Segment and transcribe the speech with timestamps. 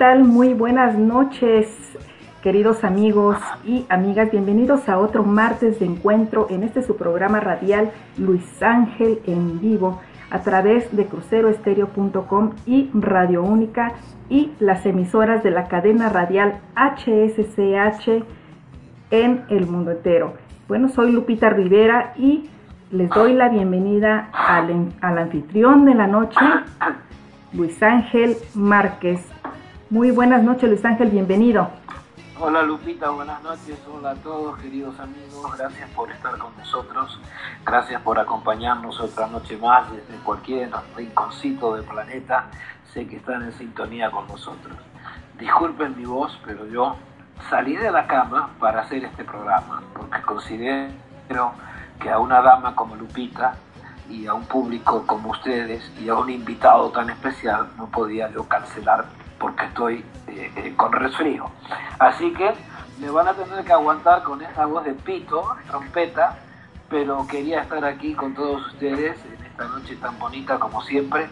[0.00, 0.24] tal?
[0.24, 1.68] Muy buenas noches,
[2.42, 4.30] queridos amigos y amigas.
[4.30, 10.00] Bienvenidos a otro martes de encuentro en este su programa radial Luis Ángel en vivo
[10.30, 13.92] a través de cruceroestereo.com y Radio Única
[14.30, 18.24] y las emisoras de la cadena radial HSCH
[19.10, 20.32] en el mundo entero.
[20.66, 22.48] Bueno, soy Lupita Rivera y
[22.90, 26.40] les doy la bienvenida al, al anfitrión de la noche,
[27.52, 29.39] Luis Ángel Márquez.
[29.90, 31.68] Muy buenas noches, Luis Ángel, bienvenido.
[32.38, 37.18] Hola Lupita, buenas noches, hola a todos queridos amigos, gracias por estar con nosotros,
[37.66, 42.46] gracias por acompañarnos otra noche más desde cualquier rinconcito del planeta,
[42.94, 44.76] sé que están en sintonía con nosotros.
[45.40, 46.94] Disculpen mi voz, pero yo
[47.50, 50.92] salí de la cama para hacer este programa, porque considero
[52.00, 53.56] que a una dama como Lupita
[54.08, 58.44] y a un público como ustedes y a un invitado tan especial no podía yo
[58.44, 59.04] cancelar
[59.40, 61.50] porque estoy eh, eh, con resfrío.
[61.98, 62.52] Así que
[63.00, 66.38] me van a tener que aguantar con esa voz de pito, trompeta,
[66.88, 71.28] pero quería estar aquí con todos ustedes en esta noche tan bonita como siempre.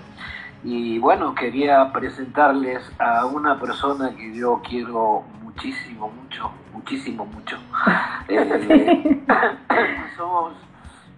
[0.64, 7.58] Y bueno, quería presentarles a una persona que yo quiero muchísimo, mucho, muchísimo, mucho.
[8.30, 9.24] Eh,
[10.18, 10.52] somos,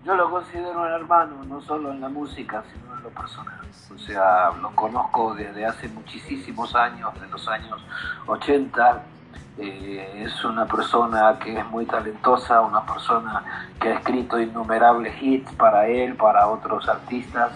[0.05, 3.61] yo lo considero un hermano, no solo en la música, sino lo personal.
[3.95, 7.83] O sea, lo conozco desde hace muchísimos años, de los años
[8.27, 9.03] 80.
[9.59, 13.45] Eh, es una persona que es muy talentosa, una persona
[13.81, 17.53] que ha escrito innumerables hits para él, para otros artistas,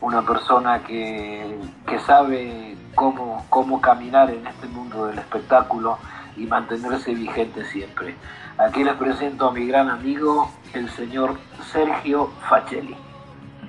[0.00, 5.98] una persona que, que sabe cómo, cómo caminar en este mundo del espectáculo
[6.36, 8.16] y mantenerse vigente siempre.
[8.58, 11.38] Aquí les presento a mi gran amigo, el señor
[11.72, 12.96] Sergio Facelli.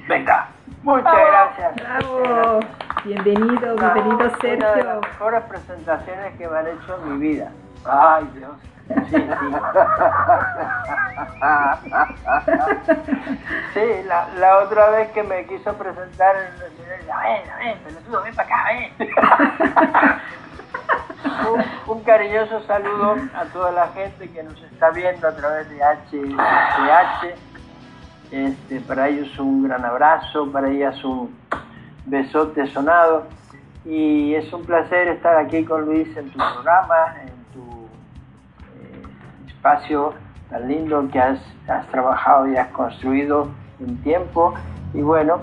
[0.07, 0.49] Venga.
[0.83, 1.75] Muchas gracias.
[1.75, 2.59] Bravo.
[3.03, 4.57] Bienvenido, bienvenido Sergio.
[4.57, 7.51] Una de las mejores presentaciones que me han hecho en mi vida.
[7.85, 8.51] Ay, Dios.
[9.09, 9.21] Sí, sí.
[13.73, 16.71] Sí, la, la otra vez que me quiso presentar en el
[17.07, 18.91] ven, ven, pelotudo, ven para acá, ven.
[21.51, 25.79] Un, un cariñoso saludo a toda la gente que nos está viendo a través de
[25.83, 27.35] HCH.
[28.31, 31.35] Este, para ellos un gran abrazo, para ellas un
[32.05, 33.27] besote sonado.
[33.83, 37.87] Y es un placer estar aquí con Luis en tu programa, en tu
[38.79, 40.13] eh, espacio
[40.49, 43.47] tan lindo que has, has trabajado y has construido
[43.79, 44.53] en tiempo.
[44.93, 45.41] Y bueno,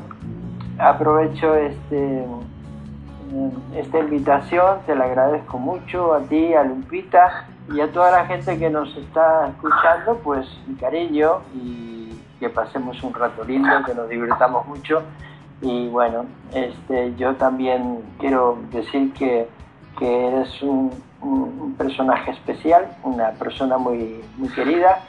[0.78, 7.91] aprovecho este, eh, esta invitación, te la agradezco mucho a ti, a Lupita y a
[7.93, 11.97] toda la gente que nos está escuchando, pues mi cariño y
[12.38, 15.03] que pasemos un rato lindo, que nos divirtamos mucho.
[15.60, 19.49] Y bueno, este, yo también quiero decir que,
[19.99, 21.06] que eres un,
[21.77, 25.00] personaje especial, una persona muy, muy querida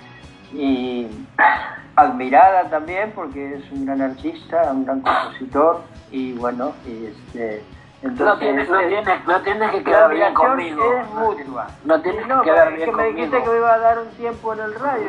[0.53, 1.07] y
[1.95, 5.81] admirada también porque es un gran artista, un gran compositor
[6.11, 7.63] y bueno, y este,
[8.01, 10.93] entonces No tienes, no tienes, no tienes que quedar bien conmigo.
[10.93, 11.67] es mutua.
[11.83, 13.15] No tienes No, que quedar bien que me conmigo.
[13.17, 15.07] dijiste que me iba a dar un tiempo en el radio.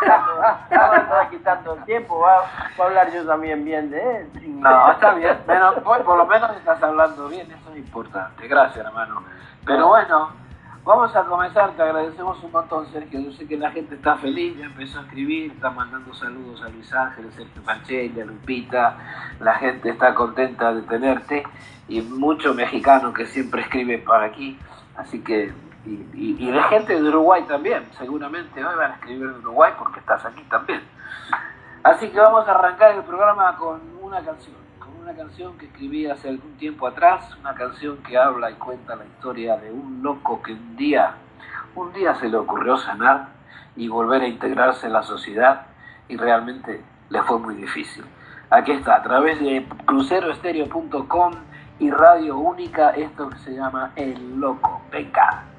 [0.00, 0.06] que
[0.76, 2.18] no quitando- el tiempo.
[2.20, 2.36] Va,
[2.78, 4.28] va a hablar yo también bien de él.
[4.60, 5.38] No, está bien.
[5.46, 8.48] Pero por, por lo menos estás hablando bien, eso es importante.
[8.48, 9.22] Gracias, hermano.
[9.66, 10.30] Pero bueno,
[10.84, 11.72] vamos a comenzar.
[11.72, 13.20] Te agradecemos un montón, Sergio.
[13.20, 16.68] Yo sé que la gente está feliz, ya empezó a escribir, está mandando saludos a
[16.68, 18.96] Luis Ángel, Sergio Fancelli, a Lupita.
[19.40, 21.44] La gente está contenta de tenerte
[21.88, 24.58] y mucho mexicano que siempre escribe para aquí.
[24.96, 25.52] Así que,
[25.84, 29.72] y, y, y de gente de Uruguay también, seguramente hoy van a escribir de Uruguay
[29.78, 30.82] porque estás aquí también.
[31.82, 34.56] Así que vamos a arrancar el programa con una canción,
[35.04, 39.04] una canción que escribí hace algún tiempo atrás, una canción que habla y cuenta la
[39.04, 41.16] historia de un loco que un día,
[41.74, 43.28] un día se le ocurrió sanar
[43.76, 45.66] y volver a integrarse en la sociedad
[46.08, 48.02] y realmente le fue muy difícil.
[48.48, 51.34] Aquí está, a través de cruceroestereo.com
[51.80, 54.80] y Radio Única, esto que se llama El Loco.
[54.90, 55.53] Venga.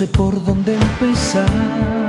[0.00, 1.99] Sé por dónde empezar.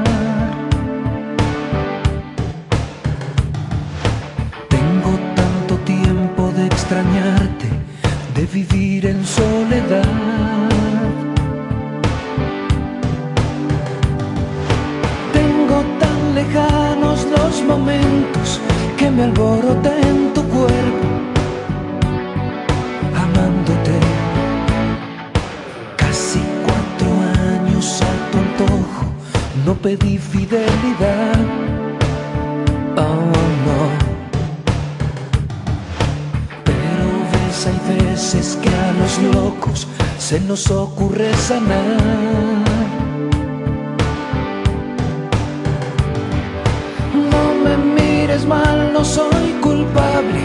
[47.14, 50.42] No me mires mal, no soy culpable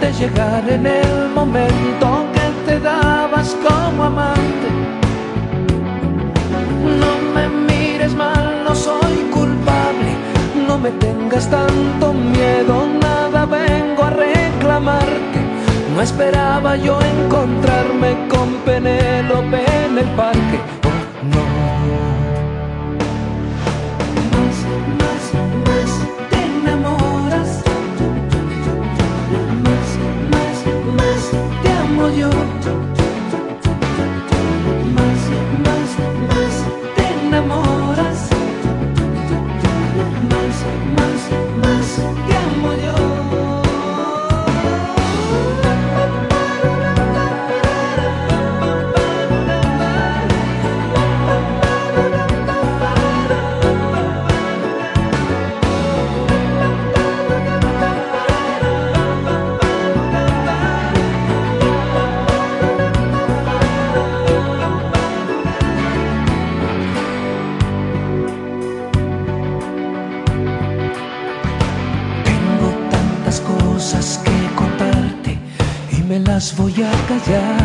[0.00, 4.68] de llegar en el momento que te dabas como amante.
[7.00, 10.12] No me mires mal, no soy culpable,
[10.68, 15.26] no me tengas tanto miedo, nada vengo a reclamarte
[15.96, 19.65] no esperaba yo encontrarme con Penélope en
[19.98, 20.75] el parque.
[77.24, 77.55] Voy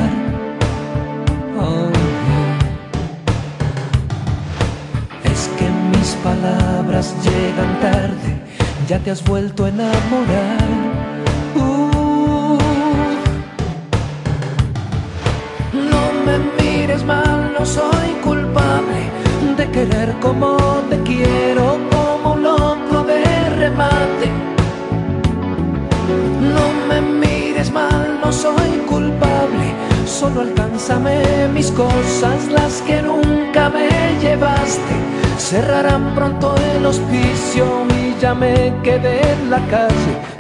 [35.38, 40.31] Cerrarán pronto el hospicio y ya me quedé en la calle.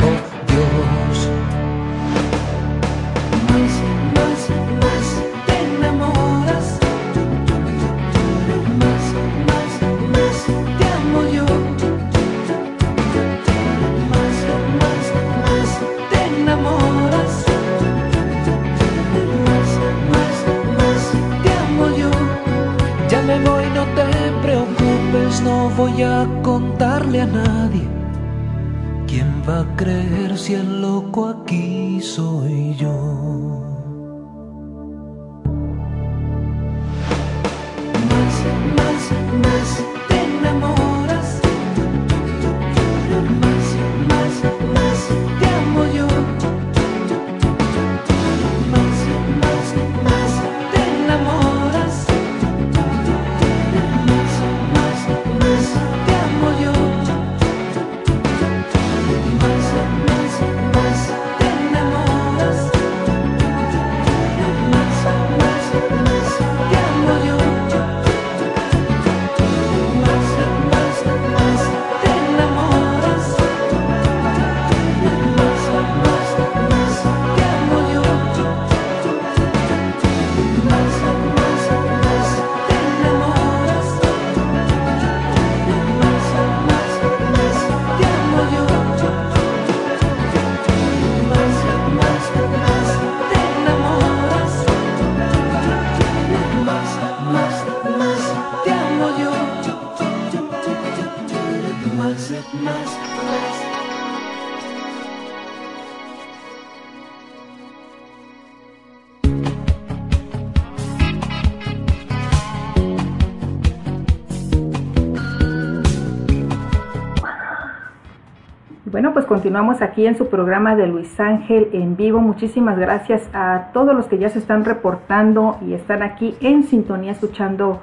[119.32, 122.20] Continuamos aquí en su programa de Luis Ángel en vivo.
[122.20, 127.14] Muchísimas gracias a todos los que ya se están reportando y están aquí en sintonía
[127.14, 127.82] escuchando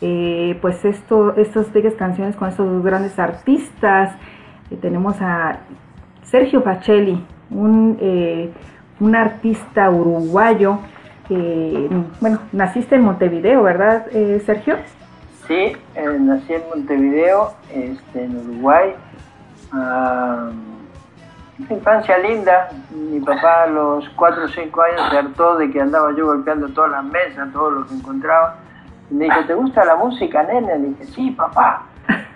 [0.00, 4.14] eh, pues esto, estas bellas canciones con estos grandes artistas.
[4.70, 5.58] Eh, tenemos a
[6.22, 7.20] Sergio Pacelli,
[7.50, 8.52] un, eh,
[9.00, 10.78] un artista uruguayo
[12.20, 14.06] bueno, naciste en Montevideo, ¿verdad,
[14.46, 14.76] Sergio?
[15.48, 15.72] Sí,
[16.20, 18.94] nací en Montevideo, este, en Uruguay
[19.74, 20.73] una
[21.58, 22.68] infancia linda.
[22.90, 26.68] Mi papá a los 4 o 5 años se hartó de que andaba yo golpeando
[26.68, 28.56] todas las mesas, todo lo que encontraba.
[29.10, 30.78] Y me dijo, ¿te gusta la música, nene?
[30.78, 31.82] Le dije, sí, papá.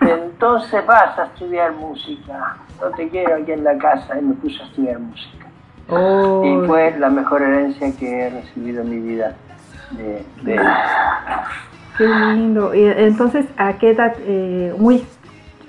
[0.01, 2.57] Entonces vas a estudiar música.
[2.81, 4.17] No te quiero aquí en la casa.
[4.17, 5.45] Y me puse a estudiar música.
[5.89, 9.35] Y fue la mejor herencia que he recibido en mi vida
[9.91, 10.23] de,
[11.97, 12.71] Qué lindo.
[12.73, 14.15] Entonces, ¿a qué edad?
[14.19, 15.05] Eh, muy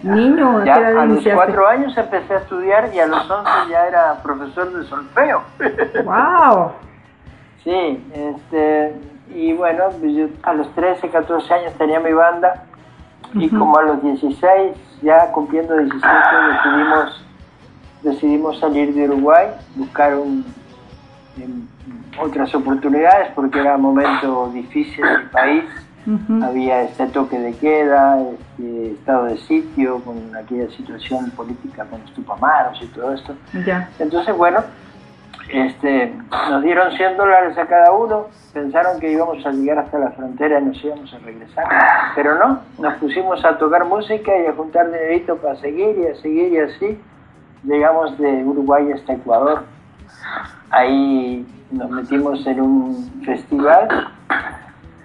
[0.02, 4.22] Niño, ya, a los cuatro años empecé a estudiar y a los once ya era
[4.22, 5.42] profesor de solfeo.
[6.04, 6.72] ¡Wow!
[7.62, 8.94] sí, este,
[9.34, 12.64] y bueno, pues yo a los 13, 14 años tenía mi banda
[13.34, 16.08] y como a los 16, ya cumpliendo 17,
[16.52, 17.24] decidimos,
[18.02, 20.44] decidimos salir de Uruguay, buscar un,
[22.20, 25.64] otras oportunidades porque era un momento difícil en el país
[26.42, 32.12] había este toque de queda, este estado de sitio con aquella situación política con los
[32.12, 33.34] tupamaros y todo esto.
[33.98, 34.60] Entonces, bueno,
[35.52, 36.12] este,
[36.48, 40.60] nos dieron 100 dólares a cada uno, pensaron que íbamos a llegar hasta la frontera
[40.60, 41.64] y nos íbamos a regresar,
[42.14, 46.14] pero no, nos pusimos a tocar música y a juntar dinerito para seguir y a
[46.16, 47.00] seguir y así.
[47.64, 49.64] Llegamos de Uruguay hasta Ecuador.
[50.70, 54.08] Ahí nos metimos en un festival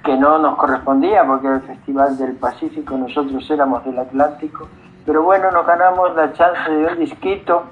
[0.06, 4.68] que no nos correspondía porque era el Festival del Pacífico, nosotros éramos del Atlántico,
[5.06, 7.64] pero bueno, nos ganamos la chance de un disquito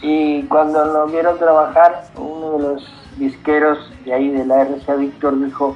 [0.00, 5.38] y cuando nos vieron trabajar, uno de los disqueros de ahí de la RCA Víctor
[5.44, 5.74] dijo,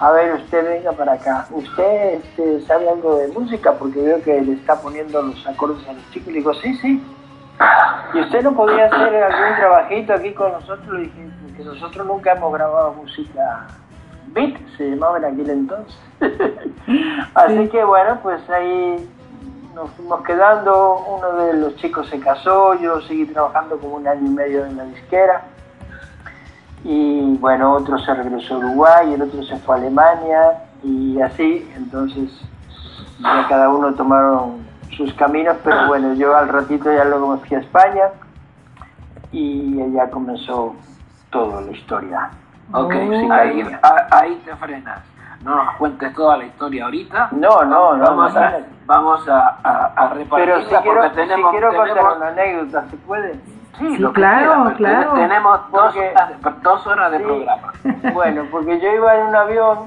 [0.00, 3.72] a ver, usted venga para acá, ¿usted este, sabe algo de música?
[3.74, 7.02] Porque veo que le está poniendo los acordes a los chicos, le digo, sí, sí.
[8.14, 10.88] ¿Y usted no podría hacer algún trabajito aquí con nosotros?
[10.94, 13.66] Le dije, porque nosotros nunca hemos grabado música
[14.32, 15.98] Beat se llamaba en aquel entonces.
[17.34, 19.08] Así que bueno, pues ahí
[19.74, 24.26] nos fuimos quedando, uno de los chicos se casó, yo seguí trabajando como un año
[24.26, 25.44] y medio en la disquera.
[26.84, 31.70] Y bueno, otro se regresó a Uruguay, el otro se fue a Alemania y así,
[31.76, 32.30] entonces
[33.20, 34.66] ya cada uno tomaron
[34.96, 38.10] sus caminos, pero bueno, yo al ratito ya luego me fui a España
[39.32, 40.74] y ya comenzó
[41.30, 42.30] toda la historia.
[42.72, 43.78] Ok, sí, ahí,
[44.10, 45.00] ahí te frenas.
[45.42, 47.28] No nos cuentes toda la historia ahorita.
[47.32, 48.04] No, no, no.
[48.04, 52.96] Vamos, a, vamos a, a, Pero si quiero, tenemos, si quiero contar una anécdota, ¿se
[52.98, 53.34] puede?
[53.78, 55.12] Sí, claro, claro.
[55.12, 57.72] Tenemos dos, horas, dos horas de programa.
[58.12, 59.78] Bueno, porque yo iba en un avión,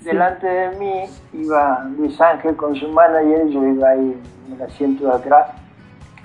[0.00, 5.06] delante de mí iba Luis Ángel con su manager, yo iba ahí en el asiento
[5.06, 5.46] de atrás,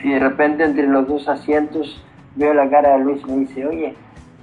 [0.02, 2.04] y de repente entre los dos asientos
[2.36, 3.96] veo la cara de Luis y me dice, oye,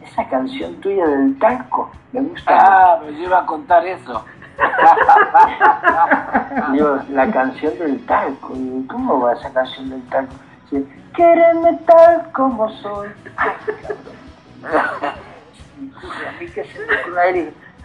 [0.07, 2.59] esa canción tuya del talco, me gusta.
[2.59, 4.25] Ah, me iba a contar eso.
[6.73, 8.55] Digo, la canción del talco.
[8.89, 10.33] ¿Cómo va esa canción del talco?
[10.71, 13.09] Dice, Quérenme tal como soy.
[14.65, 15.15] a
[16.39, 16.87] mí que se me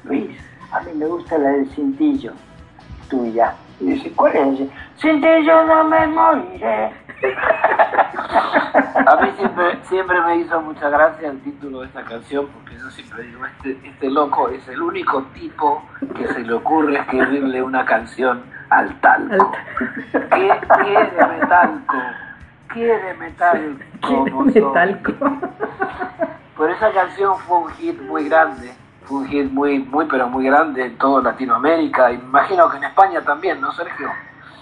[0.03, 0.37] Luis,
[0.71, 2.33] a mí me gusta la del cintillo,
[3.09, 3.53] tuya.
[3.79, 4.59] Y dice, ¿cuál es?
[4.99, 6.91] Cintillo no me moriré.
[9.05, 12.89] A mí siempre, siempre me hizo mucha gracia el título de esta canción porque yo
[12.89, 15.83] siempre digo, este, este loco es el único tipo
[16.15, 19.51] que se le ocurre escribirle una canción al talco.
[20.11, 20.51] ¿Qué
[20.83, 21.97] quiere metalco?
[22.67, 24.43] Quiere metalco.
[24.45, 25.13] metalco.
[26.55, 28.71] Por esa canción fue un hit muy grande,
[29.05, 32.11] fue un hit muy, muy, pero muy grande en toda Latinoamérica.
[32.11, 34.09] Imagino que en España también, ¿no, Sergio?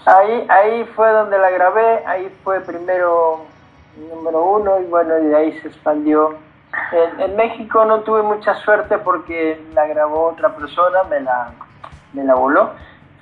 [0.06, 3.44] Ahí, ahí fue donde la grabé, ahí fue primero
[4.08, 6.36] número uno y bueno, y de ahí se expandió.
[7.18, 11.50] En, México no tuve mucha suerte porque la grabó otra persona, me la,
[12.12, 12.70] me la voló,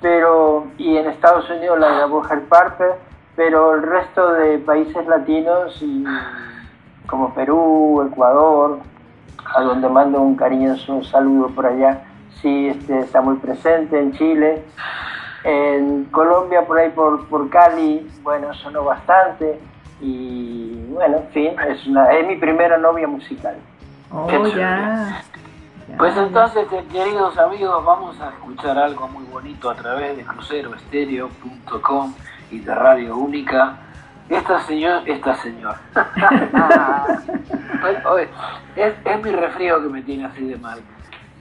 [0.01, 2.93] pero, y en Estados Unidos la grabó Herb Parker,
[3.35, 6.05] pero el resto de países latinos y
[7.07, 8.79] como Perú, Ecuador,
[9.55, 12.03] a donde mando un cariñoso saludo por allá,
[12.41, 14.63] sí este, está muy presente, en Chile,
[15.43, 19.59] en Colombia, por ahí por, por Cali, bueno, sonó bastante.
[20.01, 23.55] Y bueno, en fin, es, una, es mi primera novia musical.
[24.11, 25.23] Oh, ya.
[25.97, 32.13] Pues entonces, eh, queridos amigos, vamos a escuchar algo muy bonito a través de cruceroestereo.com
[32.51, 33.77] y de Radio Única.
[34.29, 35.81] Esta señora, esta señora.
[38.75, 40.79] es, es mi resfrío que me tiene así de mal.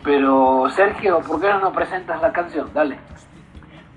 [0.03, 2.71] Pero Sergio, ¿por qué no nos presentas la canción?
[2.73, 2.99] Dale.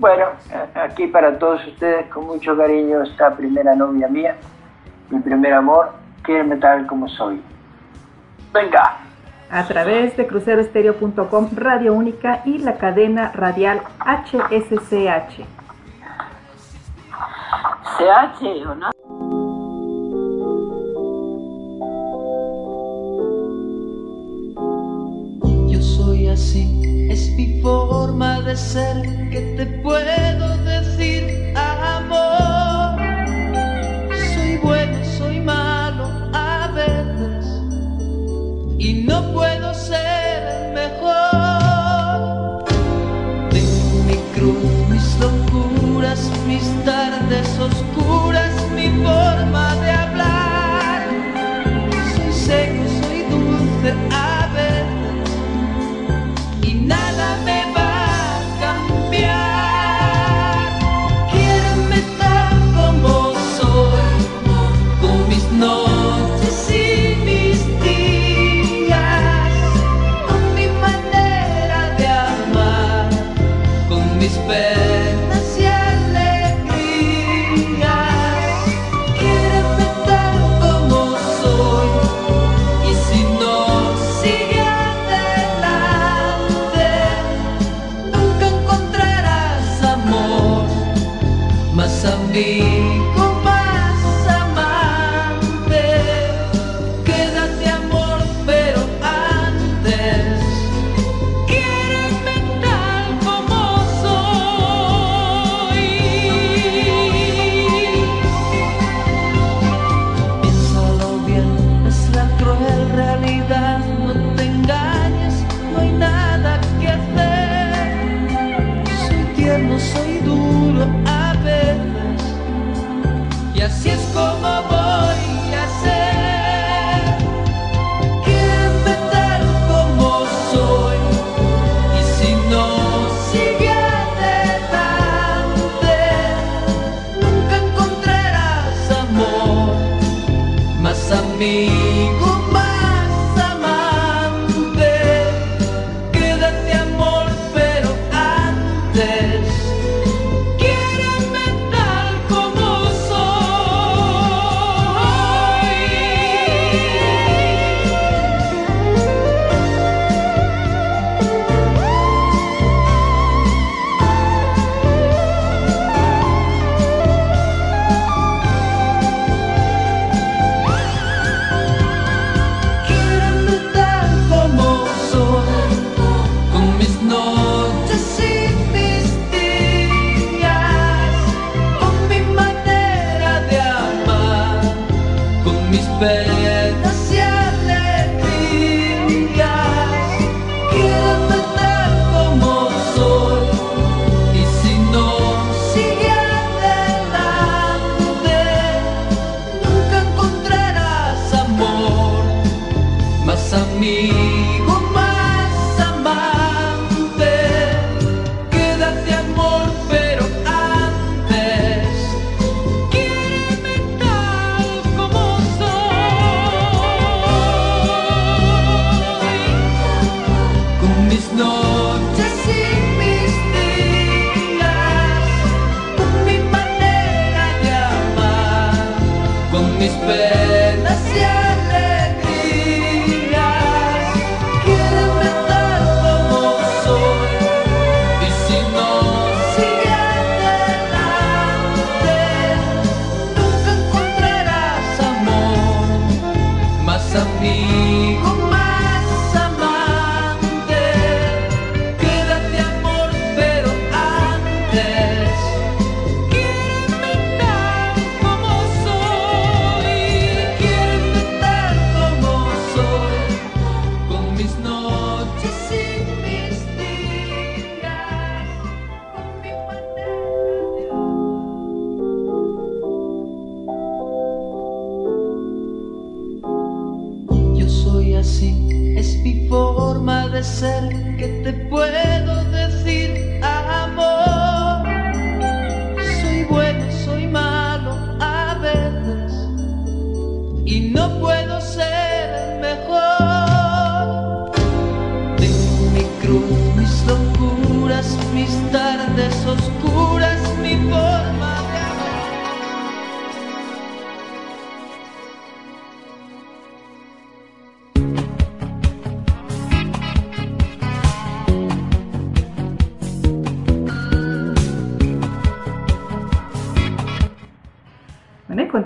[0.02, 0.30] Bueno,
[0.74, 4.36] aquí para todos ustedes con mucho cariño esta primera novia mía,
[5.12, 5.92] mi primer amor,
[6.24, 7.40] quiere tal como soy.
[8.52, 8.98] Venga.
[9.52, 15.46] A través de cruceroestereo.com, Radio Única y la cadena radial HSCH.
[18.00, 18.91] ¿CH o no?
[26.52, 33.00] Así, es mi forma de ser que te puedo decir amor.
[34.34, 37.46] Soy bueno, soy malo a veces
[38.78, 42.66] y no puedo ser mejor.
[43.50, 51.02] Tengo mi cruz, mis locuras, mis tardes oscuras, mi forma de hablar.
[52.16, 54.41] Soy seco, soy dulce.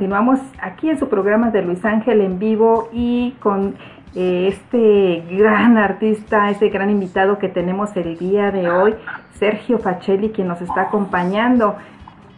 [0.05, 3.73] Continuamos aquí en su programa de Luis Ángel en vivo y con
[4.13, 8.93] eh, este gran artista, este gran invitado que tenemos el día de hoy,
[9.39, 11.77] Sergio Facelli, quien nos está acompañando.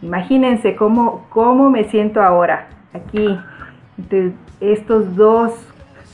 [0.00, 3.38] Imagínense cómo, cómo me siento ahora, aquí,
[3.98, 5.52] entre estos dos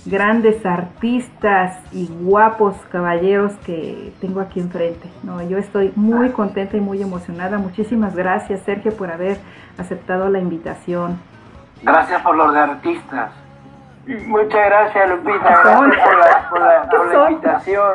[0.07, 5.09] grandes artistas y guapos caballeros que tengo aquí enfrente.
[5.23, 7.59] No, yo estoy muy contenta y muy emocionada.
[7.59, 9.39] Muchísimas gracias, Sergio, por haber
[9.79, 11.21] aceptado la invitación.
[11.85, 13.31] Gracias por los de artistas.
[14.07, 15.39] Muchas gracias, Lupita.
[15.39, 17.93] Gracias por la, por la, por la invitación.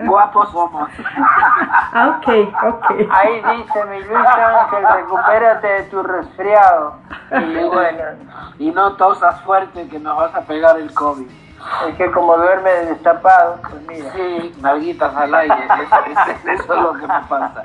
[0.06, 0.88] Guapos somos.
[1.92, 2.28] Ah, ok,
[2.64, 2.90] ok.
[3.10, 6.96] Ahí dice mi Luis Ángel, recupérate de tu resfriado.
[7.30, 8.02] Y bueno,
[8.58, 11.28] Y no tosas fuerte que nos vas a pegar el COVID.
[11.88, 14.10] es que como duerme destapado, pues mira.
[14.12, 17.62] Sí, nalguitas al aire, eso, eso- eso es lo que me pasa.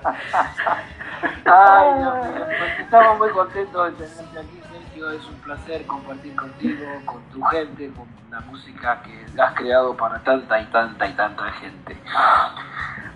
[1.45, 4.61] Ay, Dios mío, pues estamos muy contentos de tenerte aquí,
[4.93, 10.19] Es un placer compartir contigo, con tu gente, con la música que has creado para
[10.19, 11.97] tanta y tanta y tanta gente.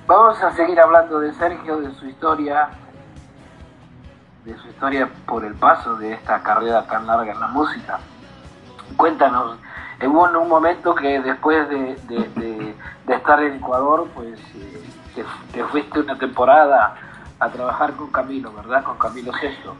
[0.08, 2.70] Vamos a seguir hablando de Sergio, de su historia,
[4.46, 8.00] de su historia por el paso de esta carrera tan larga en la música.
[8.96, 9.58] Cuéntanos,
[10.06, 14.84] hubo un momento que después de, de- de- de estar en Ecuador, pues eh,
[15.14, 16.96] te, te fuiste una temporada
[17.40, 18.84] a trabajar con Camilo, ¿verdad?
[18.84, 19.76] Con Camilo Gesto.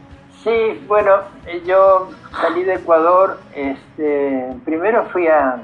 [0.46, 1.10] Sí, bueno,
[1.44, 2.08] eh, yo
[2.40, 5.56] salí de Ecuador, este, primero fui a,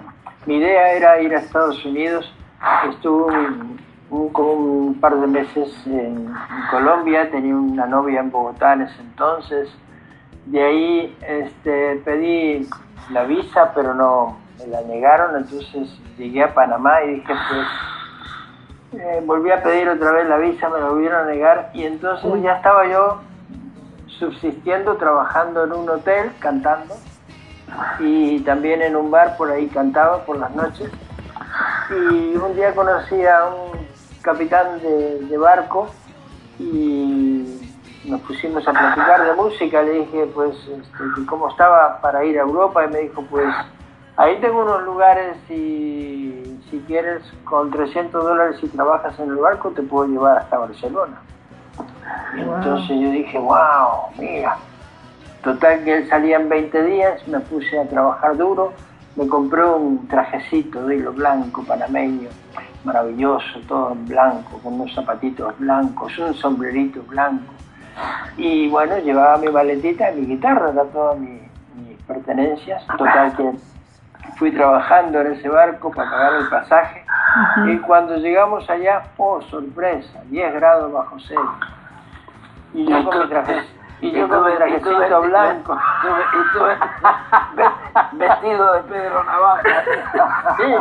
[0.45, 2.35] mi idea era ir a Estados Unidos,
[2.91, 3.33] estuve
[4.11, 8.83] un, como un par de meses en, en Colombia, tenía una novia en Bogotá en
[8.83, 9.73] ese entonces,
[10.47, 12.69] de ahí este, pedí
[13.13, 17.33] la visa, pero no me la negaron, entonces llegué a Panamá y dije,
[18.91, 21.85] pues, eh, volví a pedir otra vez la visa, me la volvieron a negar y
[21.85, 23.21] entonces ya estaba yo
[24.23, 26.95] subsistiendo, trabajando en un hotel, cantando,
[27.99, 30.93] y también en un bar por ahí cantaba por las noches.
[31.91, 33.87] Y un día conocí a un
[34.23, 35.91] capitán de, barco
[36.61, 37.61] y
[38.05, 39.83] nos pusimos a platicar de música.
[39.83, 43.53] Le dije, pues, este, cómo estaba para ir a Europa, y me dijo, pues,
[44.17, 49.71] ahí tengo unos lugares y si quieres, con 300 dólares si trabajas en el barco,
[49.71, 51.21] te puedo llevar hasta Barcelona.
[52.37, 54.57] Entonces yo dije, wow, mira.
[55.43, 58.73] Total que él salía en 20 días, me puse a trabajar duro,
[59.17, 62.29] me compré un trajecito de hilo blanco panameño,
[62.85, 67.53] maravilloso, todo en blanco, con unos zapatitos blancos, un sombrerito blanco.
[68.37, 71.43] Y bueno, llevaba mi maletita mi guitarra, todas mi-
[71.75, 72.87] mis pertenencias.
[72.97, 73.53] Total que
[74.37, 77.05] fui trabajando en ese barco para pagar el pasaje.
[77.67, 81.51] Y cuando llegamos allá, oh sorpresa, 10 grados bajo cero.
[82.75, 83.63] Y yo con mi traje,
[84.01, 85.79] y yo con mi trajecito blanco.
[86.33, 86.65] Y tú,
[88.17, 89.63] vestido de Pedro Navaja.
[90.57, 90.75] Sí,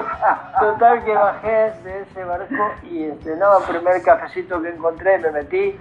[0.60, 5.32] total que bajé de ese barco y este, no, el primer cafecito que encontré me
[5.32, 5.80] metí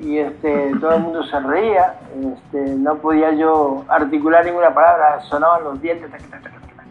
[0.00, 5.64] y este, todo el mundo se reía, este, no podía yo articular ninguna palabra, sonaban
[5.64, 6.86] los dientes, tac, tac, tac, tac, tac.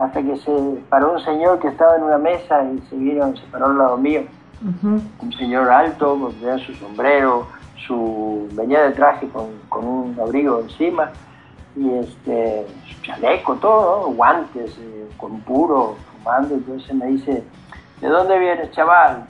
[0.00, 3.44] hasta que se paró un señor que estaba en una mesa y se vieron, se
[3.46, 4.22] paró al lado mío,
[4.62, 7.48] un señor alto, con su sombrero,
[7.92, 11.12] su venía de traje con, con un abrigo encima
[11.76, 12.66] y este
[13.02, 14.14] chaleco, todo, ¿no?
[14.14, 17.44] guantes, eh, con puro, fumando, entonces me dice,
[18.00, 19.24] ¿de dónde vienes, chaval?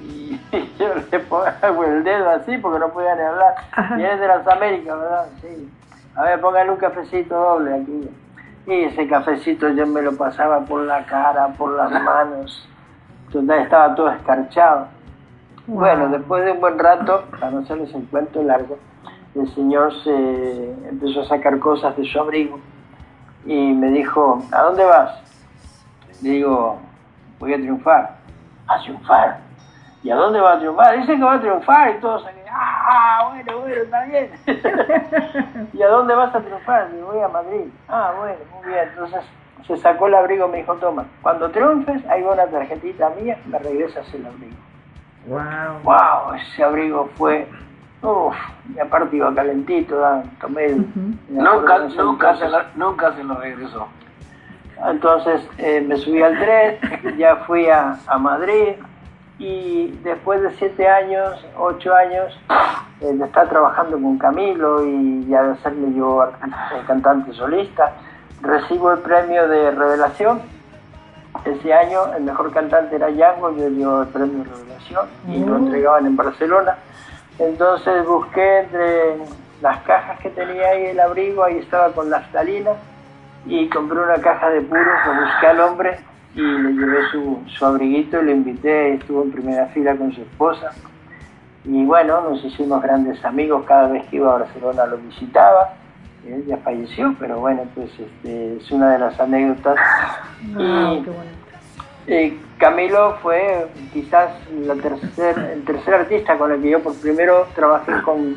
[0.00, 0.38] Y
[0.78, 3.54] yo le pongo el dedo así porque no podía ni hablar.
[3.96, 5.26] Vienes de las Américas, ¿verdad?
[5.40, 5.72] Sí.
[6.14, 8.08] A ver, póngale un cafecito doble aquí.
[8.66, 12.68] Y ese cafecito yo me lo pasaba por la cara, por las manos.
[13.32, 14.88] Total, estaba todo escarchado.
[15.66, 15.78] Wow.
[15.78, 18.78] Bueno, después de un buen rato, para no hacerles el cuento largo,
[19.34, 22.58] el señor se empezó a sacar cosas de su abrigo
[23.44, 25.20] y me dijo, ¿a dónde vas?
[26.22, 26.78] Le digo,
[27.38, 28.16] voy a triunfar.
[28.68, 29.40] ¿A triunfar?
[30.02, 30.98] ¿Y a dónde va a triunfar?
[30.98, 34.30] Dice que va a triunfar y todos aquí, ah, bueno, bueno, está bien.
[35.72, 36.90] ¿Y a dónde vas a triunfar?
[36.90, 37.68] Le digo, voy a Madrid.
[37.88, 38.88] Ah, bueno, muy bien.
[38.88, 39.20] Entonces
[39.66, 43.58] se sacó el abrigo y me dijo, toma, cuando triunfes, hay una tarjetita mía, me
[43.58, 44.56] regresas el abrigo.
[45.26, 45.80] Wow.
[45.82, 46.34] ¡Wow!
[46.34, 47.48] Ese abrigo fue.
[48.02, 48.36] Uff,
[48.74, 50.22] y aparte iba calentito, ¿no?
[50.40, 50.68] tomé.
[51.28, 52.50] Nunca, nunca, se entonces.
[52.50, 53.88] lo, nunca se lo regresó.
[54.84, 56.78] Entonces eh, me subí al tren,
[57.18, 58.74] ya fui a, a Madrid
[59.38, 62.38] y después de siete años, ocho años,
[63.00, 66.30] eh, de estar trabajando con Camilo y ya de serme yo
[66.86, 67.92] cantante solista,
[68.40, 70.40] recibo el premio de revelación.
[71.44, 75.58] Ese año el mejor cantante era Yango, yo llevo el premio de revelación y lo
[75.58, 75.64] Mm.
[75.66, 76.76] entregaban en Barcelona.
[77.38, 79.16] Entonces busqué entre
[79.62, 82.72] las cajas que tenía ahí el abrigo, ahí estaba con naftalina
[83.46, 85.98] y compré una caja de puros, lo busqué al hombre
[86.34, 90.20] y le llevé su, su abriguito y le invité, estuvo en primera fila con su
[90.22, 90.72] esposa.
[91.64, 95.70] Y bueno, nos hicimos grandes amigos, cada vez que iba a Barcelona lo visitaba.
[96.28, 99.76] Él ya falleció, pero bueno, pues este, es una de las anécdotas.
[100.58, 101.04] y,
[102.08, 104.30] eh, Camilo fue quizás
[104.64, 108.36] la tercer, el tercer artista con el que yo por primero trabajé con,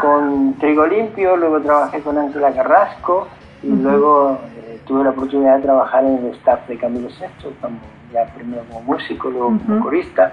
[0.00, 3.28] con Trigo Limpio, luego trabajé con Ángela Carrasco
[3.62, 7.78] y luego eh, tuve la oportunidad de trabajar en el staff de Camilo Sexto, como,
[8.12, 10.32] ya primero como músico, luego como corista.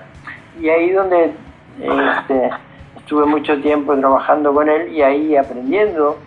[0.59, 1.33] Y ahí donde
[1.79, 2.49] este,
[2.97, 6.17] estuve mucho tiempo trabajando con él y ahí aprendiendo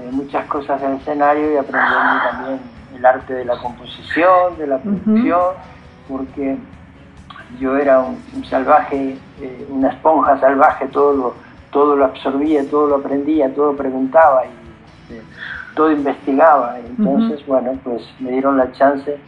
[0.00, 2.60] eh, muchas cosas del escenario y aprendiendo también
[2.96, 5.54] el arte de la composición, de la producción,
[6.08, 6.56] porque
[7.58, 11.34] yo era un, salvaje, eh, una esponja salvaje, todo lo,
[11.70, 14.64] todo lo absorbía, todo lo aprendía, todo preguntaba y
[15.12, 15.22] este,
[15.74, 16.78] todo investigaba.
[16.78, 19.18] Entonces, bueno, pues me dieron la chance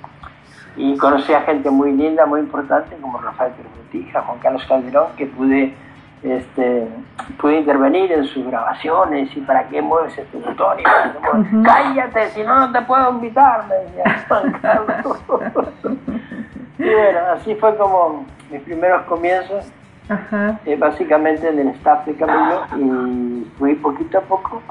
[0.77, 5.27] y conocí a gente muy linda, muy importante, como Rafael Pergutija, Juan Carlos Calderón, que
[5.27, 5.75] pude,
[6.27, 6.89] este,
[7.41, 10.79] pude intervenir en sus grabaciones y para qué mueves este botón.
[10.81, 15.25] Y Cállate, si no, no te puedo invitar, me decía Juan Carlos.
[16.79, 19.71] y bueno, así fue como mis primeros comienzos,
[20.65, 24.63] eh, básicamente en el staff de Camilo, y fui poquito a poco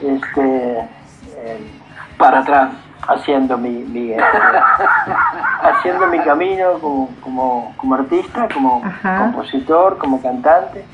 [0.00, 1.70] este, eh,
[2.18, 4.20] para atrás haciendo mi, este,
[5.62, 10.84] haciendo mi camino como, como, artista, como compositor, como cantante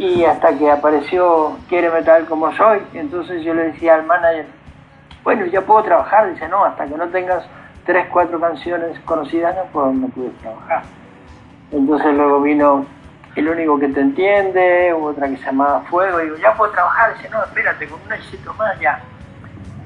[0.00, 4.46] y hasta que apareció Quiere Metal como soy, entonces yo le decía al manager,
[5.22, 7.44] bueno, ya puedo trabajar, dice, no, hasta que no tengas
[7.84, 10.84] tres, cuatro canciones conocidas no, puedo, no pude trabajar.
[11.70, 12.86] Entonces luego vino
[13.36, 17.14] El único que te entiende, otra que se llamaba Fuego, y digo, ya puedo trabajar,
[17.14, 19.00] dice, no, espérate, con un éxito más ya.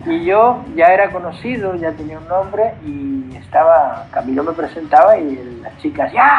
[0.07, 5.61] Y yo ya era conocido, ya tenía un nombre y estaba, Camilo me presentaba y
[5.63, 6.31] las chicas ya,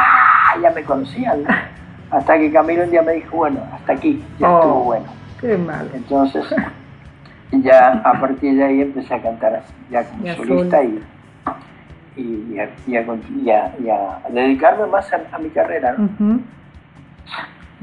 [0.62, 1.44] ya me conocían.
[2.12, 5.06] Hasta que Camilo un día me dijo, bueno, hasta aquí, ya oh, estuvo bueno.
[5.42, 5.90] Qué mal.
[5.94, 6.46] Entonces,
[7.52, 11.04] ya a partir de ahí empecé a cantar ya como solista y,
[12.16, 12.70] y, a,
[14.30, 15.96] dedicarme más a, mi carrera.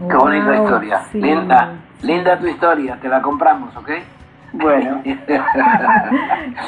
[0.08, 1.02] Qué bonita historia.
[1.12, 3.90] Linda, linda tu historia, te la compramos, ¿ok?
[4.52, 5.02] Bueno.
[5.04, 5.18] qué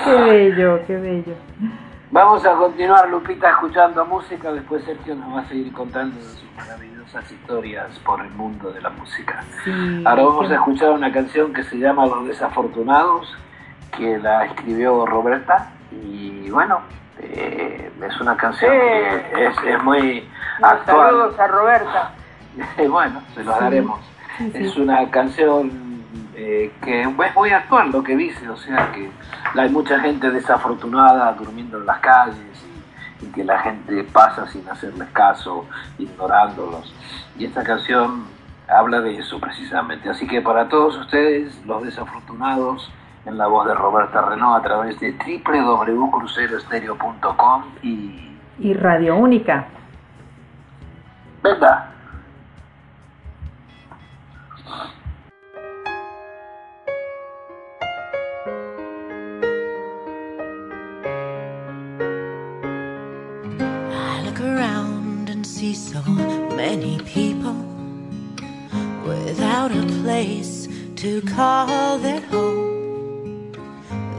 [0.07, 1.35] bello, qué bello.
[2.11, 4.53] Vamos a continuar, Lupita, escuchando música.
[4.53, 8.91] Después Sergio nos va a seguir contando sus maravillosas historias por el mundo de la
[8.91, 9.45] música.
[10.05, 13.37] Ahora vamos a escuchar una canción que se llama Los Desafortunados,
[13.97, 15.71] que la escribió Roberta.
[15.91, 16.81] Y bueno,
[17.19, 20.27] eh, es una canción que es, muy
[20.63, 21.11] actual.
[21.11, 22.11] Saludos a Roberta.
[22.89, 24.01] bueno, se los daremos.
[24.53, 25.84] Es una canción
[26.37, 29.11] eh, que es muy actual lo que dice, o sea que
[29.55, 32.67] hay mucha gente desafortunada durmiendo en las calles
[33.21, 35.65] y, que la gente pasa sin hacerles caso,
[35.99, 36.95] ignorándolos.
[37.39, 38.27] Y esta canción
[38.69, 40.11] habla de eso precisamente.
[40.11, 42.93] Así que para todos ustedes, los desafortunados,
[43.27, 48.37] en la voz de Roberta Renault a través de www.cruceroestereo.com y...
[48.59, 49.67] y Radio Única.
[65.75, 67.57] So many people
[69.05, 73.51] without a place to call their home.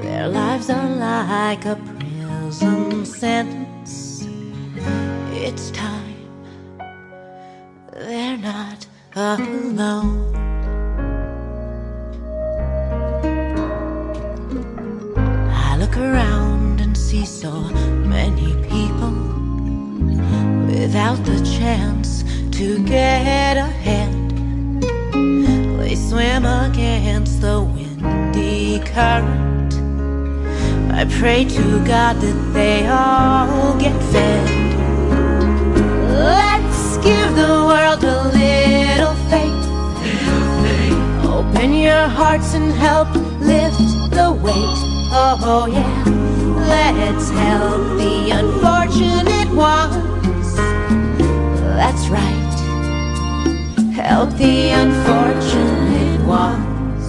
[0.01, 4.27] Their lives are like a prison sentence.
[5.31, 6.15] It's time
[7.93, 10.35] they're not alone.
[15.49, 17.51] I look around and see so
[18.15, 18.74] many people
[20.79, 24.13] without the chance to get ahead.
[25.79, 29.73] They swim against the windy current.
[30.99, 34.45] I pray to God that they all get fed.
[36.29, 39.65] Let's give the world a little faith.
[41.37, 43.09] Open your hearts and help
[43.39, 43.79] lift
[44.17, 44.79] the weight.
[45.17, 46.03] Oh, yeah.
[46.73, 50.14] Let's help the unfortunate ones
[51.85, 52.55] that's right.
[53.93, 57.05] Help the unfortunate ones.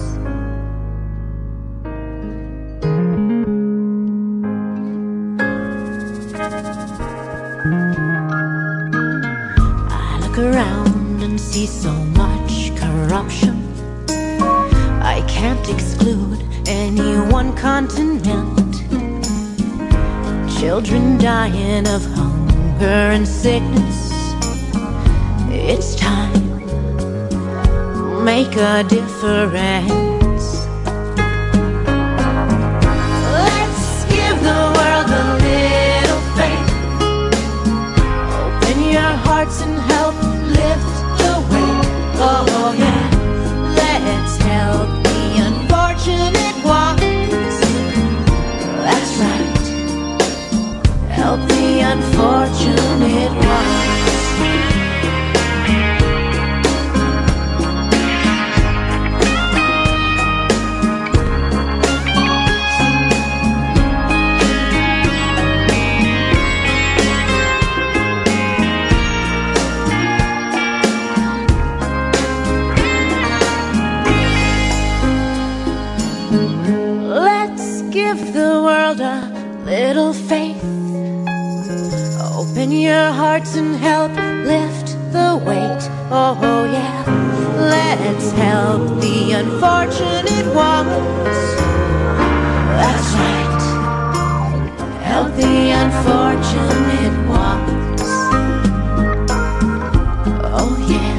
[9.89, 13.55] I look around and see so much corruption
[15.01, 18.75] I can't exclude any one continent.
[20.59, 24.06] Children dying of hunger and sickness.
[28.37, 30.45] Make a difference.
[33.33, 36.69] Let's give the world a little faith.
[38.41, 40.15] Open your hearts and help
[40.59, 41.85] lift the weight.
[42.29, 43.05] Oh yeah,
[43.79, 47.55] let's help the unfortunate ones.
[48.85, 49.65] That's right,
[51.09, 52.46] help the unfortunate
[86.29, 87.05] Oh, yeah.
[87.57, 91.37] Let's help the unfortunate ones.
[92.75, 93.63] That's right.
[95.03, 98.01] Help the unfortunate ones.
[100.59, 101.17] Oh, yeah.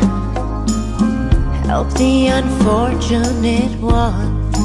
[1.66, 4.58] Help the unfortunate ones.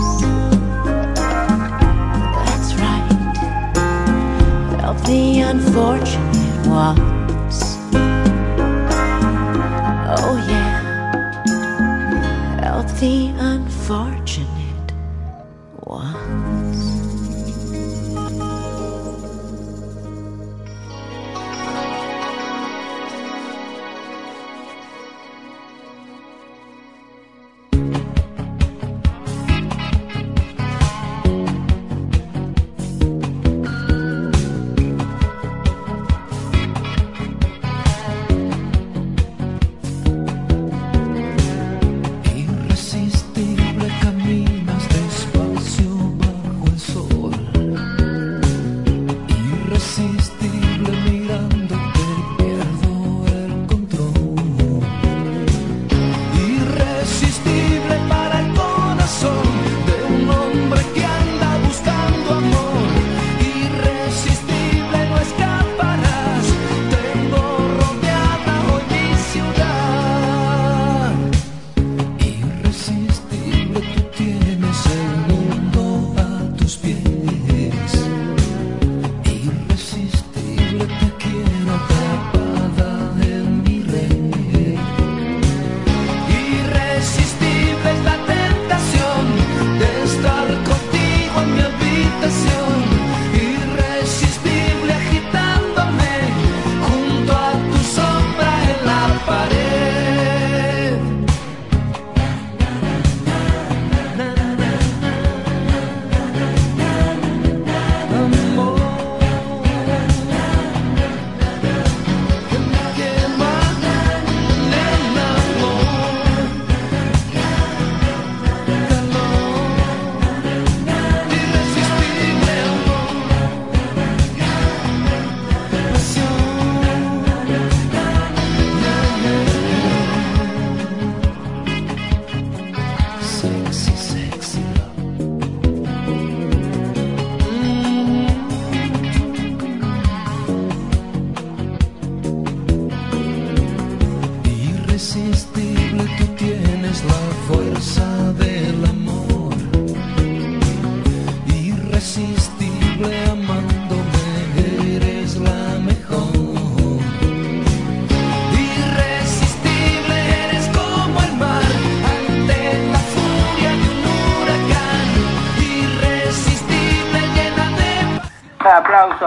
[2.36, 3.12] That's right,
[4.82, 7.13] help the unfortunate ones.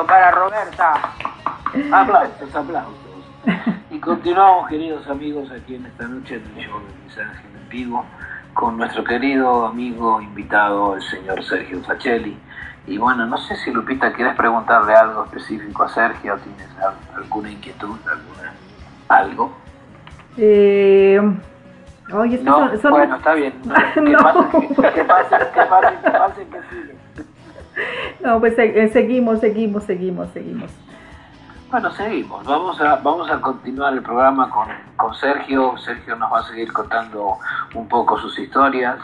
[0.07, 0.95] Para Roberta.
[1.93, 2.95] Aplausos, aplausos.
[3.91, 7.69] Y continuamos, queridos amigos, aquí en esta noche en el show de Luis Ángel en
[7.71, 8.05] vivo,
[8.53, 12.37] con nuestro querido amigo invitado, el señor Sergio Facelli.
[12.87, 16.69] Y bueno, no sé si Lupita quieres preguntarle algo específico a Sergio, ¿tienes
[17.17, 18.53] alguna inquietud, alguna
[19.09, 19.57] algo?
[20.37, 21.19] Eh,
[22.09, 22.19] no,
[22.91, 23.55] bueno, está bien.
[23.95, 24.19] ¿Qué no.
[24.19, 24.49] pasa?
[24.51, 25.53] ¿Qué, pasa?
[25.53, 26.01] ¿Qué pasa?
[26.03, 26.35] ¿Qué pasa?
[26.37, 26.96] ¿Qué sigue?
[28.21, 30.71] No, pues eh, seguimos, seguimos, seguimos, seguimos.
[31.71, 32.45] Bueno, seguimos.
[32.45, 34.67] Vamos a, vamos a continuar el programa con,
[34.97, 35.79] con, Sergio.
[35.79, 37.39] Sergio nos va a seguir contando
[37.75, 38.97] un poco sus historias.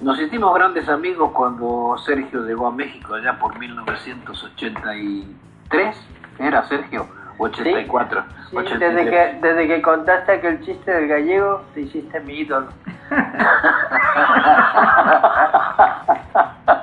[0.00, 5.96] Nos hicimos grandes amigos cuando Sergio llegó a México allá por 1983.
[6.38, 7.06] ¿Era Sergio?
[7.38, 8.24] 84.
[8.50, 12.66] Sí, desde, que, desde que contaste aquel chiste del gallego, te hiciste mi ídolo.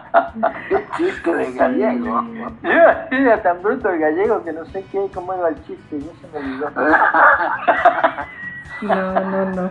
[0.97, 2.22] chiste de gallego.
[2.64, 2.70] Yo
[3.12, 6.28] era tan bruto el gallego que no sé qué, cómo iba el chiste, yo se
[6.34, 6.72] me olvidó.
[8.82, 9.70] no, no, no.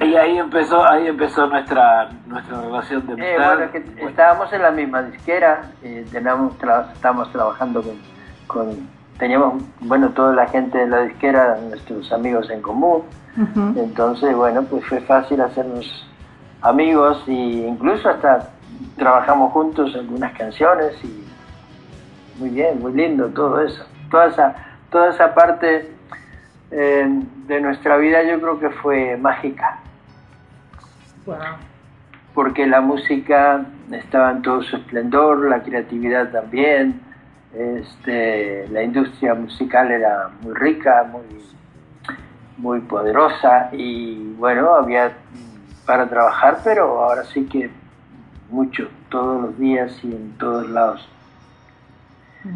[0.00, 3.56] Y ahí empezó, ahí empezó nuestra nuestra relación de eh, amistad.
[3.56, 6.54] bueno, que estábamos en la misma disquera, eh, teníamos
[6.94, 7.96] estábamos trabajando con,
[8.46, 8.88] con,
[9.18, 13.02] teníamos, bueno, toda la gente de la disquera, nuestros amigos en común.
[13.76, 16.08] Entonces, bueno, pues fue fácil hacernos
[16.62, 18.48] amigos e incluso hasta
[18.96, 21.24] trabajamos juntos algunas canciones y
[22.38, 23.84] muy bien, muy lindo todo eso.
[24.10, 24.56] Toda esa,
[24.90, 25.90] toda esa parte
[26.70, 29.78] eh, de nuestra vida yo creo que fue mágica.
[32.34, 37.00] Porque la música estaba en todo su esplendor, la creatividad también,
[37.54, 41.42] este, la industria musical era muy rica, muy,
[42.58, 45.12] muy poderosa y bueno, había
[45.86, 47.70] para trabajar, pero ahora sí que
[48.50, 51.08] mucho, todos los días y en todos lados.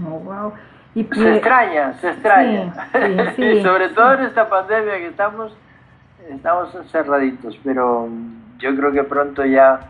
[0.07, 0.53] Oh,
[0.95, 2.73] y se extraña, se extraña.
[3.63, 5.57] sobre todo en esta pandemia que estamos,
[6.29, 8.09] estamos encerraditos, pero
[8.59, 9.81] yo creo que pronto ya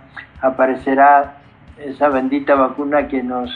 [0.41, 1.37] aparecerá
[1.79, 3.51] esa bendita vacuna que nos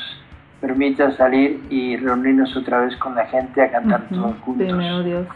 [0.60, 4.78] permita salir y reunirnos otra vez con la gente a cantar todos juntos,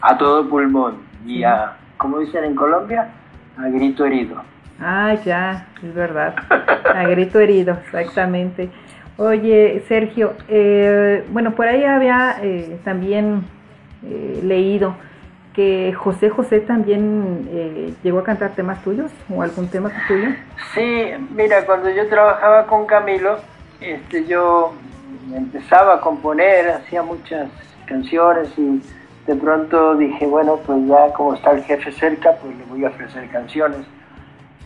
[0.01, 3.09] a todo pulmón y a, como dicen en Colombia,
[3.57, 4.41] a grito herido.
[4.81, 6.35] Ah, ya, es verdad.
[6.85, 8.69] A grito herido, exactamente.
[9.17, 13.43] Oye, Sergio, eh, bueno, por ahí había eh, también
[14.05, 14.95] eh, leído
[15.53, 20.29] que José José también llegó a cantar temas tuyos o algún tema tuyo.
[20.73, 23.39] Sí, mira, cuando yo trabajaba con Camilo,
[23.81, 24.73] este, yo
[25.35, 27.49] empezaba a componer, hacía muchas
[27.87, 28.81] canciones y
[29.27, 32.89] de pronto dije, bueno, pues ya como está el jefe cerca, pues le voy a
[32.89, 33.85] ofrecer canciones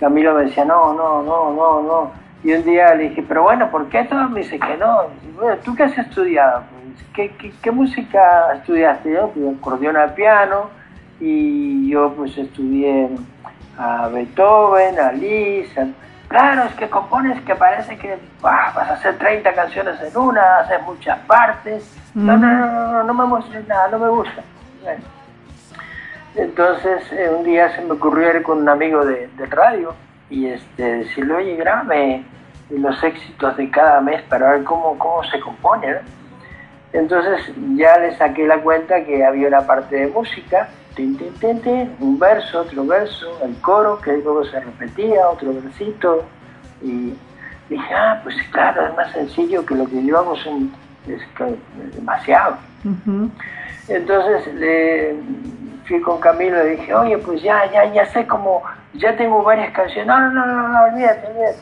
[0.04, 2.12] Camilo me decía, no, no, no, no, no.
[2.44, 4.28] Y un día le dije, pero bueno, ¿por qué todo?
[4.28, 5.04] Me dice que no.
[5.38, 6.64] bueno, ¿tú qué has estudiado?
[7.16, 7.32] Pues,
[7.62, 9.14] ¿qué, música estudiaste?
[9.14, 10.70] Yo, pues acordeón a piano
[11.22, 13.12] y yo pues estudié
[13.78, 15.78] a Beethoven, a Liszt.
[16.28, 20.82] Claro, es que compones que parece que vas a hacer 30 canciones en una, haces
[20.82, 21.96] muchas partes.
[22.14, 24.44] No, no, no, no, no, no me muestres nada, no me gusta.
[26.36, 29.94] Entonces eh, un día se me ocurrió ir con un amigo de, radio
[30.30, 32.24] y este, decirle, oye, grábame
[32.70, 35.98] los éxitos de cada mes para ver cómo, cómo se compone.
[36.92, 40.70] Entonces ya le saqué la cuenta que había una parte de música,
[42.00, 46.24] un verso, otro verso, el coro que luego se repetía, otro versito.
[46.82, 47.14] Y
[47.70, 52.58] dije, ah, pues claro, es más sencillo que lo que yo hago es, demasiado.
[53.88, 55.16] Entonces le
[55.86, 58.64] fui con Camilo y dije, oye, pues ya, ya, ya sé cómo,
[58.94, 60.08] ya tengo varias canciones.
[60.08, 61.60] No, no, no, no, no olvídate, olvídate.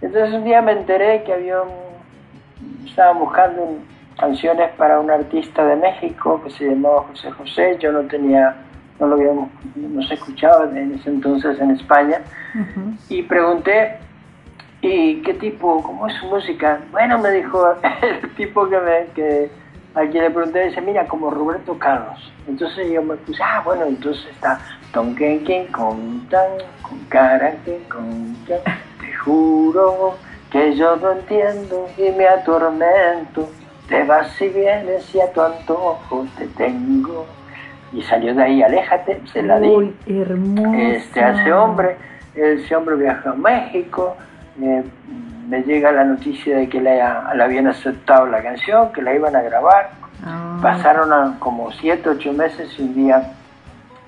[0.00, 3.78] Entonces un día me enteré que había un, estaban buscando
[4.18, 7.76] canciones para un artista de México que se llamaba José José.
[7.80, 8.56] Yo no tenía,
[9.00, 12.20] no lo habíamos, no se escuchaba en ese entonces en España.
[13.08, 13.98] Y pregunté,
[14.80, 16.80] ¿y qué tipo, cómo es su música?
[16.90, 19.50] Bueno, me dijo el tipo que me, que
[19.96, 22.32] a quien le pregunté, dice, mira, como Roberto Carlos.
[22.46, 24.60] Entonces yo me puse, ah, bueno, entonces está
[24.92, 26.50] Ton Ken con tan,
[26.82, 27.54] con cara
[27.88, 30.16] con te juro
[30.50, 33.48] que yo no entiendo y me atormento.
[33.88, 37.26] Te vas y vienes y a tu antojo te tengo.
[37.92, 39.68] Y salió de ahí, aléjate, se la di.
[39.68, 40.74] Uy, hermoso.
[40.76, 41.96] Este, a ese hombre,
[42.34, 44.16] ese hombre viajó a México,
[44.60, 44.82] eh,
[45.48, 49.42] me llega la noticia de que le, habían aceptado la canción, que la iban a
[49.42, 49.90] grabar.
[50.24, 50.58] Ah.
[50.60, 53.32] Pasaron como siete, ocho meses y un día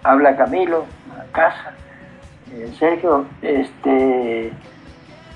[0.02, 0.86] habla Camilo
[1.18, 1.72] a casa.
[2.52, 4.52] Eh, Sergio, este,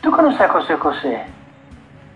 [0.01, 1.23] ¿tú conoces a José José?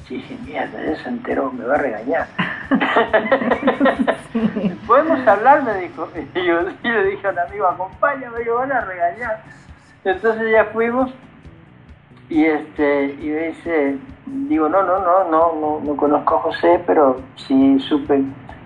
[0.09, 2.27] Sí, sí, mierda, ya se enteró, me va a regañar.
[4.87, 5.63] ¿Podemos hablar?
[5.65, 6.09] Me dijo.
[6.35, 9.43] Y yo, le dije a un amigo, acompáñame, que van a regañar.
[10.05, 11.13] Entonces ya fuimos
[12.29, 17.21] y este y dice digo no no no no no no conozco a José pero
[17.37, 18.23] sí supe.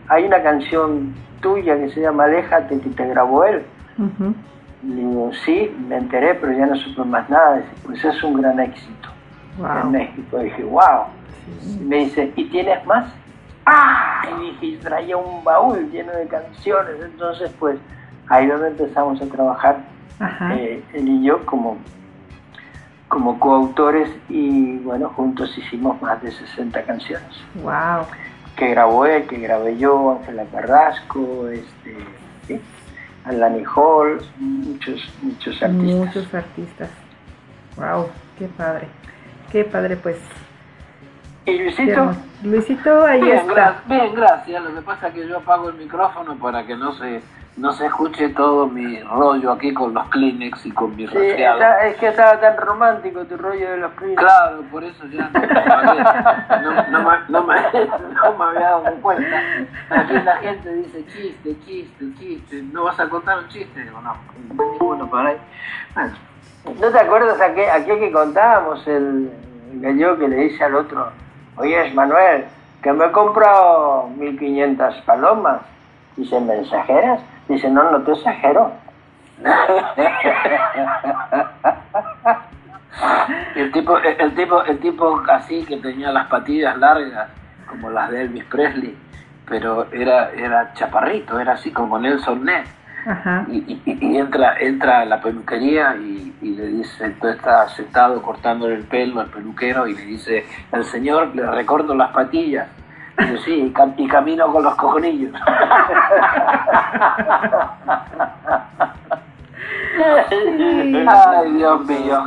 [0.08, 3.62] Hay una canción tuya que se llama Aléjate que te grabó él.
[4.82, 7.56] Digo sí me enteré pero ya no supe más nada.
[7.58, 9.08] Dice, pues es un gran éxito
[9.58, 10.38] en México.
[10.38, 11.04] Dije wow
[11.80, 13.12] me dice y tienes más
[13.66, 14.22] ¡ah!
[14.38, 17.78] Y dije, y traía un baúl lleno de canciones, entonces pues
[18.28, 19.78] ahí donde empezamos a trabajar,
[20.52, 21.78] eh, él y yo como,
[23.10, 27.28] como coautores y bueno, juntos hicimos más de 60 canciones.
[27.56, 28.06] ¡Wow!
[28.56, 31.96] Que grabó él, que grabé yo, Ángela Carrasco, este,
[32.46, 32.60] ¿sí?
[33.24, 35.96] Alani Hall, muchos, muchos artistas.
[35.96, 36.88] Muchos artistas.
[37.76, 38.06] ¡Wow!
[38.38, 38.86] ¡Qué padre!
[39.50, 40.18] ¡Qué padre pues!
[41.46, 42.12] ¿Y Luisito?
[42.44, 43.82] Luisito, ahí bien, está.
[43.86, 44.62] bien, gracias.
[44.62, 47.22] Lo que pasa es que yo apago el micrófono para que no se
[47.60, 51.96] no se escuche todo mi rollo aquí con los Kleenex y con mi sí, es
[51.96, 54.18] que estaba tan romántico tu rollo de los Kleenex.
[54.18, 57.54] Claro, por eso ya no, no, no, me, no, me,
[58.14, 59.42] no me había dado cuenta.
[59.90, 62.62] Aquí la gente dice chiste, chiste, chiste.
[62.72, 63.82] ¿No vas a contar un chiste?
[63.82, 64.16] Digo, no,
[64.72, 65.36] ninguno para ahí.
[65.94, 66.30] Bueno.
[66.64, 69.30] ¿No te acuerdas aquel, aquel que contábamos, el,
[69.74, 71.10] gallego que le dice al otro,
[71.56, 72.44] oye, Manuel,
[72.82, 75.60] que me he comprado 1500 palomas?
[76.20, 77.20] Dice, ¿mensajeras?
[77.48, 78.70] Dice, no, no te exagero.
[83.54, 87.30] el tipo, el tipo, el tipo así que tenía las patillas largas,
[87.66, 88.94] como las de Elvis Presley,
[89.48, 92.68] pero era, era chaparrito, era así como Nelson Ness.
[93.48, 98.84] Y, y, entra, entra a la peluquería y, le dice, entonces está sentado cortándole el
[98.84, 102.68] pelo al peluquero y le dice, el señor le recorto las patillas
[103.44, 105.34] sí, y camino con los cojonillos.
[111.06, 112.24] Ay, Dios mío.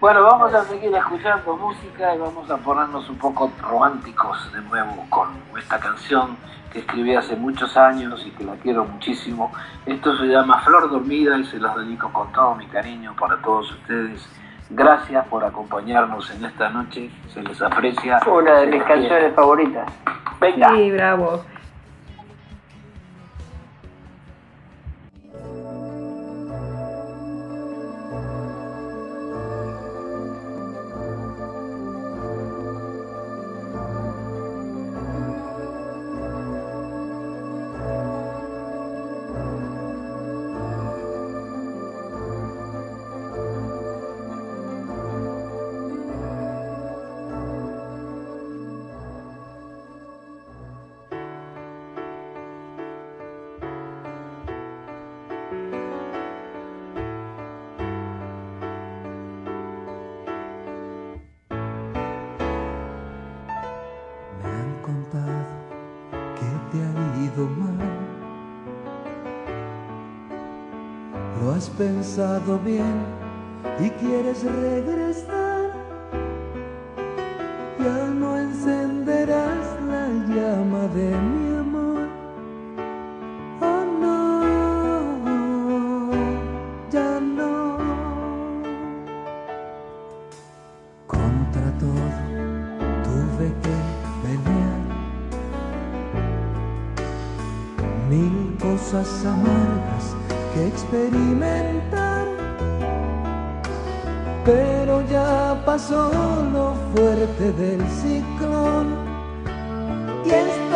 [0.00, 5.04] Bueno, vamos a seguir escuchando música y vamos a ponernos un poco románticos de nuevo
[5.10, 5.28] con
[5.58, 6.38] esta canción
[6.72, 9.52] que escribí hace muchos años y que la quiero muchísimo.
[9.84, 13.70] Esto se llama Flor Dormida y se los dedico con todo mi cariño para todos
[13.72, 14.26] ustedes
[14.70, 18.20] Gracias por acompañarnos en esta noche, se les aprecia.
[18.26, 19.90] Una de mis canciones favoritas.
[20.40, 20.68] Venga.
[20.70, 21.44] Sí, bravo.
[71.80, 72.96] Pensado bien
[73.82, 75.72] y quieres regresar,
[77.78, 82.06] ya no encenderás la llama de mi amor.
[83.62, 84.12] Oh no,
[86.92, 87.78] ya no.
[91.06, 92.08] Contra todo
[93.06, 93.76] tuve que
[94.22, 94.80] pelear.
[98.10, 99.79] Mil cosas que
[100.66, 102.26] experimentar,
[104.44, 106.10] pero ya pasó
[106.52, 108.86] lo fuerte del ciclón
[110.24, 110.72] y estoy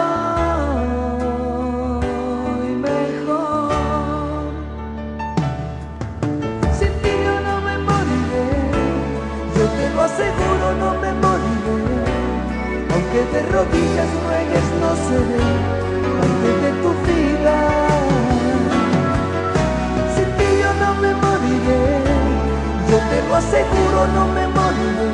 [2.77, 3.73] mejor.
[6.79, 8.49] Sin ti yo no me moriré,
[9.57, 11.79] yo te lo aseguro, no me moriré,
[12.93, 16.04] aunque de rodillas ruegues no seré
[23.35, 25.11] lo aseguro, no me moriré.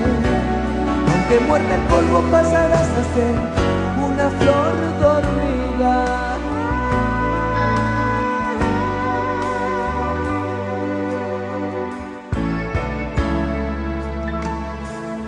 [1.10, 3.34] Aunque muerta el polvo pasarás a ser
[4.08, 5.94] una flor dormida.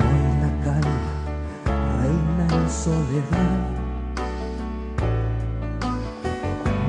[0.05, 1.09] Hoy la calma
[1.99, 3.59] reina en soledad.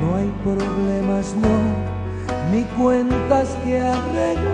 [0.01, 1.55] No hay problemas, no
[2.51, 4.52] ni cuentas que arreglar.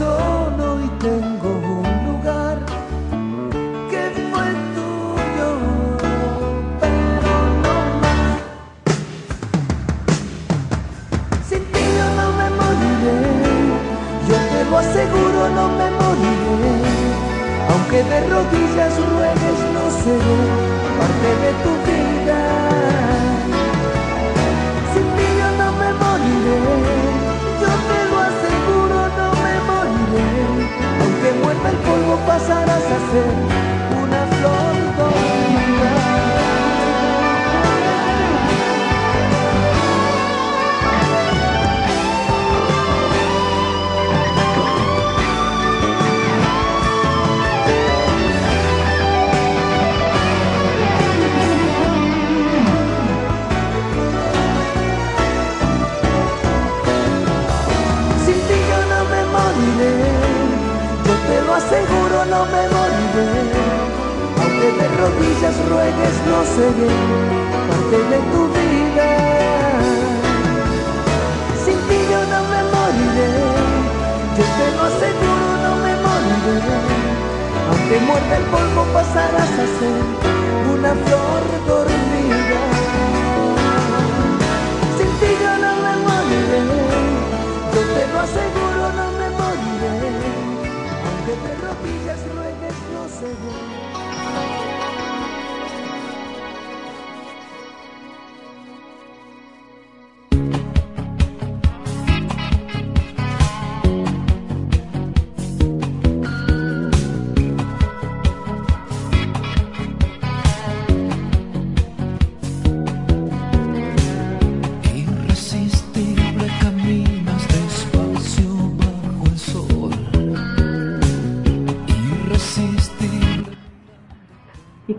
[0.00, 2.58] Corazón hoy tengo un lugar
[3.90, 5.50] que fue tuyo,
[6.80, 7.32] pero
[7.62, 8.38] no más.
[11.48, 13.20] Sin ti yo no me moriré,
[14.28, 16.74] yo te lo aseguro, no me moriré.
[17.70, 20.40] Aunque de rodillas ruegues, no seré
[20.98, 21.72] parte de tu
[32.48, 33.30] no me moriré.
[33.30, 33.49] Aunque
[62.40, 63.32] no me moriré,
[64.40, 66.92] aunque de rodillas ruegues no seré
[67.68, 69.08] parte de tu vida.
[71.64, 73.32] Sin ti yo no me moriré,
[74.36, 76.78] yo tengo seguro no me moriré,
[77.70, 80.00] aunque muerta el polvo pasarás a ser
[80.74, 82.69] una flor dormida.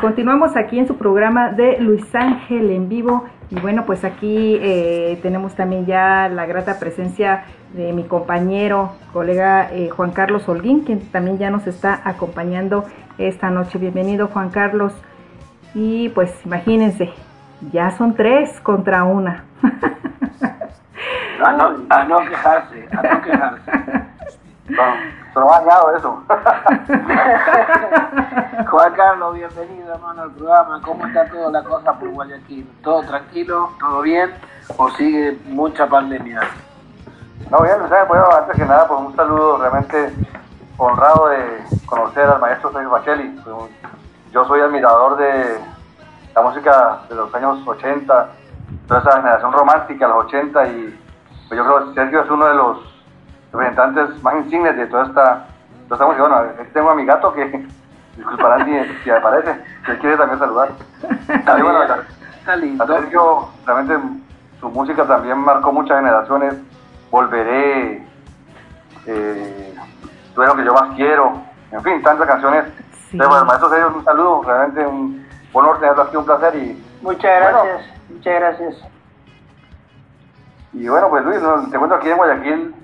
[0.01, 3.25] Continuamos aquí en su programa de Luis Ángel en vivo.
[3.51, 9.69] Y bueno, pues aquí eh, tenemos también ya la grata presencia de mi compañero, colega
[9.71, 12.85] eh, Juan Carlos Holguín, quien también ya nos está acompañando
[13.17, 13.77] esta noche.
[13.77, 14.93] Bienvenido Juan Carlos.
[15.75, 17.13] Y pues imagínense,
[17.71, 19.45] ya son tres contra una.
[21.43, 23.71] A no, a no quejarse, a no quejarse.
[24.71, 26.23] No, dañado eso.
[28.69, 30.81] Juan Carlos, bienvenido hermano al programa.
[30.81, 32.69] ¿Cómo está toda la cosa por Guayaquil?
[32.81, 33.71] ¿Todo tranquilo?
[33.79, 34.33] ¿Todo bien?
[34.77, 36.39] ¿O sigue mucha pandemia?
[37.49, 38.07] No, bien, ¿sabes?
[38.07, 40.13] Bueno, antes que nada, pues un saludo realmente
[40.77, 43.41] honrado de conocer al maestro Sergio Bacheli.
[43.43, 43.55] Pues,
[44.31, 45.59] Yo soy admirador de
[46.33, 48.29] la música de los años 80,
[48.87, 50.97] toda esa generación romántica, los 80, y
[51.49, 52.90] pues yo creo que Sergio es uno de los
[53.51, 55.45] representantes más insignes de toda esta,
[55.87, 56.21] toda esta música.
[56.27, 57.45] Bueno, aquí tengo a mi gato que,
[58.17, 60.69] disculparán si, si aparece, que quiere también saludar.
[61.27, 61.79] Está, bueno,
[62.57, 62.83] lindo.
[62.83, 64.21] a Sergio, realmente
[64.59, 66.55] su música también marcó muchas generaciones.
[67.09, 68.05] Volveré,
[69.05, 69.75] eh,
[70.33, 71.41] tú eres lo que yo más quiero,
[71.71, 72.65] en fin, tantas canciones.
[73.09, 73.17] Sí.
[73.17, 76.55] Pero bueno, maestro Sergio, un saludo, realmente un honor tenerlo aquí, un placer.
[76.55, 77.63] Y, Muchas Bueno.
[77.63, 78.75] gracias, muchas gracias.
[80.73, 81.39] y bueno, pues Luis,
[81.71, 82.75] te cuento aquí en Guayaquil,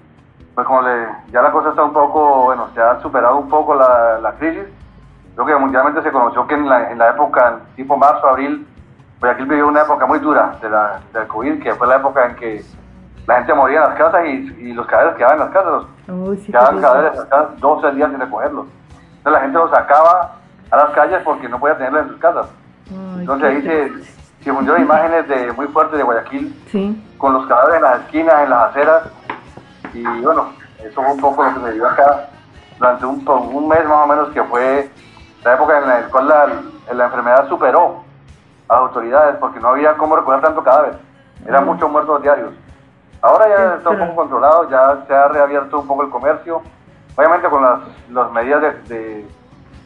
[0.58, 3.76] pues como le, ya la cosa está un poco, bueno, se ha superado un poco
[3.76, 4.64] la, la crisis.
[5.36, 8.66] Creo que mundialmente se conoció que en la, en la época, tipo marzo, abril,
[9.20, 12.36] Guayaquil vivió una época muy dura de la, del COVID, que fue la época en
[12.38, 12.66] que
[13.28, 15.72] la gente moría en las casas y, y los cadáveres quedaban en las casas.
[16.08, 18.66] Los, Uy, sí, quedaban cadáveres en las casas dos o tres días sin recogerlos.
[19.18, 20.32] Entonces la gente los sacaba
[20.72, 22.48] a las calles porque no podía tenerlos en sus casas.
[22.90, 27.46] Ay, Entonces ahí se, se difundieron imágenes de, muy fuertes de Guayaquil Sí, con los
[27.46, 29.04] cadáveres en las esquinas, en las aceras.
[30.02, 30.52] Y bueno,
[30.84, 32.30] eso fue un poco lo que se vivió acá
[32.78, 34.90] durante un, un mes más o menos, que fue
[35.44, 38.04] la época en la cual la, la enfermedad superó
[38.70, 40.98] a las autoridades porque no había cómo recoger tanto cadáver.
[41.46, 42.54] Eran muchos muertos diarios.
[43.22, 46.62] Ahora ya está un poco controlado, ya se ha reabierto un poco el comercio,
[47.16, 47.80] obviamente con las,
[48.12, 49.28] las medidas de, de-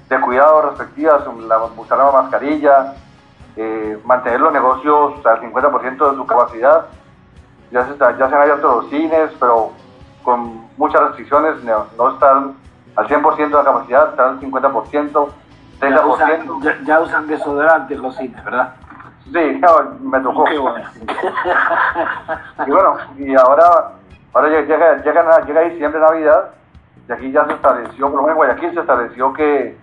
[0.10, 2.96] de cuidado respectivas, la, usar la mascarilla,
[3.56, 6.88] eh, mantener los negocios al 50% de su capacidad.
[7.72, 9.72] Ya se, está- ya se han abierto los cines, pero
[10.24, 12.56] con muchas restricciones, no, están
[12.96, 15.30] al 100% de la capacidad, están al 50%,
[15.82, 16.14] Ya 30%.
[16.14, 18.74] usan, ya, ya usan desodorante en los cines, ¿verdad?
[19.32, 19.62] Sí,
[20.02, 20.44] me tocó.
[20.46, 20.86] Qué bueno.
[22.68, 23.92] Y bueno, y ahora,
[24.34, 26.50] ahora llega, llega, llega, llega diciembre, Navidad,
[27.08, 29.78] y aquí ya se estableció, por lo menos en Guayaquil se estableció que,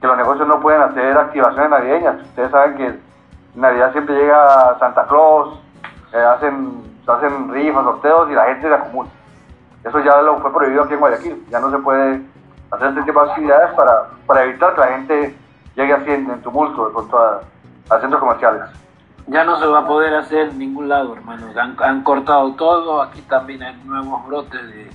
[0.00, 2.20] que los negocios no pueden hacer activaciones navideñas.
[2.22, 3.00] Ustedes saben que en
[3.54, 5.58] Navidad siempre llega Santa Claus,
[6.12, 9.08] eh, hacen, hacen rifas, sorteos y la gente se acumula.
[9.84, 12.22] Eso ya lo fue prohibido aquí en Guayaquil, ya no se puede
[12.70, 15.36] hacer este tipo de actividades para, para evitar que la gente
[15.76, 18.62] llegue así en, en tumulto de a, centros comerciales.
[19.26, 21.56] Ya no se va a poder hacer en ningún lado, hermanos.
[21.56, 23.00] Han, han cortado todo.
[23.00, 24.90] Aquí también hay nuevos brotes de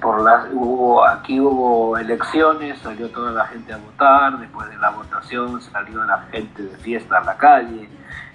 [0.00, 4.38] por las hubo aquí hubo elecciones, salió toda la gente a votar.
[4.38, 7.88] Después de la votación salió la gente de fiesta a la calle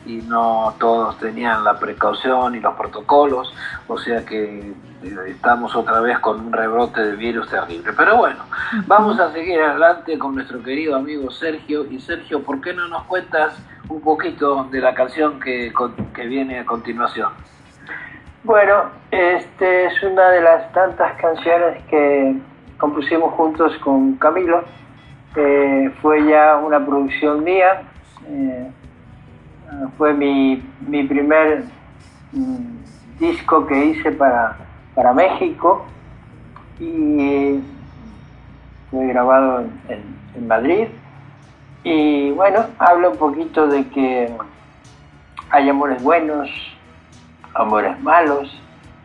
[0.05, 3.53] y no todos tenían la precaución y los protocolos.
[3.87, 4.73] O sea que
[5.03, 7.91] eh, estamos otra vez con un rebrote de virus terrible.
[7.95, 8.39] Pero bueno,
[8.87, 11.85] vamos a seguir adelante con nuestro querido amigo Sergio.
[11.85, 13.55] Y Sergio, ¿por qué no nos cuentas
[13.87, 15.71] un poquito de la canción que,
[16.13, 17.31] que viene a continuación?
[18.43, 22.35] Bueno, este es una de las tantas canciones que
[22.77, 24.63] compusimos juntos con Camilo.
[25.35, 27.83] Eh, fue ya una producción mía.
[28.27, 28.71] eh,
[29.97, 31.63] fue mi, mi primer
[32.31, 34.57] mm, disco que hice para,
[34.95, 35.85] para México
[36.79, 37.59] y
[38.89, 39.99] fue grabado en,
[40.35, 40.87] en- Madrid.
[41.83, 44.31] Y bueno, habla un poquito de que
[45.51, 46.49] hay amores buenos,
[47.53, 48.59] amores malos,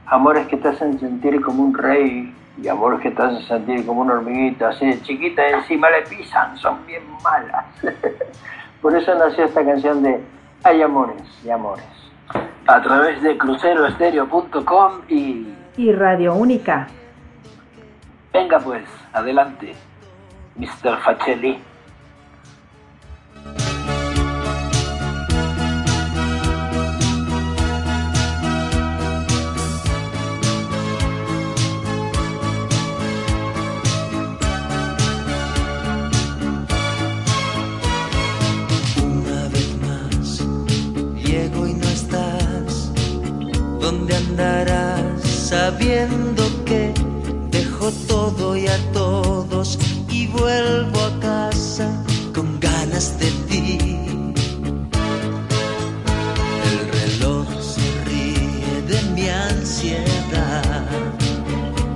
[0.07, 4.03] amores que te hacen sentir como un rey y amores que te hacen sentir como
[4.03, 7.65] una hormiguita, así de chiquita encima le pisan, son bien malas.
[8.83, 10.21] Por eso nació esta canción de
[10.65, 11.85] Hay amores y amores.
[12.67, 15.47] A través de cruceroestereo.com y...
[15.77, 16.89] Y Radio Única.
[18.33, 19.75] Venga pues, adelante,
[20.57, 20.97] Mr.
[21.05, 21.63] Facelli.
[53.13, 53.79] De ti?
[56.69, 60.87] El reloj se ríe de mi ansiedad,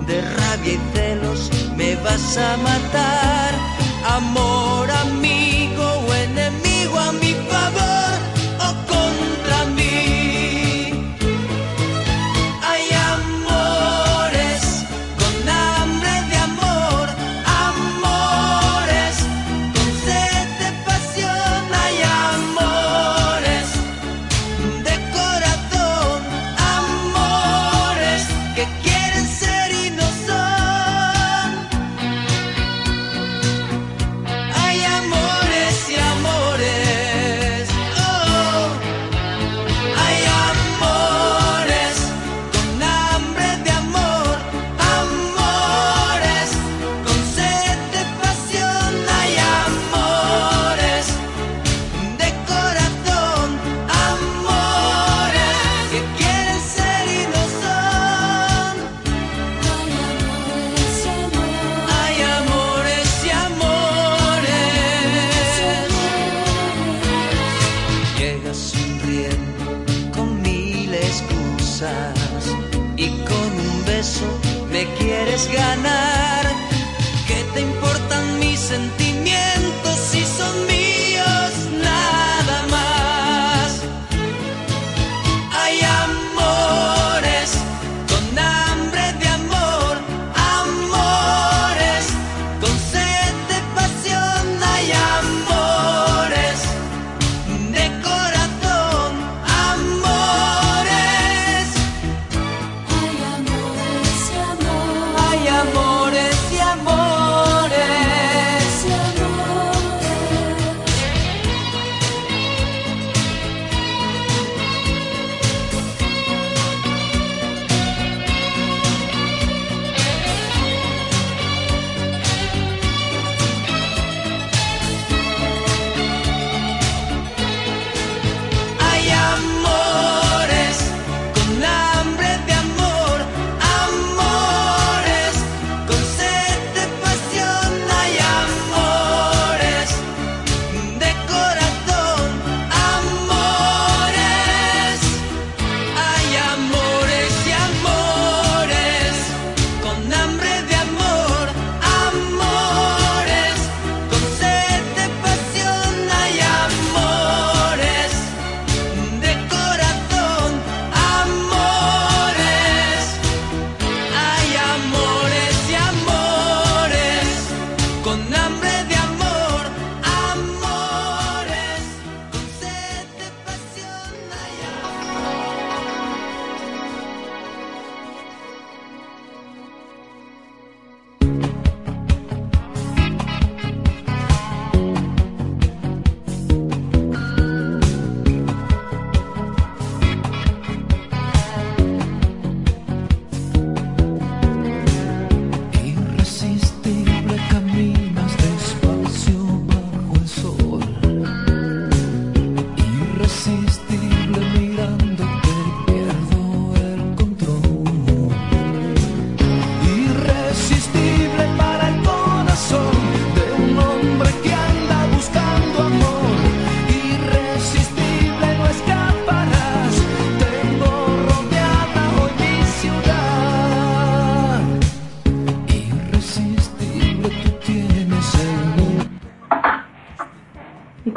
[0.06, 3.17] de rabia y celos me vas a matar,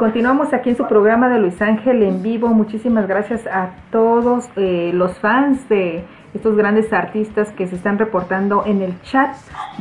[0.01, 2.47] continuamos aquí en su programa de Luis Ángel en vivo.
[2.47, 8.63] Muchísimas gracias a todos eh, los fans de estos grandes artistas que se están reportando
[8.65, 9.35] en el chat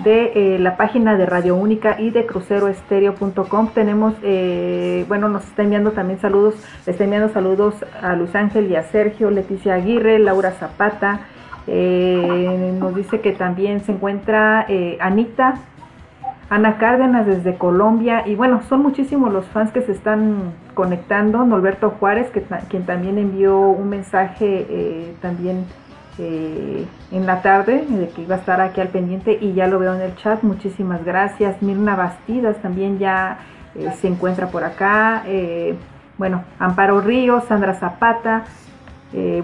[0.04, 3.68] de eh, la página de Radio Única y de cruceroestereo.com.
[3.72, 6.54] Tenemos, eh, bueno, nos está enviando también saludos,
[6.84, 11.20] le está enviando saludos a Luis Ángel y a Sergio, Leticia Aguirre, Laura Zapata.
[11.66, 14.66] nos dice que también se encuentra
[15.00, 15.54] Anita
[16.50, 21.44] Ana Cárdenas desde Colombia y bueno, son muchísimos los fans que se están conectando.
[21.44, 25.64] Norberto Juárez, que quien también envió un mensaje eh, también
[26.18, 29.78] eh, en la tarde, de que iba a estar aquí al pendiente y ya lo
[29.78, 30.42] veo en el chat.
[30.42, 31.62] Muchísimas gracias.
[31.62, 33.38] Mirna Bastidas también ya
[33.76, 35.22] eh, se encuentra por acá.
[36.18, 38.42] bueno, Amparo Ríos, Sandra Zapata.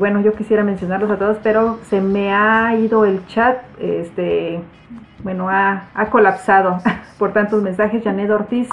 [0.00, 3.58] bueno, yo quisiera mencionarlos a todos, pero se me ha ido el chat.
[3.78, 4.60] Este,
[5.26, 6.78] bueno, ha, colapsado
[7.18, 8.68] por tantos mensajes, Janet Ortiz.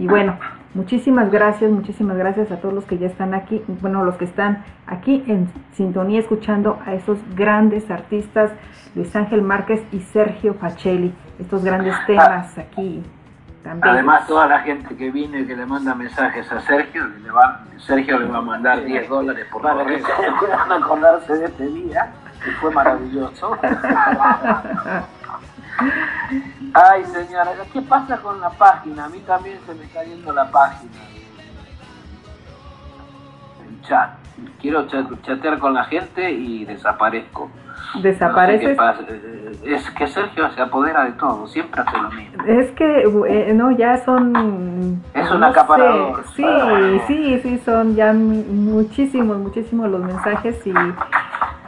[0.00, 0.36] Y bueno,
[0.74, 4.64] muchísimas gracias, muchísimas gracias a todos los que ya están aquí, bueno, los que están
[4.88, 8.50] aquí en sintonía escuchando a esos grandes artistas,
[8.96, 13.00] Luis Ángel Márquez y Sergio Pacelli, estos grandes temas aquí.
[13.62, 13.94] También.
[13.94, 17.60] Además, toda la gente que viene y que le manda mensajes a Sergio, le va,
[17.78, 19.86] Sergio le va a mandar 10 dólares por favor.
[19.86, 20.02] que
[20.40, 22.12] puedan acordarse de este día,
[22.44, 23.56] que fue maravilloso.
[26.72, 29.04] Ay, señora, ¿qué pasa con la página?
[29.04, 30.92] A mí también se me está yendo la página.
[33.66, 34.23] El chat.
[34.60, 37.50] Quiero chatear con la gente y desaparezco.
[38.02, 38.76] ¿Desaparece?
[39.64, 42.44] es que Sergio se apodera de todo, siempre hace lo mismo.
[42.44, 45.02] Es que, eh, no, ya son...
[45.14, 46.24] Es un acaparador.
[46.34, 46.44] Sí,
[47.06, 50.72] sí, sí, son ya muchísimos, muchísimos los mensajes y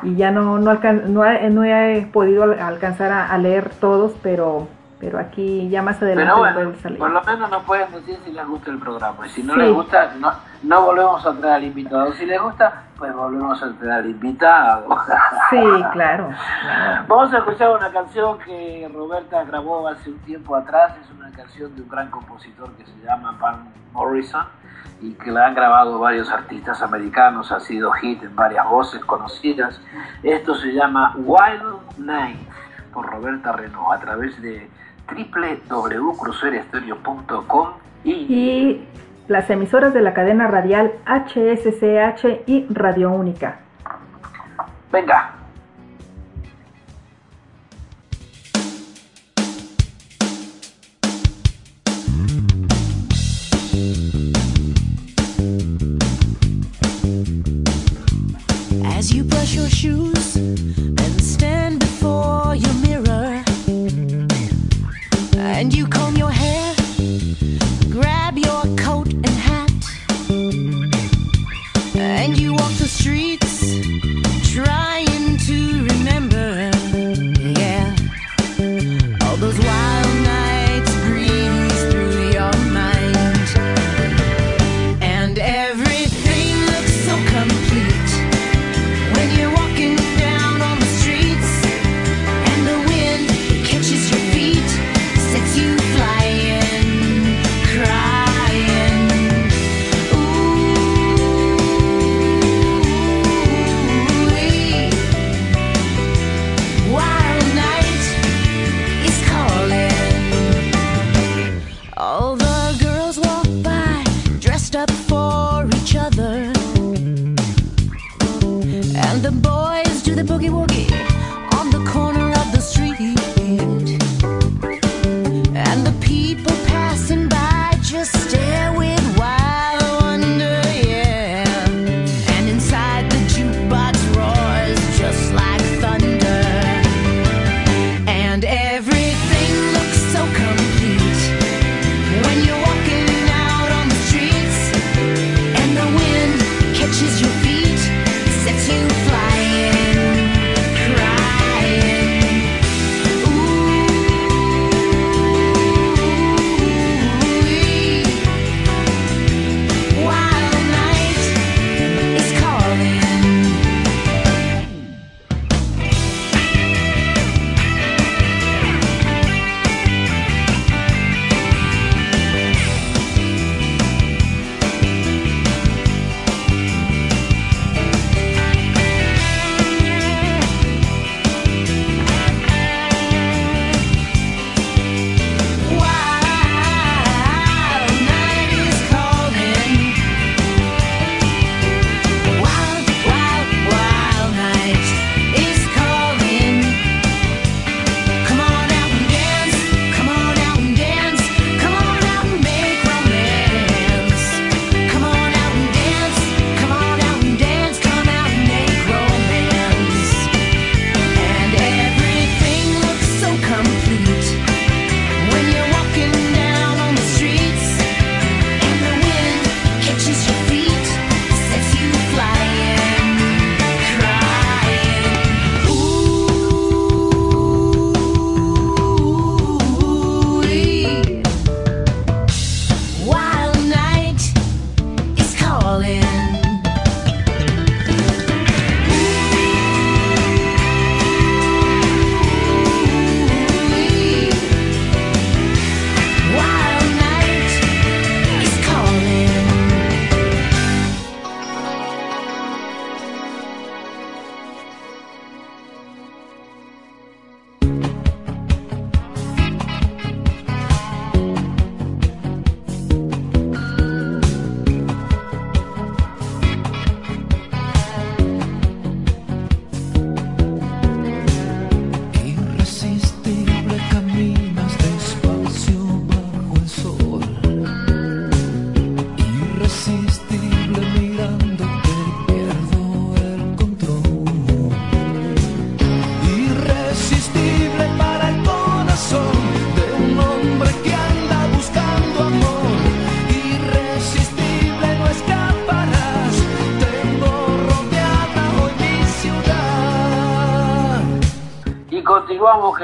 [0.02, 4.68] y ya no, no, no, no, he podido alcanzar a, leer todos, pero
[5.06, 6.98] pero aquí ya más adelante pero salir.
[6.98, 9.24] Por lo menos nos pueden decir si les gusta el programa.
[9.24, 10.32] Y si no les gusta, no,
[10.64, 12.12] no volvemos a traer al invitado.
[12.14, 14.88] Si les gusta, pues volvemos a traer al invitado.
[15.50, 16.30] Sí, claro,
[17.06, 20.94] Vamos a escuchar una canción que Roberta grabó hace un tiempo atrás.
[21.00, 24.44] Es una canción de un gran compositor que se llama Van Morrison
[25.00, 29.80] y que la han grabado varios artistas americanos, ha sido hit en varias voces conocidas.
[30.24, 32.40] Esto se llama Wild Night
[32.92, 34.68] por Roberta Renault a través de
[35.08, 37.68] www.crucerestereo.com
[38.04, 38.86] y, y
[39.28, 43.60] las emisoras de la cadena radial HSCH y Radio Única.
[44.92, 45.32] Venga,
[58.96, 60.38] As you brush your shoes
[65.56, 66.05] and you call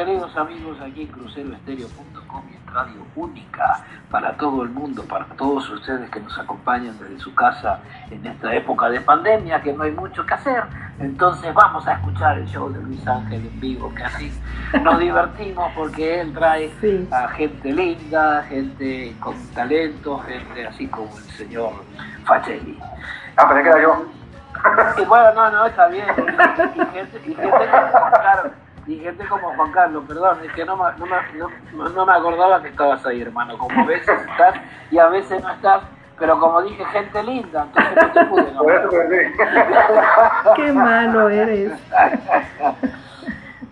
[0.05, 5.71] queridos amigos, aquí en cruceroestereo.com y en Radio Única para todo el mundo, para todos
[5.71, 7.79] ustedes que nos acompañan desde su casa
[8.11, 10.65] en esta época de pandemia, que no hay mucho que hacer.
[10.99, 14.33] Entonces vamos a escuchar el show de Luis Ángel en vivo, que así
[14.83, 16.73] nos divertimos porque él trae
[17.13, 21.75] a gente linda, gente con talento, gente así como el señor
[22.25, 22.77] Facelli.
[23.37, 24.07] Ah, pero que era yo.
[25.01, 26.07] Y bueno, no, no, está bien.
[26.75, 28.51] Y, gente, y gente claro,
[28.87, 32.69] y gente como Juan Carlos, perdón, es que no me, no, no, me acordaba que
[32.69, 33.57] estabas ahí, hermano.
[33.57, 34.55] Como a veces estás
[34.91, 35.83] y a veces no estás,
[36.19, 38.53] pero como dije, gente linda, entonces no te pude
[40.57, 41.73] Qué malo eres.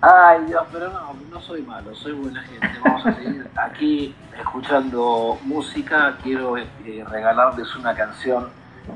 [0.02, 2.68] Ay Dios, pero no, no soy malo, soy buena gente.
[2.82, 6.16] Vamos a seguir aquí escuchando música.
[6.22, 6.66] Quiero eh,
[7.10, 8.48] regalarles una canción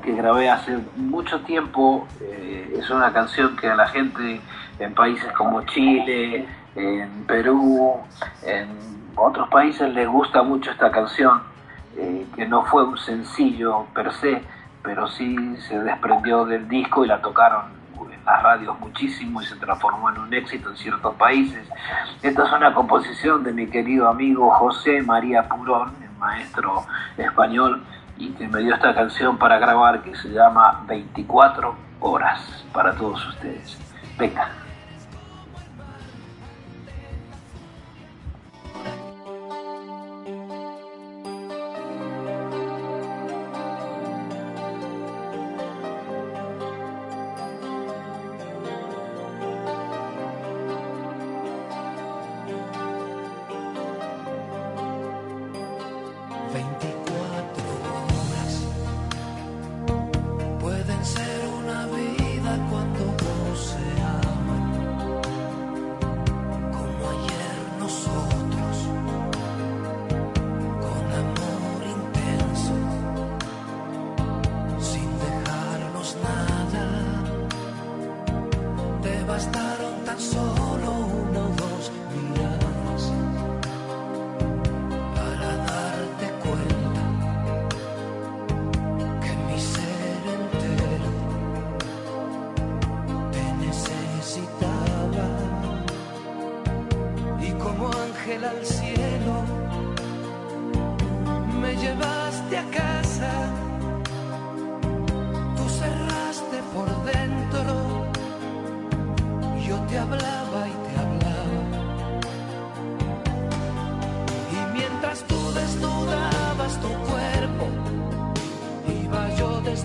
[0.03, 2.07] que grabé hace mucho tiempo.
[2.21, 4.41] Eh, es una canción que a la gente
[4.79, 7.97] en países como Chile, en Perú,
[8.43, 8.67] en
[9.15, 11.41] otros países les gusta mucho esta canción,
[11.97, 14.41] eh, que no fue un sencillo per se,
[14.83, 17.63] pero sí se desprendió del disco y la tocaron
[18.11, 21.67] en las radios muchísimo y se transformó en un éxito en ciertos países.
[22.21, 26.85] Esta es una composición de mi querido amigo José María Purón, el maestro
[27.17, 27.83] español,
[28.17, 33.25] y que me dio esta canción para grabar que se llama 24 horas para todos
[33.27, 33.77] ustedes.
[34.17, 34.64] Venga.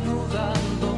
[0.00, 0.89] desnudando.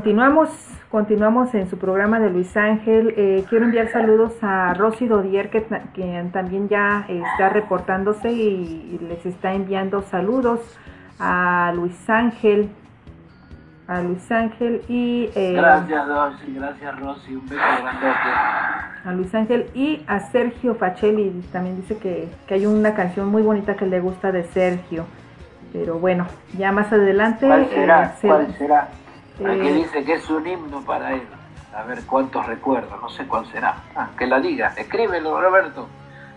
[0.00, 0.48] Continuamos,
[0.90, 3.12] continuamos en su programa de Luis Ángel.
[3.18, 8.98] Eh, quiero enviar saludos a Rosy Dodier, que, ta- que también ya está reportándose y,
[8.98, 10.60] y les está enviando saludos
[11.18, 12.70] a Luis Ángel,
[13.88, 17.36] a Luis Ángel y eh, Gracias, Rosy, gracias, Rosy.
[17.36, 18.30] Un beso grandote.
[19.04, 21.42] a Luis Ángel y a Sergio Facelli.
[21.52, 25.04] También dice que, que hay una canción muy bonita que le gusta de Sergio.
[25.74, 27.46] Pero bueno, ya más adelante.
[27.46, 28.12] ¿Cuál eh, será?
[28.16, 28.88] se- ¿Cuál será?
[29.46, 31.22] Aquí eh, dice que es un himno para él.
[31.74, 33.76] A ver cuántos recuerdos, no sé cuál será.
[33.94, 35.86] Ah, que la diga, escríbelo, Roberto.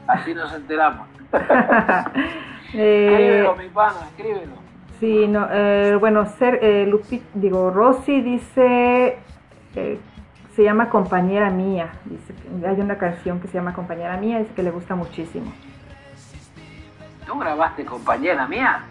[0.08, 1.08] Así nos enteramos.
[2.74, 4.54] eh, Escríbelo, mi pana, escríbelo.
[5.00, 9.18] Sí, no, eh, bueno, ser, eh, Lupi- digo, Rosy dice,
[9.76, 10.00] eh,
[10.56, 14.54] se llama Compañera Mía, dice que hay una canción que se llama Compañera Mía, dice
[14.54, 15.52] que le gusta muchísimo.
[17.26, 18.84] ¿Tú grabaste compañera mía?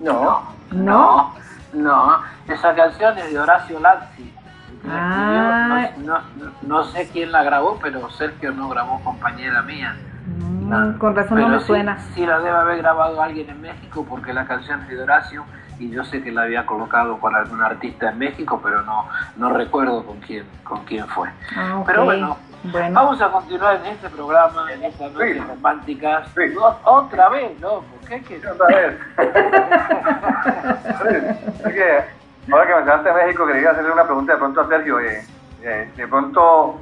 [0.00, 0.42] No.
[0.72, 0.82] ¿No?
[0.82, 1.34] No,
[1.72, 2.22] no.
[2.48, 4.34] Esa canción es de Horacio Lazzi.
[4.82, 5.90] el que la Ah.
[5.98, 9.94] No, no- no sé quién la grabó, pero Sergio no grabó compañera mía.
[10.26, 10.98] Mm, No.
[10.98, 11.98] con razón no me sí- suena.
[12.14, 15.44] Sí, la debe haber grabado alguien en México porque la canción es de Horacio
[15.78, 19.06] y yo sé que la había colocado para algún artista en México, pero no,
[19.36, 21.28] no recuerdo con quién, con quién fue.
[21.56, 21.82] Ah.
[21.86, 25.40] Pero bueno, Bueno, Vamos a continuar en este programa, en esta noche Sí.
[25.40, 26.24] romántica.
[26.34, 26.54] Sí.
[26.60, 27.84] O- Otra vez, loco.
[28.06, 28.50] ¿Qué quieres?
[28.50, 28.98] Otra vez.
[31.64, 32.04] es que
[32.52, 35.00] ahora que mencionaste México, quería hacerle una pregunta de pronto a Sergio.
[35.00, 35.24] eh,
[35.62, 36.80] eh, de pronto,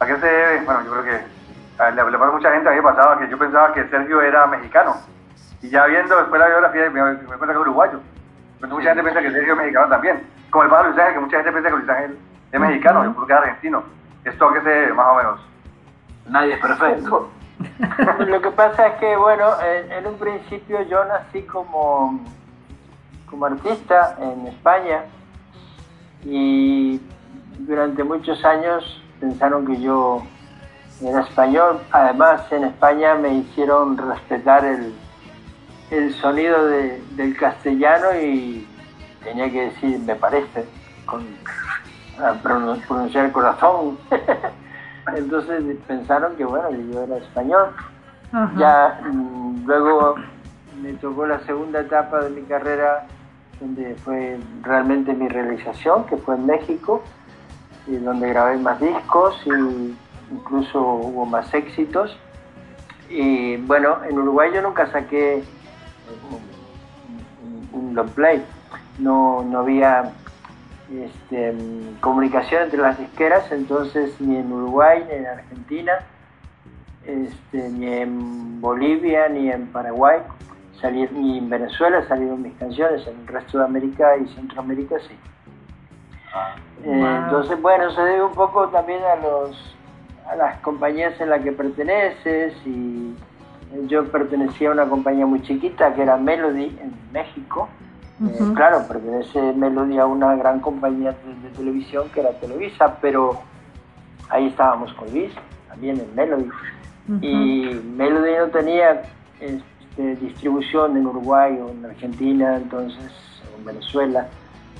[0.00, 0.60] ¿a qué se debe?
[0.64, 1.20] Bueno, yo creo que
[1.82, 4.20] a le hablé a mucha gente, a mí me pasaba que yo pensaba que Sergio
[4.22, 4.96] era mexicano.
[5.60, 8.00] Y ya viendo después la biografía, me, me cuenta que es uruguayo.
[8.60, 10.22] Pero mucha gente piensa que Sergio es mexicano también.
[10.50, 12.18] Como el padre Luis Ángel, que mucha gente piensa que Luis Ángel
[12.52, 13.82] es mexicano, yo creo que es argentino.
[14.24, 15.40] ¿Esto a qué se debe, más o menos?
[16.28, 17.30] Nadie es perfecto.
[18.26, 22.20] Lo que pasa es que, bueno, en, un principio yo nací como,
[23.28, 25.04] como artista en España
[26.24, 27.00] y
[27.58, 30.22] durante muchos años pensaron que yo
[31.04, 31.80] era español.
[31.90, 34.94] Además, en España me hicieron respetar el,
[35.90, 38.66] el sonido de- del castellano y
[39.24, 40.64] tenía que decir, me parece,
[42.18, 43.98] a pronun- pronunciar corazón.
[45.16, 47.68] Entonces pensaron que, bueno, que yo era español.
[48.56, 50.14] Ya mm, luego
[50.80, 53.04] me tocó la segunda etapa de mi carrera,
[53.60, 57.02] donde fue realmente mi realización, que fue en México,
[57.86, 59.96] y donde grabé más discos y
[60.32, 62.16] incluso hubo más éxitos.
[63.10, 65.42] Y bueno, en Uruguay yo nunca saqué
[66.30, 68.42] un, un- un long play,
[68.98, 70.10] no, no había
[71.00, 75.92] este, mm, comunicación entre las disqueras, entonces ni en Uruguay ni en Argentina
[77.06, 80.20] este, ni en Bolivia ni en Paraguay,
[80.80, 85.14] salir, ni en Venezuela salieron mis canciones, en el resto de América y Centroamérica sí.
[86.84, 87.06] Eh, Wow.
[87.24, 89.76] Entonces, bueno, se debe un poco también a los
[90.28, 93.14] a las compañías en las que perteneces y
[93.86, 97.68] yo pertenecía a una compañía muy chiquita que era Melody en México.
[98.54, 103.40] Claro, pertenece Melody a una gran compañía de, de televisión que era Televisa, pero
[104.28, 105.32] ahí estábamos con Luis,
[105.68, 106.48] también en Melody.
[107.20, 109.02] Y Melody no tenía
[109.40, 113.10] este, distribución en Uruguay o en Argentina, entonces,
[113.52, 114.28] o en Venezuela.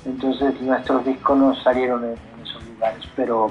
[0.05, 3.51] Entonces nuestros discos no salieron en, en esos lugares, pero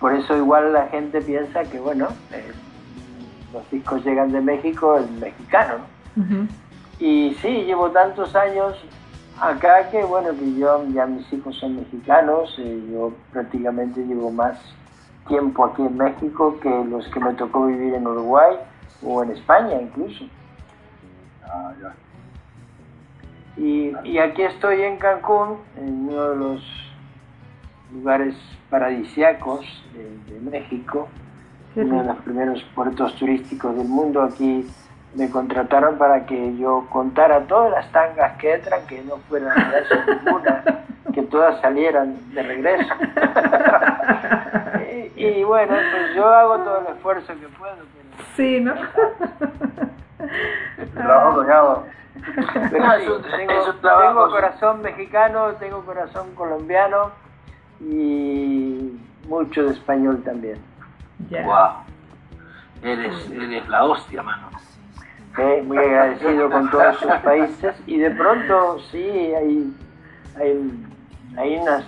[0.00, 2.52] por eso igual la gente piensa que, bueno, eh,
[3.52, 5.74] los discos llegan de México, el mexicano,
[6.16, 6.48] ¿no?
[7.00, 8.76] Y sí, llevo tantos años
[9.40, 14.58] acá que bueno, que yo, ya mis hijos son mexicanos, y yo prácticamente llevo más
[15.26, 18.56] tiempo aquí en México que los que me tocó vivir en Uruguay
[19.02, 20.24] o en España incluso.
[21.44, 21.94] Ah, ya.
[23.56, 26.62] Y, y aquí estoy en Cancún, en uno de los
[27.94, 28.36] lugares
[28.68, 31.08] paradisiacos de, de México,
[31.76, 34.22] uno de los primeros puertos turísticos del mundo.
[34.22, 34.66] Aquí
[35.14, 39.94] me contrataron para que yo contara todas las tangas que entran, que no fueran regreso
[40.06, 40.62] ninguna,
[41.12, 42.94] que todas salieran de regreso.
[45.16, 48.74] y, y bueno, pues yo hago todo el esfuerzo que puedo, pero Sí, ¿no?
[50.78, 51.84] El trabajo soñado.
[53.32, 57.10] tengo, corazón mexicano, tengo corazón colombiano
[57.80, 60.58] y mucho de español también.
[61.30, 61.70] Wow.
[62.82, 64.48] Eres, eres la hostia, mano.
[65.64, 67.74] Muy agradecido con todos sus países.
[67.86, 69.72] Y de pronto sí hay,
[70.36, 70.84] hay,
[71.36, 71.84] hay unas,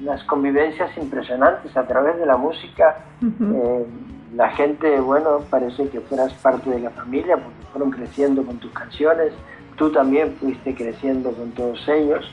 [0.00, 2.96] unas convivencias impresionantes a través de la música.
[3.22, 3.86] Eh,
[4.34, 8.72] la gente, bueno, parece que fueras parte de la familia porque fueron creciendo con tus
[8.72, 9.32] canciones,
[9.76, 12.24] tú también fuiste creciendo con todos ellos.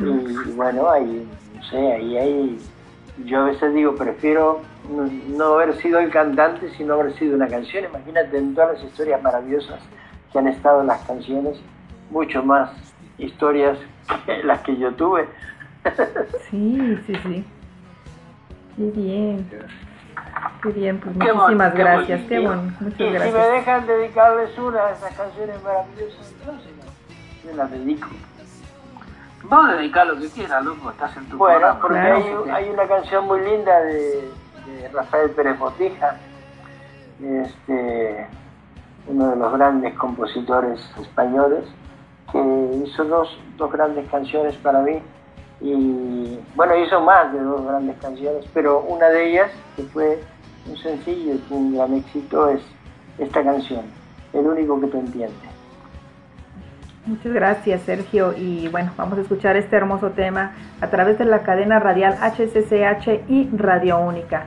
[0.00, 2.58] Y, bueno, ahí, no sé, ahí hay,
[3.18, 4.60] yo a veces digo, prefiero
[5.28, 9.22] no, haber sido el cantante, sino haber sido una canción, imagínate en todas las historias
[9.22, 9.80] maravillosas
[10.32, 11.60] que han estado en las canciones,
[12.10, 12.70] mucho más
[13.18, 13.78] historias
[14.26, 15.28] que las que yo tuve.
[16.50, 17.44] sí, sí, sí.
[18.76, 19.48] Qué bien.
[20.62, 22.20] Qué bien, pues muchísimas gracias.
[22.28, 23.32] Qué bueno, muchas y gracias.
[23.32, 26.72] Si me dejan dedicarles una de esas canciones maravillosas, entonces
[27.46, 28.08] me las dedico.
[29.44, 33.26] Vos dedicar lo que quieras, loco, estás en tu Bueno, porque hay, hay, una canción
[33.26, 34.30] muy linda de,
[34.66, 36.16] de Rafael Pérez Botija,
[37.22, 38.26] este,
[39.06, 41.64] uno de los grandes compositores españoles,
[42.32, 45.00] que hizo dos, dos grandes canciones para mí
[45.60, 50.22] y bueno, hizo más de dos grandes canciones, pero una de ellas, que fue
[50.66, 52.60] un sencillo y un gran éxito, es
[53.18, 53.84] esta canción,
[54.32, 55.53] El único que te entiende.
[57.06, 58.34] Muchas gracias, Sergio.
[58.36, 63.28] Y bueno, vamos a escuchar este hermoso tema a través de la cadena radial HCCH
[63.28, 64.46] y Radio Única.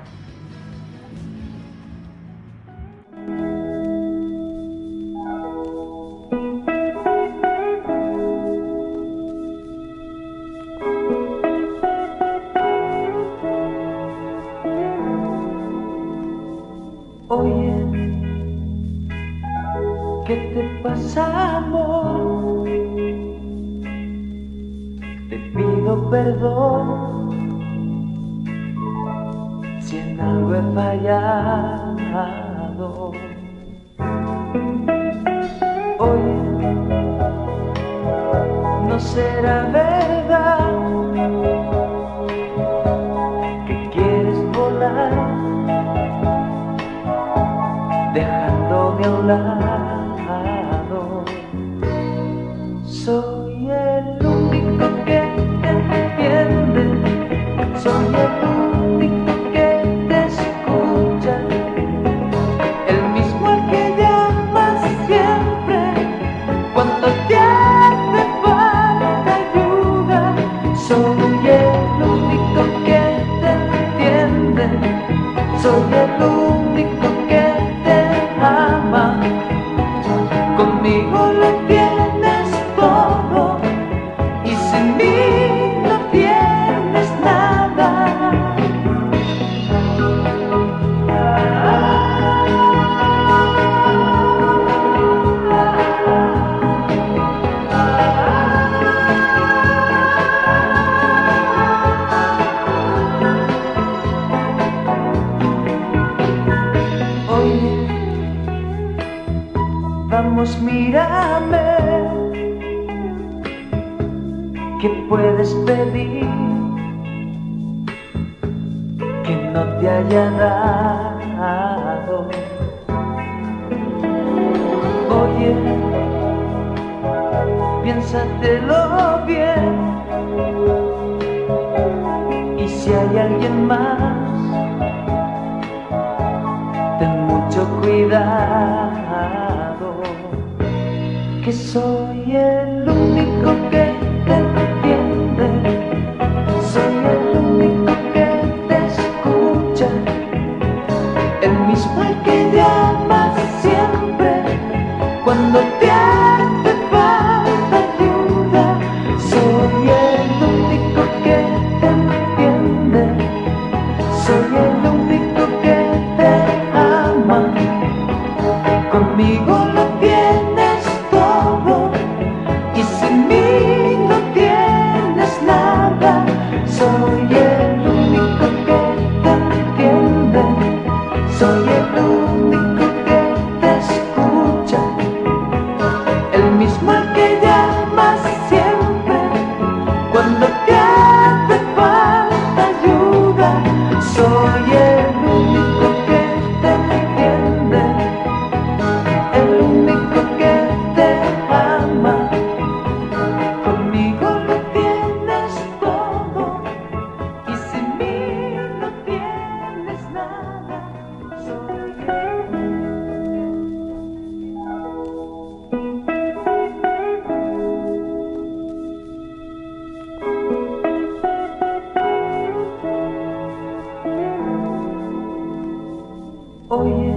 [226.70, 227.16] Oye,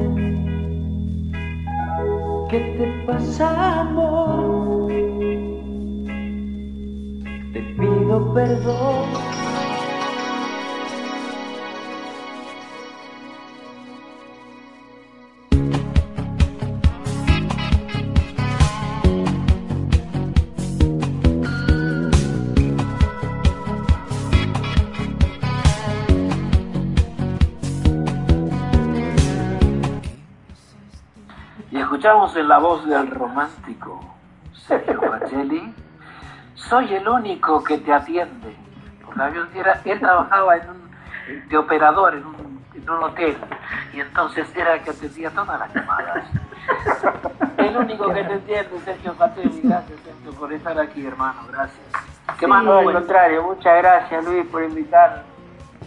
[2.49, 4.87] ¿qué te pasa, amor?
[7.53, 9.30] Te pido perdón.
[32.11, 34.01] Escuchamos en la voz del romántico
[34.53, 35.73] Sergio Pacelli,
[36.55, 38.57] soy el único que te atiende.
[39.05, 39.23] Porque
[39.55, 43.37] era, él trabajaba en un, de operador en un, en un hotel
[43.93, 46.25] y entonces era el que atendía todas las llamadas.
[47.59, 49.61] el único que te entiende, Sergio Pacelli.
[49.63, 51.43] Gracias, Sergio, por estar aquí, hermano.
[51.49, 51.87] Gracias.
[52.41, 52.65] ¿Qué más?
[52.65, 55.30] No, al contrario, muchas gracias, Luis, por invitarme.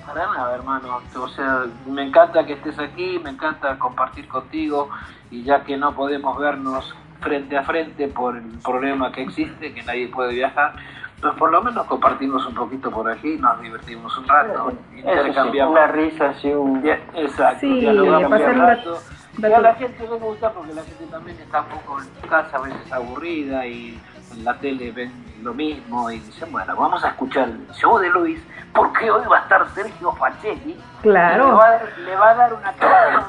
[0.06, 1.00] Para nada, hermano.
[1.16, 4.90] O sea, me encanta que estés aquí, me encanta compartir contigo
[5.32, 9.82] y ya que no podemos vernos frente a frente por el problema que existe, que
[9.84, 10.74] nadie puede viajar,
[11.22, 15.72] pues por lo menos compartimos un poquito por aquí, nos divertimos un rato, intercambiamos.
[15.72, 16.86] una risa, sí, un...
[16.86, 19.00] exacto, sí, dialogamos un rato.
[19.38, 22.58] Y a la gente le gusta porque la gente también está un poco en casa
[22.58, 24.00] a veces aburrida y
[24.36, 25.12] en la tele ven
[25.42, 28.42] lo mismo y dicen, bueno, vamos a escuchar el show de Luis
[28.74, 30.80] porque hoy va a estar Sergio Facelli.
[31.02, 31.60] Claro.
[32.06, 33.26] Le va, a dar una canción,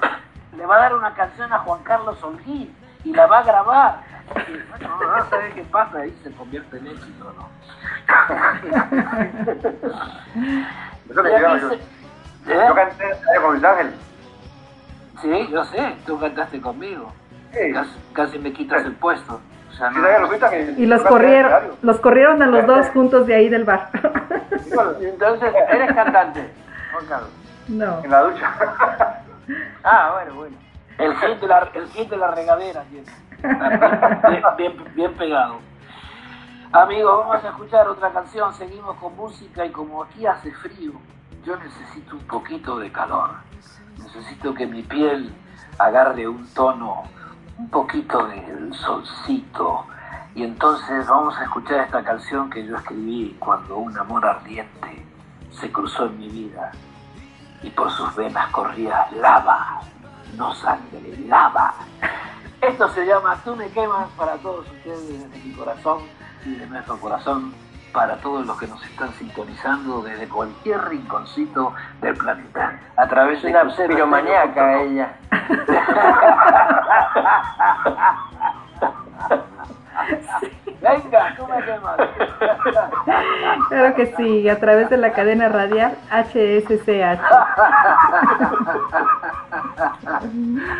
[0.56, 2.72] le va a dar una canción a Juan Carlos Olguín
[3.04, 4.00] y la va a grabar.
[4.70, 7.48] bueno, no, a saber qué pasa ahí se convierte en éxito, ¿no?
[11.14, 11.80] yo, ¿Eh?
[12.46, 13.04] yo canté
[13.42, 13.94] con Luis Ángel.
[15.20, 17.12] Sí, yo sé, tú cantaste conmigo.
[17.72, 19.40] Casi, casi me quitas el puesto
[20.76, 23.90] y los corrieron, los corrieron a los dos juntos de ahí del bar.
[25.00, 26.50] Entonces, ¿eres cantante,
[27.68, 28.00] No.
[28.04, 28.54] En la ducha.
[29.84, 30.56] ah, bueno, bueno.
[30.98, 33.04] El hit de la, el hit de la regadera, bien,
[34.94, 35.58] bien, pegado.
[36.72, 40.92] Amigos, vamos a escuchar otra canción, seguimos con música y como aquí hace frío,
[41.44, 43.30] yo necesito un poquito de calor.
[43.98, 45.34] Necesito que mi piel
[45.78, 47.04] agarre un tono
[47.58, 49.86] un poquito del solcito.
[50.34, 55.04] Y entonces vamos a escuchar esta canción que yo escribí cuando un amor ardiente
[55.50, 56.72] se cruzó en mi vida
[57.62, 59.80] y por sus venas corría lava,
[60.36, 61.74] no sangre, lava.
[62.60, 66.02] Esto se llama Tú me quemas para todos ustedes desde mi corazón
[66.44, 67.54] y de nuestro corazón
[67.94, 71.72] para todos los que nos están sintonizando desde cualquier rinconcito
[72.02, 72.78] del planeta.
[72.96, 75.16] A través de una piromaníaca ella.
[80.80, 81.96] Venga, tú me quemas.
[83.68, 87.20] Claro que sí, a través de la cadena radial HSCH.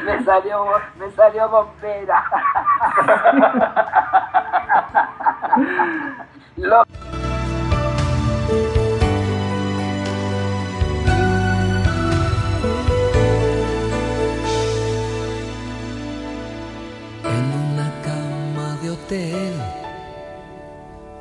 [0.05, 0.67] me salió,
[0.97, 2.25] me salió bombera.
[6.57, 6.85] Lo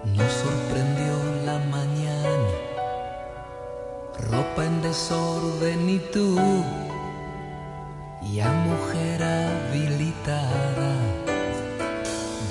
[0.03, 1.13] nos sorprendió
[1.45, 2.49] la mañana,
[4.31, 6.35] ropa en desorden y tú,
[8.31, 10.95] ya mujer habilitada,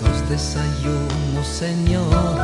[0.00, 2.36] dos desayunos, señor,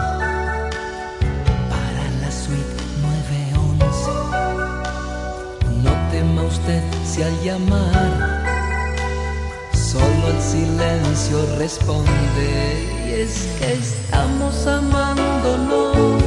[1.70, 4.10] para la suite 911.
[5.84, 8.47] No tema usted si al llamar
[9.90, 12.86] Solo el silencio responde.
[13.06, 16.22] Y es que estamos amándonos.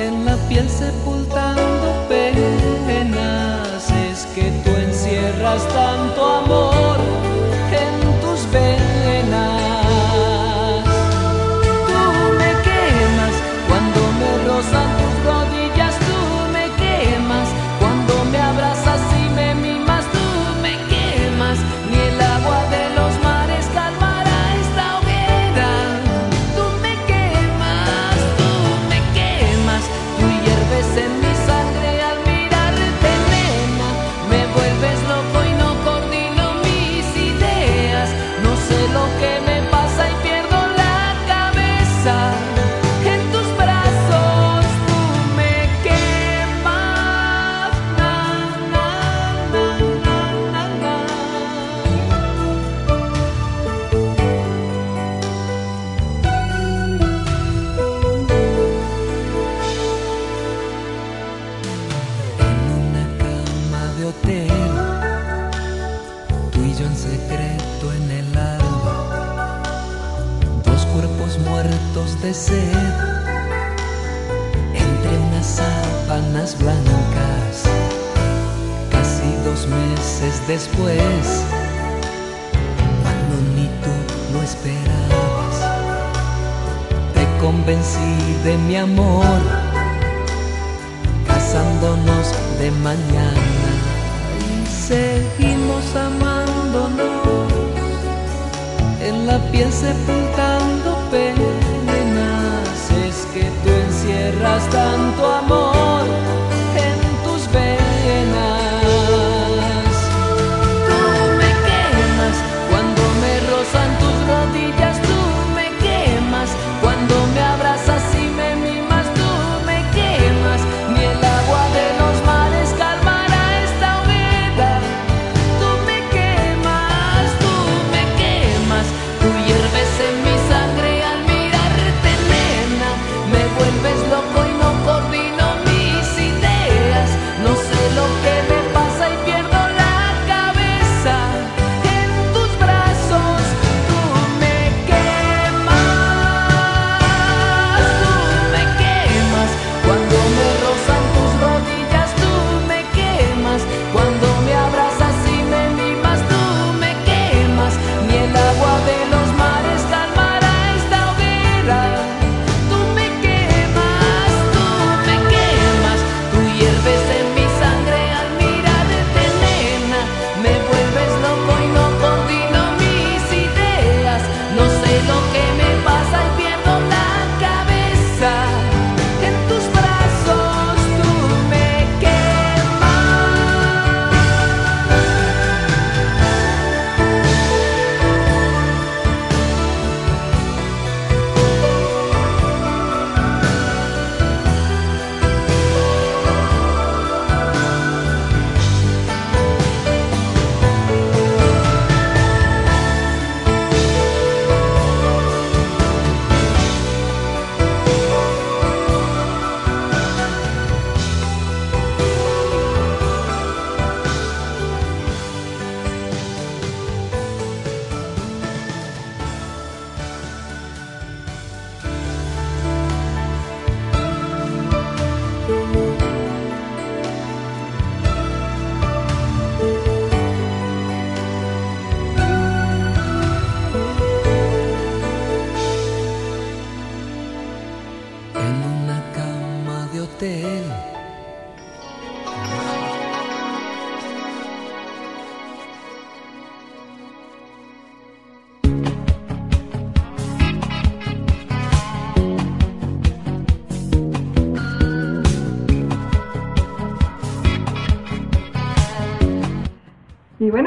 [0.00, 3.90] En la piel sepultando penas.
[4.10, 7.25] Es que tú encierras tanto amor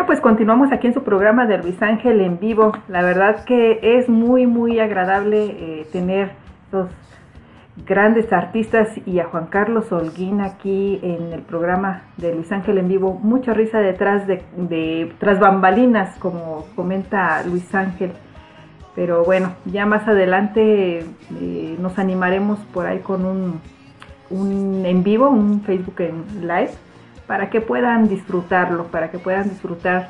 [0.09, 2.71] pues continuamos aquí en su programa de Luis Ángel en vivo.
[2.87, 6.31] La verdad que es muy, muy agradable eh, tener
[6.65, 6.89] estos
[7.85, 12.87] grandes artistas y a Juan Carlos Holguín aquí en el programa de Luis Ángel en
[12.87, 13.19] vivo.
[13.21, 18.11] Mucha risa detrás de, de tras bambalinas, como comenta Luis Ángel.
[18.95, 21.05] Pero bueno, ya más adelante
[21.39, 23.61] eh, nos animaremos por ahí con un,
[24.31, 26.71] un en vivo, un Facebook en live,
[27.29, 30.09] para que puedan disfrutarlo, para que puedan disfrutar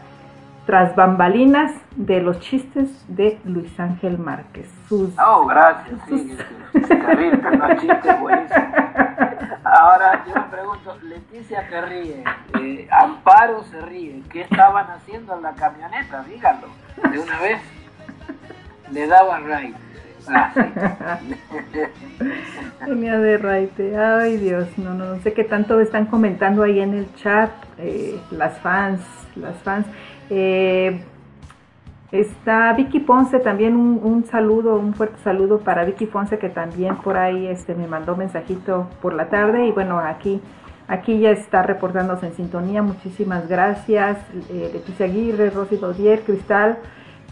[0.65, 4.71] tras bambalinas de los chistes de Luis Ángel Márquez.
[4.87, 6.37] Sus Oh, gracias, sí,
[6.73, 8.67] es terrible, pero no es chiste, buenísimo.
[9.65, 12.23] Ahora yo me pregunto, Leticia que ríe,
[12.57, 16.23] eh, Amparo se ríe, ¿qué estaban haciendo en la camioneta?
[16.23, 16.67] Díganlo,
[17.11, 17.61] de una vez.
[18.91, 19.75] Le daban right.
[22.85, 23.97] Tenía de raite.
[23.97, 27.51] Ay, Dios, no, no, no sé qué tanto están comentando ahí en el chat.
[27.79, 29.01] eh, las fans,
[29.35, 29.87] las fans.
[30.29, 31.01] Eh,
[32.11, 36.97] está Vicky Ponce también, un, un saludo, un fuerte saludo para Vicky Ponce que también
[36.97, 39.67] por ahí este, me mandó mensajito por la tarde.
[39.67, 40.41] Y bueno, aquí,
[40.87, 42.81] aquí ya está reportándose en sintonía.
[42.81, 44.17] Muchísimas gracias.
[44.49, 46.77] Eh, Leticia Aguirre, Rosy Dodier, Cristal.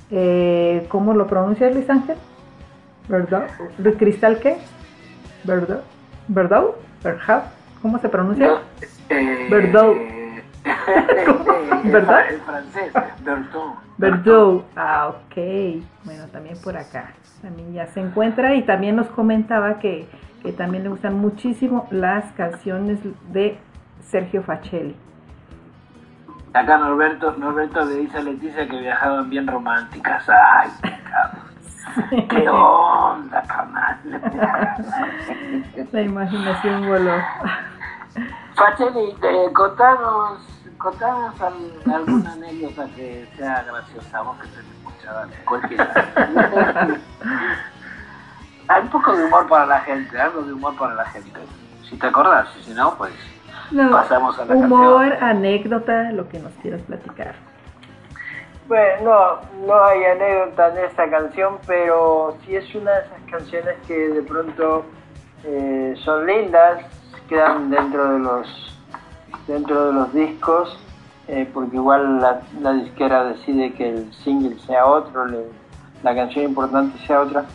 [0.10, 2.16] Eh, ¿Cómo lo pronuncias, Luis Ángel?
[3.08, 3.48] ¿Verdad?
[3.98, 4.58] ¿Cristal qué?
[5.44, 5.82] ¿Verdad?
[6.28, 6.64] ¿Verdad?
[7.04, 7.44] ¿Verdad?
[7.82, 8.48] ¿Cómo se pronuncia?
[8.48, 8.60] No,
[9.10, 9.92] eh, Verdad.
[11.84, 12.30] el- ¿Verdad?
[12.30, 12.92] El francés,
[13.24, 13.76] Berton.
[13.98, 14.64] Verdú.
[14.76, 15.36] Ah, ok.
[16.04, 17.12] Bueno, también por acá.
[17.42, 20.08] También ya se encuentra y también nos comentaba que,
[20.44, 23.00] que también le gustan muchísimo las canciones
[23.32, 23.58] de
[24.02, 24.96] Sergio Facelli.
[26.54, 30.28] Acá Norberto, Norberto le dice a Leticia que viajaban bien románticas.
[30.30, 31.38] Ay, pecado.
[32.30, 33.98] ¿Qué onda, carnal?
[35.92, 37.14] La imaginación voló.
[38.56, 40.40] Facheli, eh, contanos,
[40.78, 45.94] contanos al- alguna anécdota que sea graciosa, vos que tenés mucha, dale, cualquiera.
[48.70, 51.40] Hay un poco de humor para la gente, algo de humor para la gente.
[51.90, 53.14] Si te acordás, y si no, pues
[53.72, 55.30] No, Pasamos a la humor, canción.
[55.30, 57.36] anécdota, lo que nos quieras platicar.
[58.68, 63.76] Bueno, no, no hay anécdota en esta canción, pero sí es una de esas canciones
[63.88, 64.84] que de pronto
[65.46, 66.82] eh, son lindas,
[67.30, 68.78] quedan dentro de los
[69.48, 70.78] dentro de los discos,
[71.30, 75.26] eh, porque igual la, disquera decide que el single sea otro,
[76.04, 77.46] la canción importante sea otra.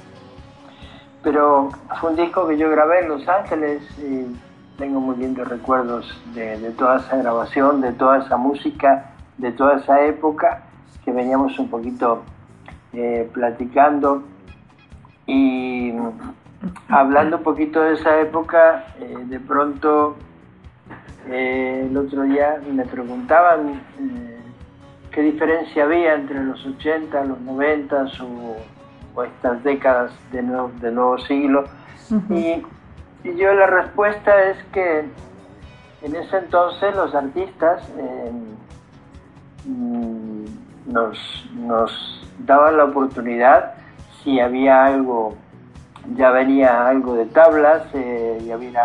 [1.23, 1.69] Pero
[2.01, 4.35] fue un disco que yo grabé en Los Ángeles y
[4.79, 9.77] tengo muy lindos recuerdos de, de toda esa grabación, de toda esa música, de toda
[9.77, 10.63] esa época
[11.05, 12.23] que veníamos un poquito
[12.93, 14.23] eh, platicando
[15.27, 15.93] y
[16.89, 20.17] hablando un poquito de esa época, eh, de pronto
[21.29, 23.81] eh, el otro día me preguntaban
[25.11, 28.57] qué diferencia había entre los 80, los 90 o,
[29.15, 31.65] o estas décadas de nuevo, de nuevo siglo.
[32.29, 32.63] Y,
[33.25, 35.05] y yo la respuesta es que
[36.03, 37.83] en ese entonces los artistas
[39.65, 40.22] mm,
[40.93, 41.19] nos,
[41.55, 41.91] nos
[42.39, 43.75] daban la oportunidad
[44.23, 45.35] si había algo,
[46.17, 48.83] ya venía algo de tablas, eh, ya había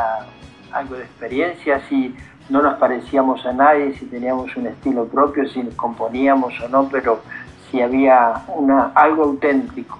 [0.71, 2.15] algo de experiencia, si
[2.49, 7.21] no nos parecíamos a nadie, si teníamos un estilo propio, si componíamos o no, pero
[7.69, 9.99] si había una, algo auténtico.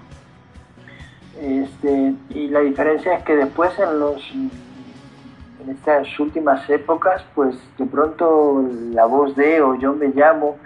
[1.40, 7.86] Este, y la diferencia es que después en los en estas últimas épocas, pues de
[7.86, 10.58] pronto la voz de o yo me llamo,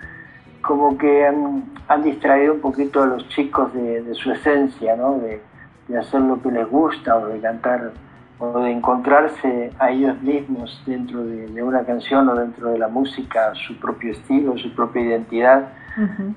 [0.61, 5.17] como que han, han distraído un poquito a los chicos de, de su esencia, ¿no?
[5.19, 5.41] De,
[5.87, 7.91] de hacer lo que les gusta o de cantar
[8.39, 12.87] o de encontrarse a ellos mismos dentro de, de una canción o dentro de la
[12.87, 15.67] música, su propio estilo, su propia identidad.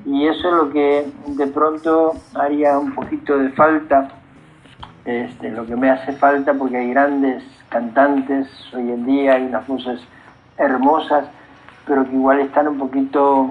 [0.04, 4.08] Y eso es lo que de pronto haría un poquito de falta,
[5.04, 9.66] este, lo que me hace falta porque hay grandes cantantes hoy en día, hay unas
[9.66, 10.00] voces
[10.58, 11.26] hermosas,
[11.86, 13.50] pero que igual están un poquito,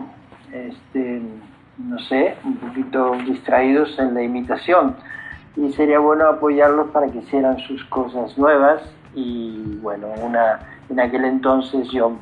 [0.54, 1.22] este,
[1.78, 4.96] no sé, un poquito distraídos en la imitación.
[5.56, 8.82] Y sería bueno apoyarlos para que hicieran sus cosas nuevas
[9.14, 10.60] y bueno, una,
[10.90, 12.14] en aquel entonces yo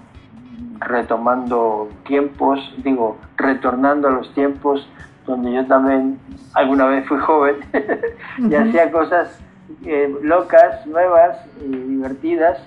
[0.80, 4.88] retomando tiempos, digo, retornando a los tiempos
[5.26, 6.20] donde yo también
[6.54, 7.58] alguna vez fui joven
[8.38, 9.40] y hacía cosas
[9.86, 12.60] eh, locas, nuevas y divertidas.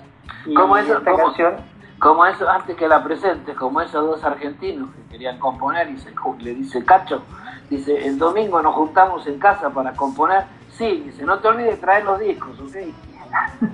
[0.45, 0.97] Y ¿Cómo eso?
[0.97, 1.25] esta ¿Cómo?
[1.25, 1.53] canción,
[1.99, 6.13] Como eso, antes que la presente, como esos dos argentinos que querían componer y se,
[6.39, 7.23] le dice Cacho,
[7.69, 11.77] dice, el domingo nos juntamos en casa para componer, sí, dice, no te olvides de
[11.77, 12.75] traer los discos, ¿ok?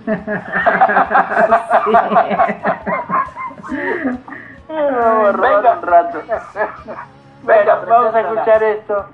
[4.71, 5.73] robar Venga.
[5.73, 6.21] un rato.
[7.43, 9.05] Venga, Bueno, vamos a escuchar esto.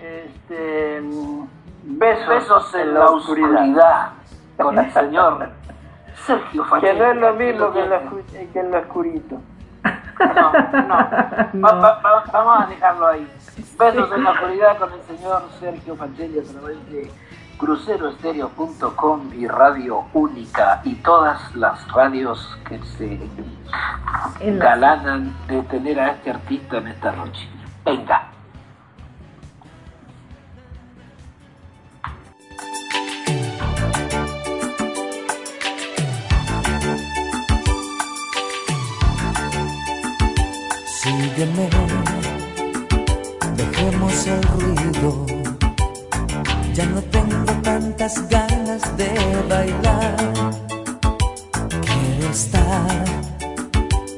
[0.00, 1.46] Este, mm,
[1.84, 4.10] besos, Besos en la oscuridad
[4.56, 5.50] con el señor
[6.28, 9.36] Sergio Que no es lo mismo que en lo, oscu- que en lo oscurito.
[10.20, 11.08] No, no.
[11.54, 11.66] No.
[11.66, 13.26] Va- va- va- vamos a dejarlo ahí.
[13.78, 17.10] Besos en la oscuridad con el señor Sergio Fancelli a través de
[17.58, 23.18] cruceroestereo.com y Radio Única y todas las radios que se
[24.40, 27.48] la- galanan de tener a este artista en esta noche.
[27.84, 28.22] Venga.
[41.38, 41.70] Sígueme,
[43.54, 45.24] dejemos el ruido.
[46.74, 49.10] Ya no tengo tantas ganas de
[49.48, 50.16] bailar.
[51.86, 53.04] Quiero estar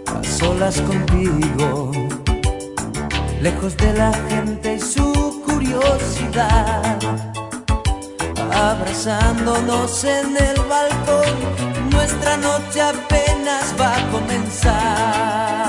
[0.06, 1.92] a solas contigo,
[3.42, 6.98] lejos de la gente y su curiosidad.
[8.50, 15.59] Abrazándonos en el balcón, nuestra noche apenas va a comenzar.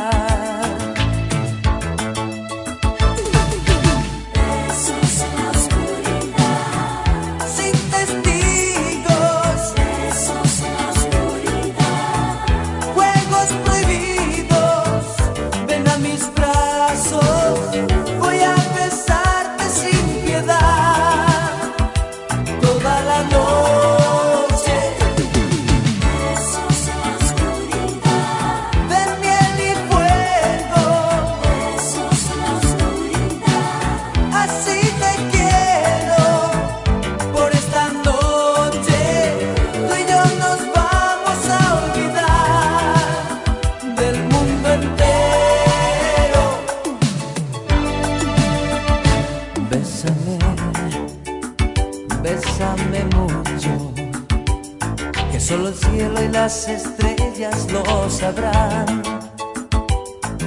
[56.43, 59.03] Las estrellas lo sabrán.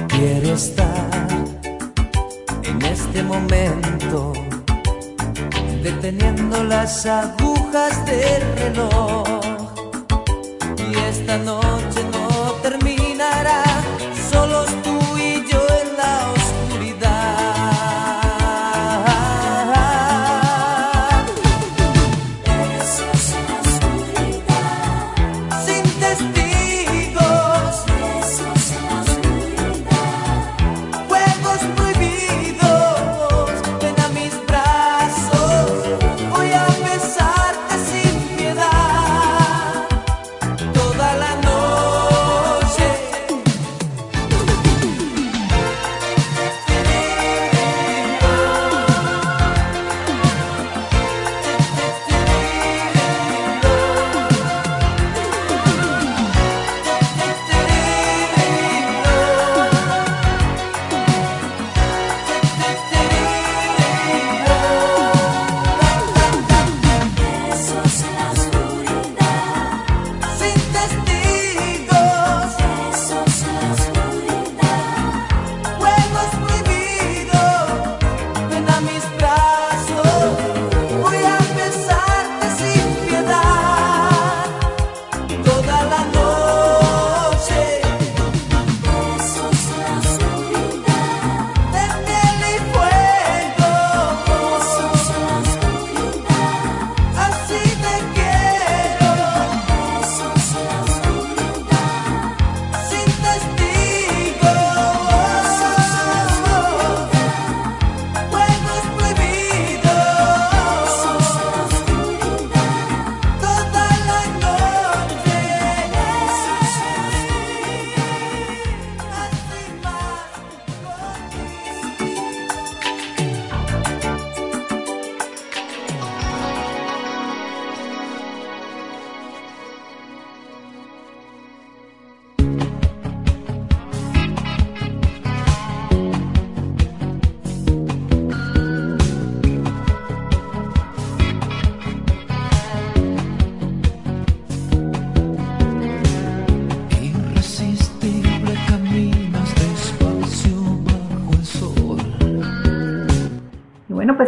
[0.09, 1.27] Quiero estar
[2.63, 4.33] en este momento,
[5.81, 9.44] deteniendo las agujas del reloj.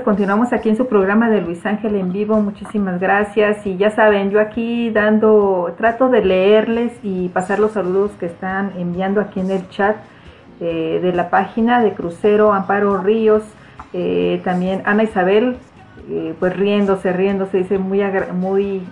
[0.08, 2.40] Continuamos aquí en su programa de Luis Ángel en vivo.
[2.40, 3.68] Muchísimas gracias.
[3.68, 8.72] Y ya saben, yo aquí dando, trato de leerles y pasar los saludos que están
[8.78, 9.98] enviando aquí en el chat
[10.62, 13.44] eh, de la página de Crucero Amparo Ríos.
[13.92, 15.58] Eh, también Ana Isabel,
[16.10, 18.02] eh, pues riéndose, riéndose, dice muy,
[18.34, 18.84] muy,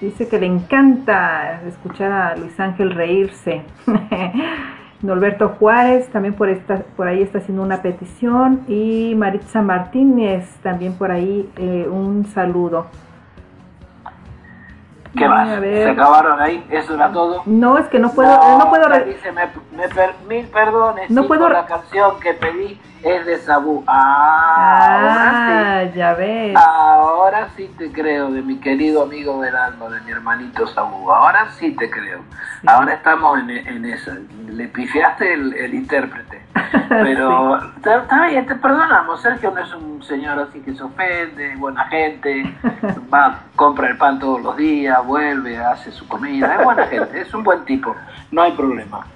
[0.00, 3.60] dice que le encanta escuchar a Luis Ángel reírse.
[5.02, 10.94] Norberto Juárez también por, esta, por ahí está haciendo una petición y Maritza Martínez también
[10.94, 12.86] por ahí eh, un saludo.
[15.16, 15.60] ¿Qué más?
[15.60, 16.64] ¿Se acabaron ahí?
[16.70, 17.42] ¿Eso era todo?
[17.44, 19.42] No, es que no puedo, no, puedo, Dice, me,
[19.76, 23.84] me per- mil perdones, No puedo la canción que pedí es de Sabú.
[23.86, 26.50] Ah, ahora Ah, ya ves.
[26.50, 26.54] sí.
[26.56, 31.10] Ahora sí te creo, de mi querido amigo del alma, de mi hermanito Sabú.
[31.10, 32.20] Ahora sí te creo.
[32.66, 34.12] Ahora estamos en, en eso.
[34.48, 36.42] Le pifiaste el, el intérprete.
[36.88, 39.20] Pero está está bien, te perdonamos.
[39.22, 42.54] Sergio no es un señor así que se ofende, buena gente.
[43.12, 46.54] Va, compra el pan todos los días, vuelve, hace su comida.
[46.56, 47.94] Es buena gente, es un buen tipo.
[48.30, 49.06] No hay problema.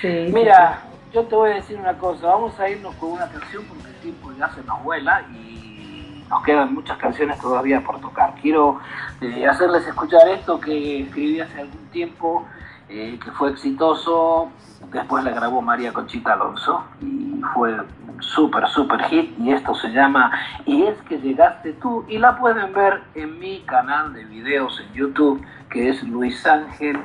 [0.00, 0.78] Sí, Mira,
[1.12, 3.94] yo te voy a decir una cosa, vamos a irnos con una canción porque el
[3.96, 8.34] tiempo ya se nos vuela y nos quedan muchas canciones todavía por tocar.
[8.40, 8.80] Quiero
[9.20, 12.46] eh, hacerles escuchar esto que escribí hace algún tiempo,
[12.88, 14.50] eh, que fue exitoso,
[14.92, 17.76] después la grabó María Conchita Alonso y fue
[18.20, 20.32] súper, súper hit y esto se llama
[20.64, 24.92] Y es que llegaste tú y la pueden ver en mi canal de videos en
[24.92, 26.98] YouTube que es Luis Ángel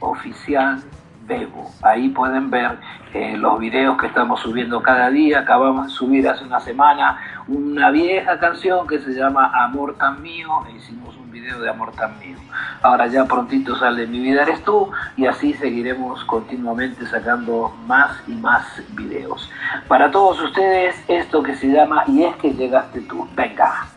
[0.00, 0.82] Oficial
[1.32, 1.70] Bebo.
[1.82, 2.78] Ahí pueden ver
[3.14, 5.40] eh, los videos que estamos subiendo cada día.
[5.40, 7.18] Acabamos de subir hace una semana
[7.48, 11.92] una vieja canción que se llama Amor tan mío e hicimos un video de Amor
[11.92, 12.36] tan mío.
[12.82, 18.32] Ahora ya prontito sale Mi vida eres tú y así seguiremos continuamente sacando más y
[18.32, 19.50] más videos.
[19.88, 23.26] Para todos ustedes esto que se llama Y es que llegaste tú.
[23.34, 23.88] Venga.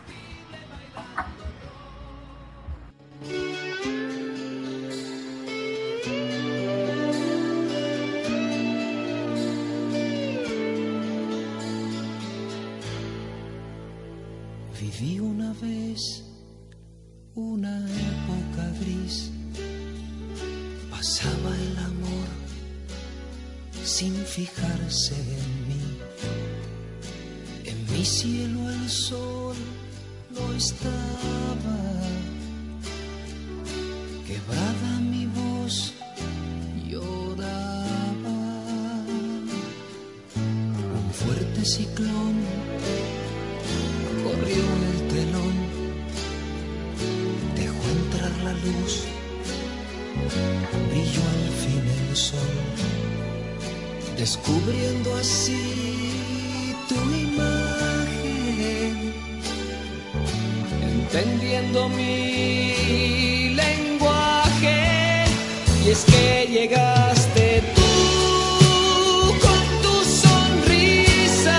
[15.60, 16.22] Vez
[17.34, 19.30] una época gris
[20.90, 22.28] Pasaba el amor
[23.84, 25.98] sin fijarse en mí.
[27.64, 29.56] En mi cielo el sol
[30.30, 31.78] no estaba.
[34.26, 35.94] Quebrada mi voz
[36.88, 38.38] lloraba.
[40.34, 42.34] Un fuerte ciclón
[44.24, 44.95] corrió
[47.54, 49.04] dejó entrar la luz,
[50.90, 52.54] brilló al fin el sol,
[54.18, 56.96] descubriendo así tu
[57.28, 58.92] imagen,
[60.82, 65.24] entendiendo mi lenguaje,
[65.82, 67.92] y es que llegaste tú
[69.40, 71.58] con tu sonrisa,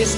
[0.00, 0.16] Y es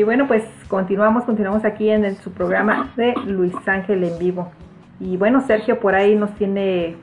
[0.00, 4.50] Y bueno, pues continuamos, continuamos aquí en el- su programa de Luis Ángel en vivo.
[4.98, 6.96] Y bueno, Sergio por ahí nos tiene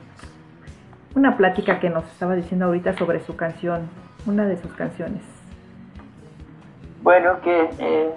[1.14, 3.82] una plática que nos estaba diciendo ahorita sobre su canción,
[4.26, 5.22] una de sus canciones.
[7.04, 8.10] Bueno, que eh,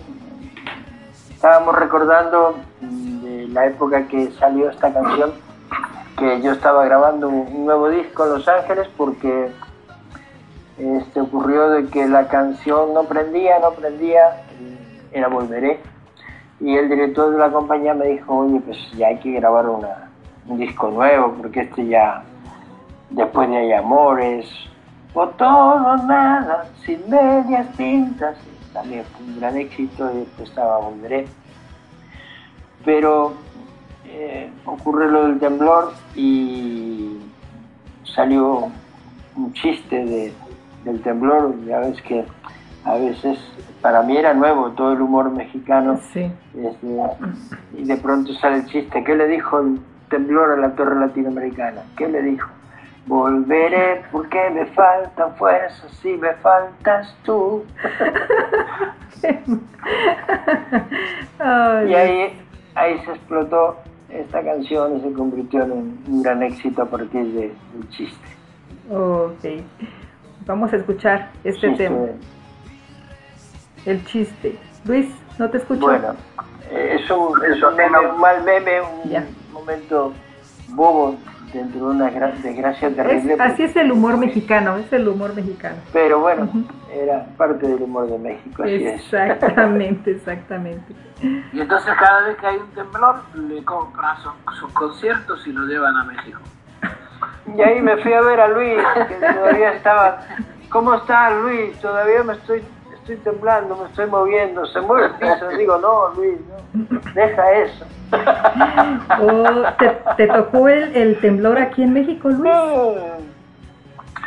[1.30, 5.30] estábamos recordando de la época que salió esta canción
[6.18, 9.52] que yo estaba grabando un nuevo disco en Los Ángeles porque
[10.80, 14.48] este, ocurrió de que la canción no prendía, no prendía,
[15.12, 15.80] era Volveré.
[16.60, 20.60] Y el director de la compañía me dijo, oye, pues ya hay que grabar un
[20.60, 22.24] disco nuevo, porque este ya,
[23.10, 24.48] después de Hay Amores,
[25.14, 28.38] o todo nada, sin medias tintas,
[28.74, 31.26] también fue un gran éxito y después estaba Volveré.
[32.86, 33.34] Pero
[34.06, 37.18] eh, ocurre lo del temblor y
[38.04, 38.70] salió
[39.36, 40.34] un chiste de,
[40.84, 42.26] del temblor, ya ves que
[42.86, 43.38] a veces
[43.82, 46.32] para mí era nuevo todo el humor mexicano Sí.
[46.56, 46.88] este,
[47.78, 49.80] y de pronto sale el chiste, ¿qué le dijo el
[50.10, 51.82] temblor a la torre latinoamericana?
[51.98, 52.50] ¿Qué le dijo?
[53.08, 57.64] Volveré porque me faltan fuerzas y me faltas tú.
[61.88, 62.40] Y ahí,
[62.76, 63.78] ahí se explotó
[64.10, 68.28] esta canción y se convirtió en un, gran éxito a partir de- del chiste.
[68.92, 69.64] Ok.
[70.46, 71.84] Vamos a escuchar este Chiste.
[71.86, 71.98] tema,
[73.86, 74.58] el chiste.
[74.86, 75.82] Luis, ¿no te escucho?
[75.82, 76.16] Bueno,
[76.72, 79.26] es un, es un meme, un mal meme, un Ya.
[79.52, 80.14] momento
[80.70, 81.16] bobo
[81.54, 83.34] dentro de una gra- desgracia terrible.
[83.34, 85.76] Es- así es el humor mexicano, es el humor mexicano.
[85.92, 86.50] Pero bueno,
[86.94, 89.02] era parte del humor de México, así es.
[89.02, 90.94] Exactamente, exactamente.
[91.54, 95.66] Y entonces cada vez que hay un temblor, le compran sus, sus conciertos y lo
[95.66, 96.40] llevan a México.
[97.58, 98.78] Y ahí me fui a ver a Luis,
[99.10, 100.22] que todavía estaba.
[100.70, 101.78] ¿Cómo está Luis?
[101.82, 102.64] Todavía me estoy,
[103.14, 104.66] estoy temblando, me estoy moviendo.
[104.68, 105.48] Se mueve el piso.
[105.58, 106.38] Digo, no, Luis,
[106.74, 107.00] no.
[107.14, 107.86] Deja eso.
[109.22, 112.52] Oh, ¿te, te tocó el, el temblor aquí en México, Luis?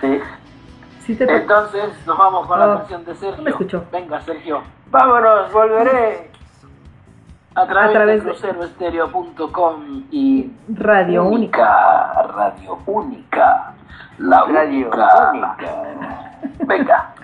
[0.01, 0.21] Sí.
[1.01, 1.39] Sí te tocó.
[1.39, 3.43] Entonces nos vamos con Oh, la canción de no Sergio.
[3.45, 3.85] me escuchó.
[3.93, 4.63] Venga, Sergio.
[4.91, 6.31] Vámonos, volveré.
[7.57, 12.13] A través, través de de- cruceroestereo.com y Radio única.
[12.35, 13.75] Radio única.
[14.19, 15.31] La Radio única.
[15.33, 16.37] única.
[16.67, 17.15] Venga.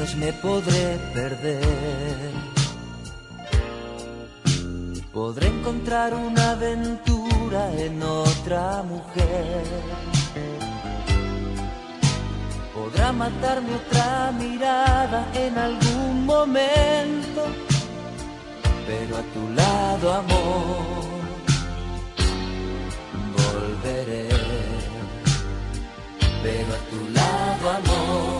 [0.00, 2.32] Caminos, me podré perder.
[5.12, 9.64] Podré encontrar una aventura en otra mujer.
[12.74, 17.42] Podrá matarme otra mirada en algún momento,
[18.86, 21.10] pero a tu lado, amor,
[23.36, 24.28] volveré
[26.42, 28.39] pero a tu lado, amor.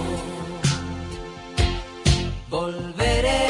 [2.51, 3.50] Volveré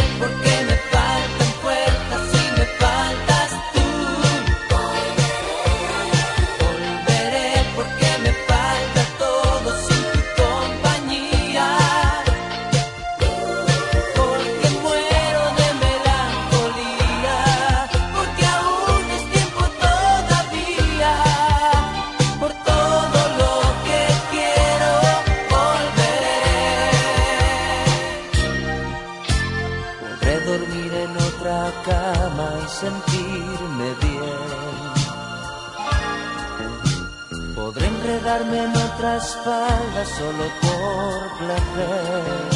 [39.09, 42.51] espalda solo por placer.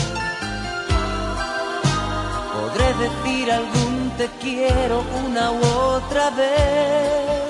[2.53, 5.61] Podré decir algún te quiero una u
[5.97, 7.49] otra vez,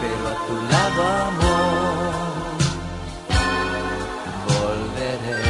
[0.00, 2.14] pero a tu lado amor
[4.48, 5.42] volveré,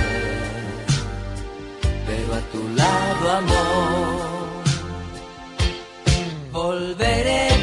[2.06, 4.34] pero a tu lado amor
[6.52, 7.53] volveré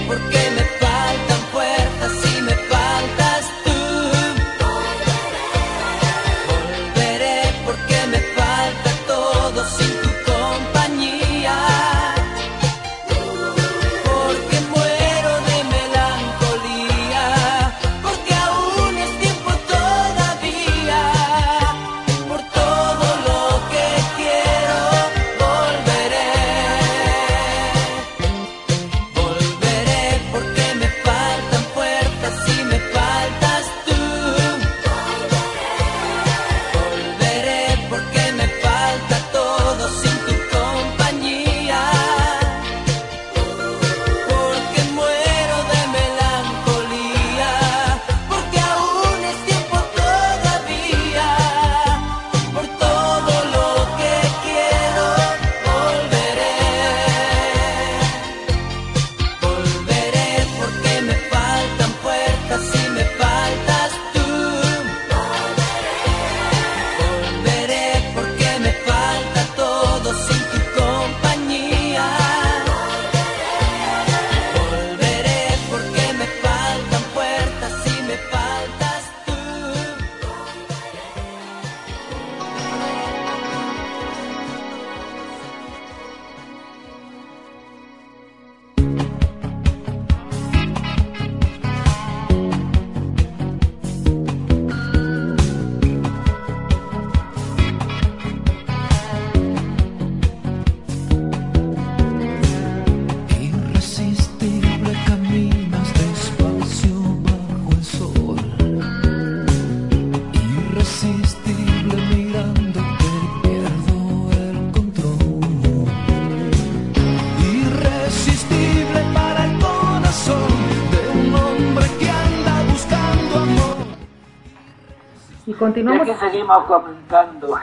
[125.62, 126.08] continuamos.
[126.08, 127.48] Y aquí seguimos comentando.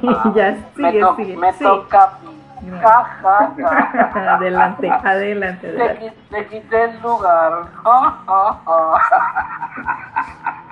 [0.00, 1.36] sí, ya sigue, me, to sigue.
[1.36, 1.64] me sí.
[1.64, 2.10] toca
[2.82, 4.34] Ja, ja, ja.
[4.36, 6.12] adelante, adelante, adelante.
[6.30, 7.64] Le, quité el lugar.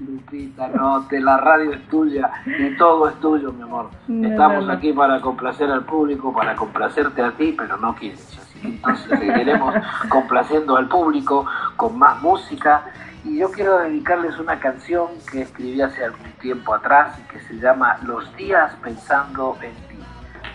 [0.00, 3.90] Lupita, no, te, la radio es tuya y todo es tuyo, mi amor.
[4.08, 8.38] No, Estamos no, aquí para complacer al público, para complacerte a ti, pero no quieres.
[8.38, 9.74] Así que entonces seguiremos
[10.08, 12.82] complaciendo al público con más música.
[13.24, 17.54] Y yo quiero dedicarles una canción que escribí hace algún tiempo atrás y que se
[17.54, 20.02] llama Los días pensando en ti.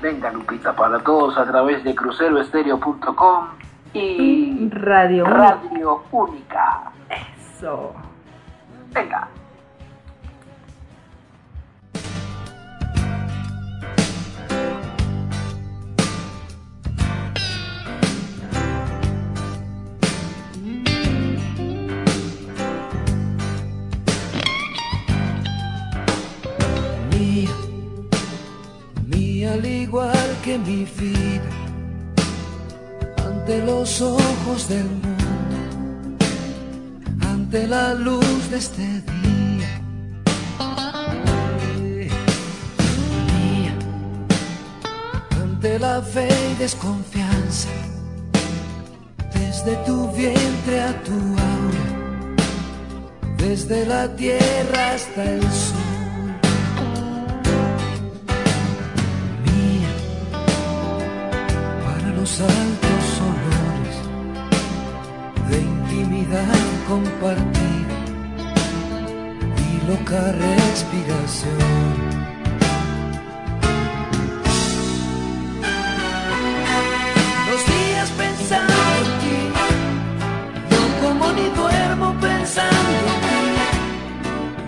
[0.01, 3.47] Venga, Lupita, para todos a través de cruceroestereo.com
[3.93, 5.25] y Radio.
[5.25, 6.91] Radio Única.
[7.09, 7.93] Eso.
[8.91, 9.29] Venga.
[29.55, 31.51] Al igual que mi vida,
[33.25, 36.25] ante los ojos del mundo,
[37.21, 38.83] ante la luz de este
[39.21, 39.71] día.
[43.27, 43.75] Mía,
[45.41, 47.69] ante la fe y desconfianza,
[49.33, 51.17] desde tu vientre a tu
[51.53, 51.87] aura,
[53.37, 55.84] desde la tierra hasta el sol.
[62.37, 63.95] Los altos olores
[65.49, 67.95] de intimidad compartida
[69.57, 71.55] y loca respiración.
[77.49, 79.37] Los días pensando en ti,
[80.71, 83.43] no como ni duermo pensando en ti.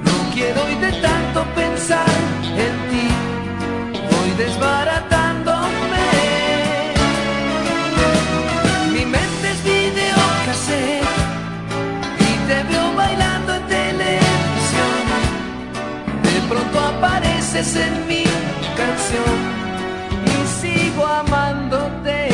[0.05, 2.07] No quiero hoy de tanto pensar
[2.45, 3.07] en ti
[4.11, 4.86] voy desbaratándome.
[17.57, 18.23] Apareces en mi
[18.75, 19.23] canción
[20.25, 22.27] y sigo amándote.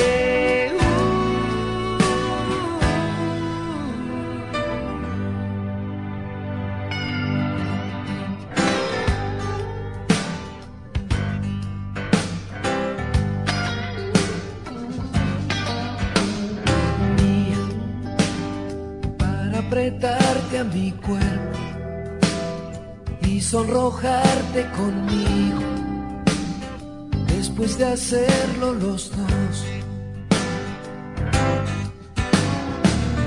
[19.18, 21.33] para apretarte a mi cuerpo
[23.44, 25.60] sonrojarte conmigo
[27.28, 29.66] después de hacerlo los dos.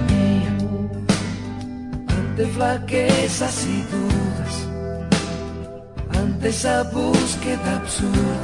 [0.09, 0.57] Mía,
[2.09, 4.55] ante flaquezas y dudas,
[6.19, 8.39] ante esa búsqueda absurda,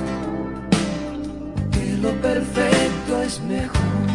[1.72, 4.11] que lo perfecto es mejor.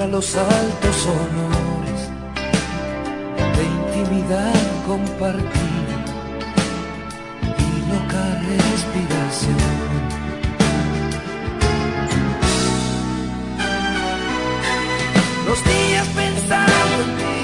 [0.00, 2.00] Para los altos honores
[3.56, 3.64] de
[4.00, 4.54] intimidad
[4.86, 5.96] compartida
[7.58, 9.56] y loca respiración.
[15.46, 17.36] Los días pensando en ti,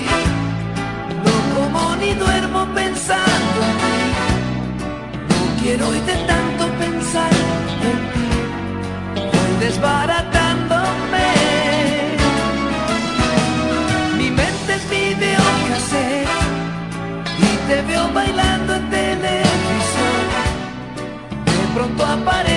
[1.26, 4.00] no como ni duermo pensando en ti.
[5.28, 7.32] No quiero hoy de tanto pensar
[7.82, 8.28] en ti
[9.14, 10.35] voy desbaratándome.
[17.66, 20.24] Te veo bailando en televisión.
[21.44, 22.55] De pronto apareces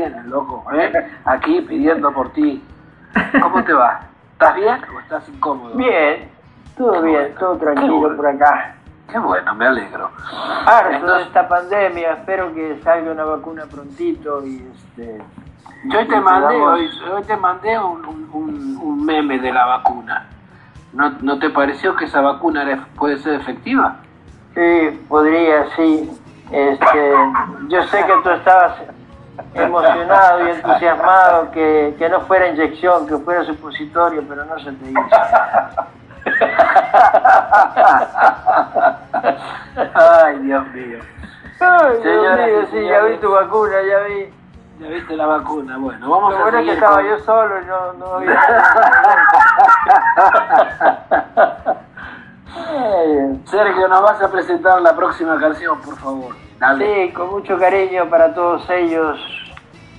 [0.00, 0.64] tienes, loco?
[0.72, 0.92] ¿eh?
[1.24, 2.62] Aquí pidiendo por ti.
[3.42, 4.00] ¿Cómo te va?
[4.32, 5.76] ¿Estás bien o estás incómodo?
[5.76, 6.30] Bien,
[6.76, 8.76] todo bien, todo tranquilo por acá.
[9.10, 10.10] Qué bueno, me alegro.
[10.66, 15.18] Harto de esta pandemia, espero que salga una vacuna prontito y este...
[15.84, 19.66] Yo hoy te mandé, hoy, hoy te mandé un, un- un- un meme de la
[19.66, 20.26] vacuna.
[20.92, 23.96] ¿No, ¿No te pareció que esa vacuna era- puede ser efectiva?
[24.54, 26.10] Sí, podría, sí.
[26.50, 27.14] Este,
[27.68, 28.74] yo sé que tú estabas
[29.54, 34.90] emocionado y entusiasmado que, que no fuera inyección, que fuera supositorio, pero no se te
[34.90, 35.00] hizo.
[39.94, 40.98] Ay, Dios mío.
[41.60, 44.32] Ay, Dios mío, sí, ya vi tu vacuna, ya vi.
[44.80, 45.76] ¿Ya viste la vacuna?
[45.76, 48.40] Bueno, vamos Lo a bueno es que estaba con- yo solo y no, no había
[53.44, 56.34] Sergio, nos vas a presentar la próxima canción, por favor.
[56.60, 57.06] Dale.
[57.06, 59.18] Sí, con mucho cariño para todos ellos,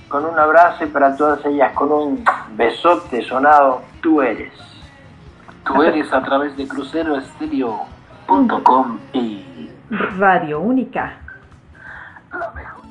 [0.08, 2.24] con un abrazo y para todas ellas con un
[2.54, 4.52] besote sonado, tú eres.
[5.66, 9.72] Tú eres a través de cruceroestereo.com y
[10.18, 11.18] Radio Única.
[12.30, 12.81] la mejor.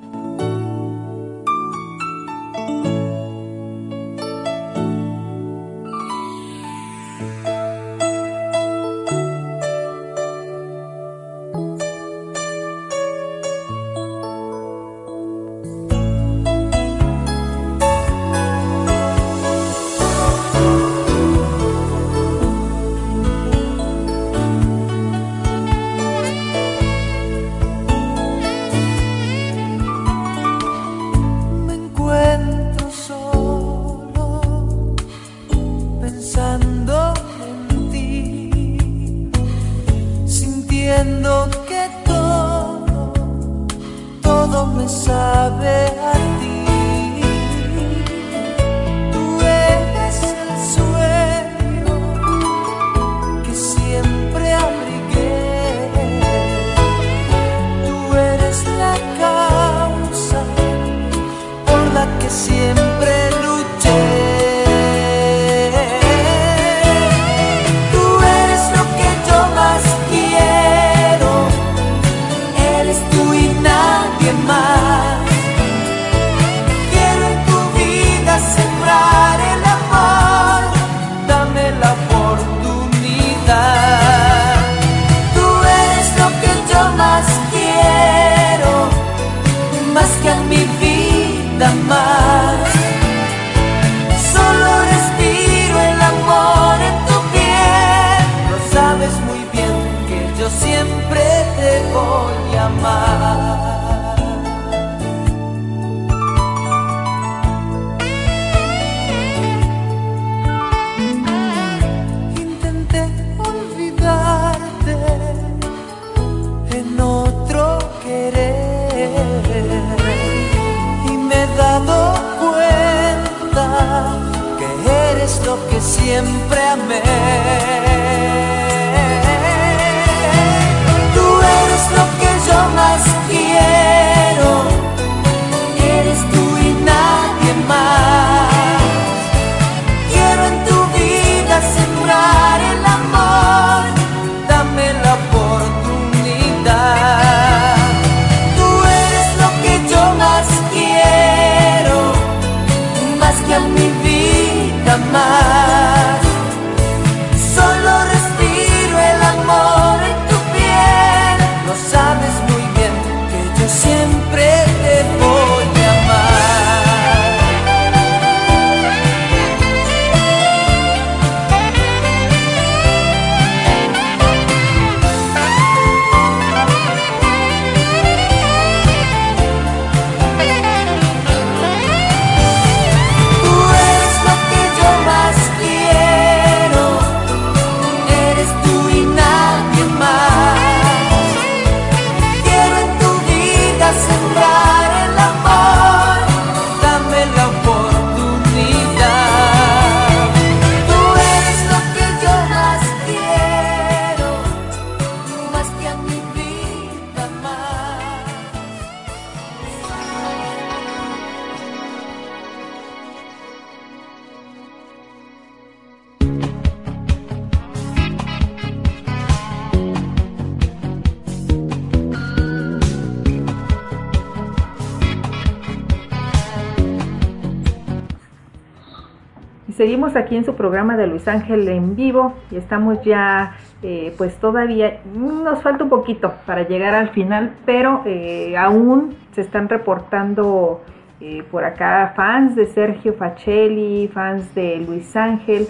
[230.16, 235.00] Aquí en su programa de Luis Ángel en vivo y estamos ya, eh, pues todavía
[235.14, 240.82] nos falta un poquito para llegar al final, pero eh, aún se están reportando
[241.20, 245.68] eh, por acá fans de Sergio Facelli, fans de Luis Ángel,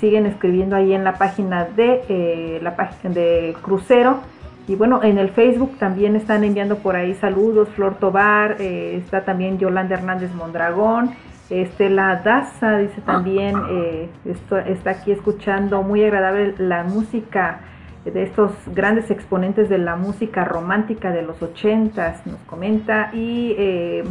[0.00, 4.20] siguen escribiendo ahí en la página de la página de Crucero.
[4.66, 9.58] Y bueno, en el Facebook también están enviando por ahí saludos, Flor Tobar, está también
[9.58, 11.10] Yolanda Hernández Mondragón,
[11.50, 17.60] Estela Daza dice también, eh, esto, está aquí escuchando muy agradable la música
[18.04, 23.10] de estos grandes exponentes de la música romántica de los ochentas, nos comenta.
[23.12, 24.04] Y eh,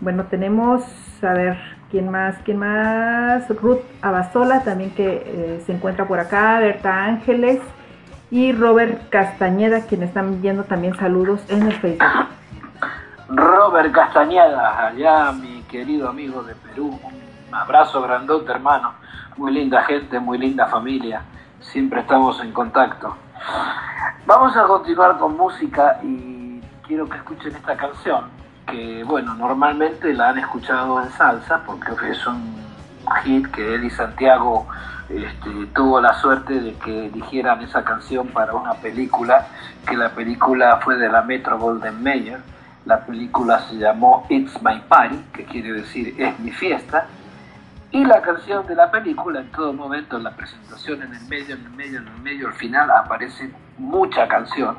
[0.00, 0.84] bueno, tenemos,
[1.22, 1.58] a ver,
[1.90, 2.36] ¿quién más?
[2.44, 3.48] ¿Quién más?
[3.60, 7.60] Ruth Abasola también que eh, se encuentra por acá, Berta Ángeles
[8.30, 12.08] y Robert Castañeda, quienes están viendo también saludos en el Facebook.
[13.28, 17.00] Robert Castañeda, allá mi querido amigo de Perú,
[17.48, 18.94] un abrazo grandote hermano,
[19.36, 21.22] muy linda gente, muy linda familia,
[21.58, 23.16] siempre estamos en contacto.
[24.24, 28.26] Vamos a continuar con música y quiero que escuchen esta canción,
[28.68, 32.54] que bueno, normalmente la han escuchado en salsa porque es un
[33.24, 34.68] hit que él y Santiago
[35.08, 39.48] este, tuvo la suerte de que eligieran esa canción para una película,
[39.88, 42.53] que la película fue de la Metro Golden Mayer
[42.84, 47.06] la película se llamó It's My Party, que quiere decir es mi fiesta.
[47.90, 51.54] Y la canción de la película, en todo momento, en la presentación, en el medio,
[51.54, 54.76] en el medio, en el medio, al final aparece mucha canción.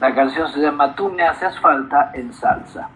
[0.00, 2.88] La canción se llama Tú me haces falta en salsa.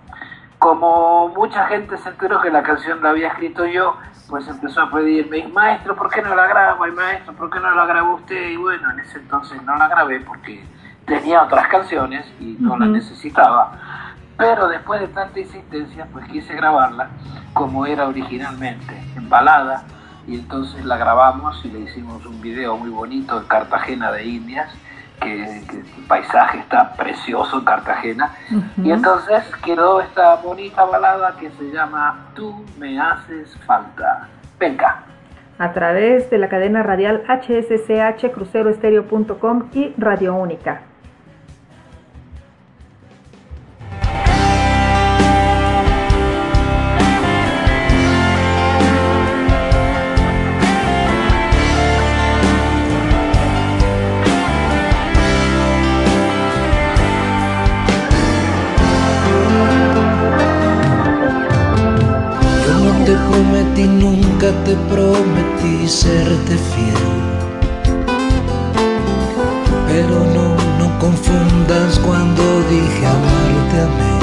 [0.58, 3.96] Como mucha gente se enteró que la canción la había escrito yo,
[4.28, 6.86] pues empezó a pedirme, maestro, ¿por qué no la grabo?
[6.86, 8.50] Y maestro, ¿por qué no la grabó usted?
[8.50, 10.64] Y bueno, en ese entonces no la grabé porque
[11.06, 13.72] tenía otras canciones y no las necesitaba.
[14.38, 17.10] Pero después de tanta insistencia, pues quise grabarla
[17.52, 19.82] como era originalmente, en balada,
[20.28, 24.70] y entonces la grabamos y le hicimos un video muy bonito en Cartagena de Indias,
[25.20, 28.32] que, el paisaje está precioso en Cartagena,
[28.76, 34.28] y entonces quedó esta bonita balada que se llama Tú me haces falta.
[34.60, 35.02] Venga.
[35.58, 40.82] A través de la cadena radial HSCH, cruceroestereo.com y Radio Única.
[65.88, 67.04] Serte fiel.
[69.86, 74.14] Pero no, no confundas cuando dije amarte a mí.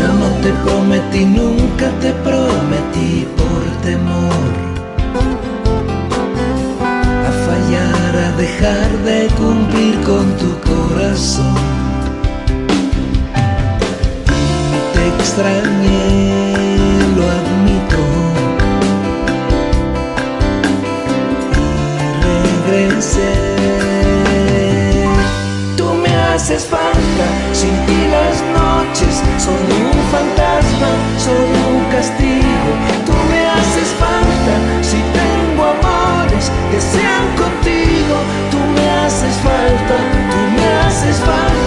[0.00, 4.52] Yo no te prometí, nunca te prometí por temor
[7.28, 11.72] a fallar, a dejar de cumplir con tu corazón.
[15.32, 16.54] extrañé,
[17.16, 18.31] lo admito.
[22.72, 23.28] Regresé.
[25.76, 32.70] Tú me haces falta, sin ti las noches son un fantasma, son un castigo.
[33.04, 38.16] Tú me haces falta, si tengo amores que sean contigo.
[38.50, 39.96] Tú me haces falta,
[40.32, 41.61] tú me haces falta,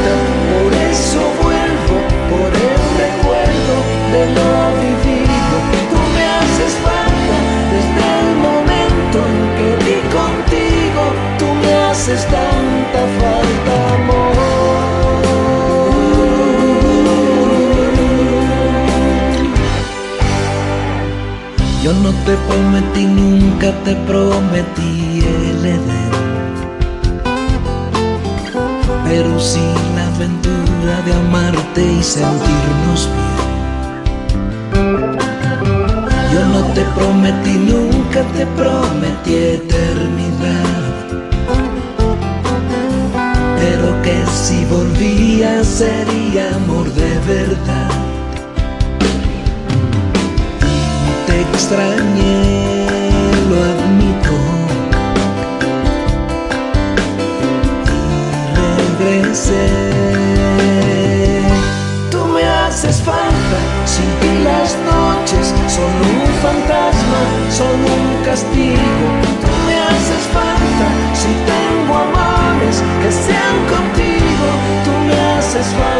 [12.23, 14.35] tanta falta, amor.
[21.83, 26.15] Yo no te prometí, nunca te prometí el Edén.
[29.03, 29.61] Pero sí
[29.95, 33.35] la aventura de amarte y sentirnos bien.
[36.33, 40.64] Yo no te prometí, nunca te prometí eternidad.
[44.47, 47.89] Si volvía sería amor de verdad.
[51.25, 52.85] Te extrañé,
[53.49, 54.35] lo admito.
[58.61, 59.67] Y regresé.
[62.11, 63.57] Tú me haces falta,
[63.93, 65.45] sin ti las noches
[65.75, 69.07] son un fantasma, son un castigo.
[69.41, 70.85] Tú me haces falta,
[71.19, 73.84] si tengo amores que sean contigo.
[75.55, 75.94] Tú me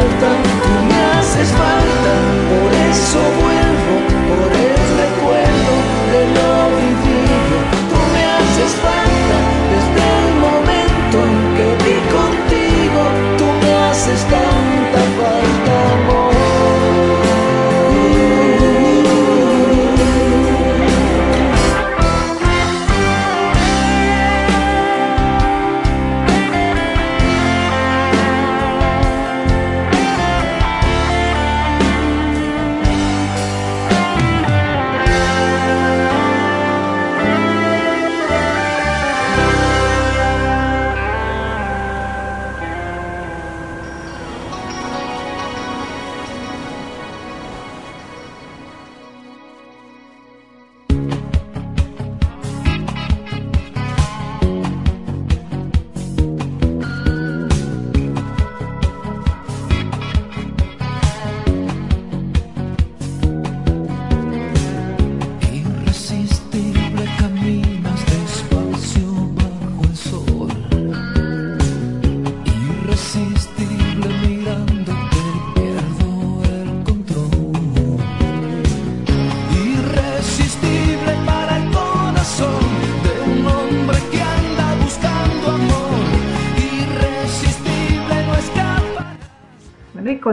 [0.00, 2.12] falta, tú me haces falta,
[2.48, 3.79] por eso vuelvo.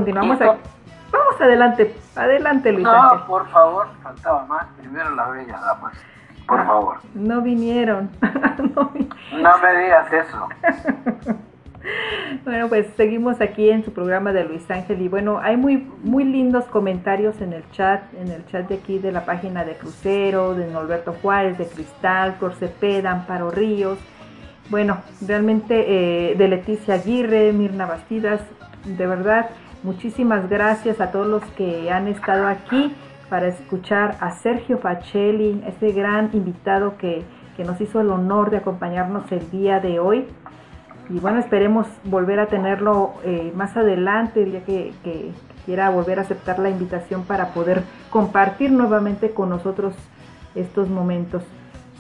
[0.08, 0.62] Continuamos aquí.
[1.12, 2.84] Vamos adelante, adelante Luis.
[2.84, 4.66] No, por favor, faltaba más.
[4.80, 5.94] Primero las bellas damas.
[6.48, 6.98] Por ah, favor.
[7.14, 8.10] No vinieron.
[8.76, 8.92] no,
[9.38, 10.50] no me digas eso.
[12.44, 16.26] Bueno, pues seguimos aquí en su programa de Luis Ángel y bueno, hay muy muy
[16.26, 20.54] lindos comentarios en el chat, en el chat de aquí de la página de Crucero,
[20.54, 24.00] de Norberto Juárez, de Cristal, Flor Cepeda, Amparo Ríos,
[24.70, 28.42] bueno, realmente eh, de Leticia Aguirre, Mirna Bastidas,
[28.84, 29.50] de verdad,
[29.84, 32.96] muchísimas gracias a todos los que han estado aquí
[33.30, 37.24] para escuchar a Sergio Facelli, este gran invitado que,
[37.56, 40.28] que nos hizo el honor de acompañarnos el día de hoy
[41.10, 45.32] y bueno, esperemos volver a tenerlo eh, más adelante, el día que,
[45.66, 49.94] quiera volver a aceptar la invitación para poder compartir nuevamente con nosotros
[50.56, 51.44] estos momentos.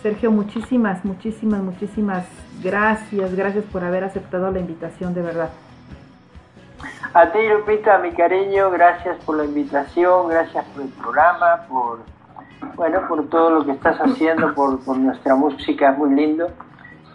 [0.01, 2.25] Sergio, muchísimas, muchísimas, muchísimas
[2.63, 5.49] gracias, gracias por haber aceptado la invitación, de verdad.
[7.13, 11.99] A ti, Lupita, mi cariño, gracias por la invitación, gracias por el programa, por,
[12.75, 16.49] bueno, por todo lo que estás haciendo, por, nuestra música, es muy lindo.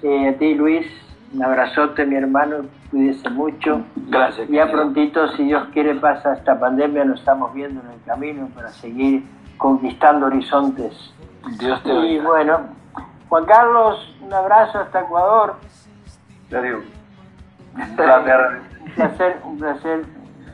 [0.03, 0.87] Eh, a ti, Luis,
[1.33, 3.83] un abrazote, mi hermano, cuídese mucho.
[4.09, 4.49] Gracias.
[4.49, 8.71] Ya prontito, si Dios quiere, pasa esta pandemia, nos estamos viendo en el camino para
[8.71, 9.25] seguir
[9.57, 11.15] conquistando horizontes.
[11.59, 12.61] Dios te Y bueno,
[13.29, 15.57] Juan Carlos, un abrazo hasta Ecuador.
[17.75, 18.72] Un placer.
[18.85, 20.05] Un placer, un placer.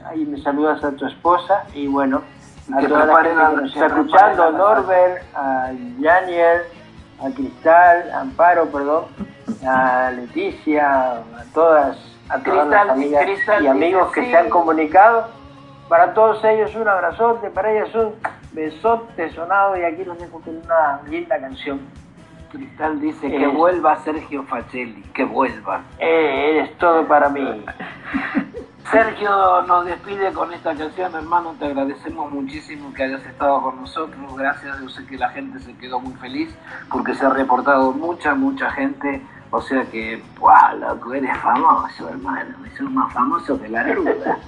[0.05, 2.22] Ahí me saludas a tu esposa y bueno,
[2.72, 6.66] a toda la gente que nos está escuchando, Norbert, a Janier,
[7.20, 9.05] a Cristal, a Amparo, perdón
[9.66, 11.96] a Leticia, a todas,
[12.28, 13.26] a todas las amigas
[13.60, 15.28] y amigos que se han comunicado.
[15.88, 18.14] Para todos ellos un abrazote, para ellos un
[18.52, 21.80] besote sonado y aquí los dejo con una linda canción.
[22.50, 25.82] Cristal dice que vuelva Sergio Facelli, que vuelva.
[25.98, 27.42] Eh, eres todo para mí.
[28.90, 34.34] Sergio nos despide con esta canción, hermano, te agradecemos muchísimo que hayas estado con nosotros,
[34.34, 36.48] gracias, yo sé que la gente se quedó muy feliz
[36.90, 39.20] porque se ha reportado mucha, mucha gente
[39.50, 41.14] o sea que, ¡guau, loco!
[41.14, 42.54] Eres famoso, hermano.
[42.76, 44.38] Sos más famoso que la ruda.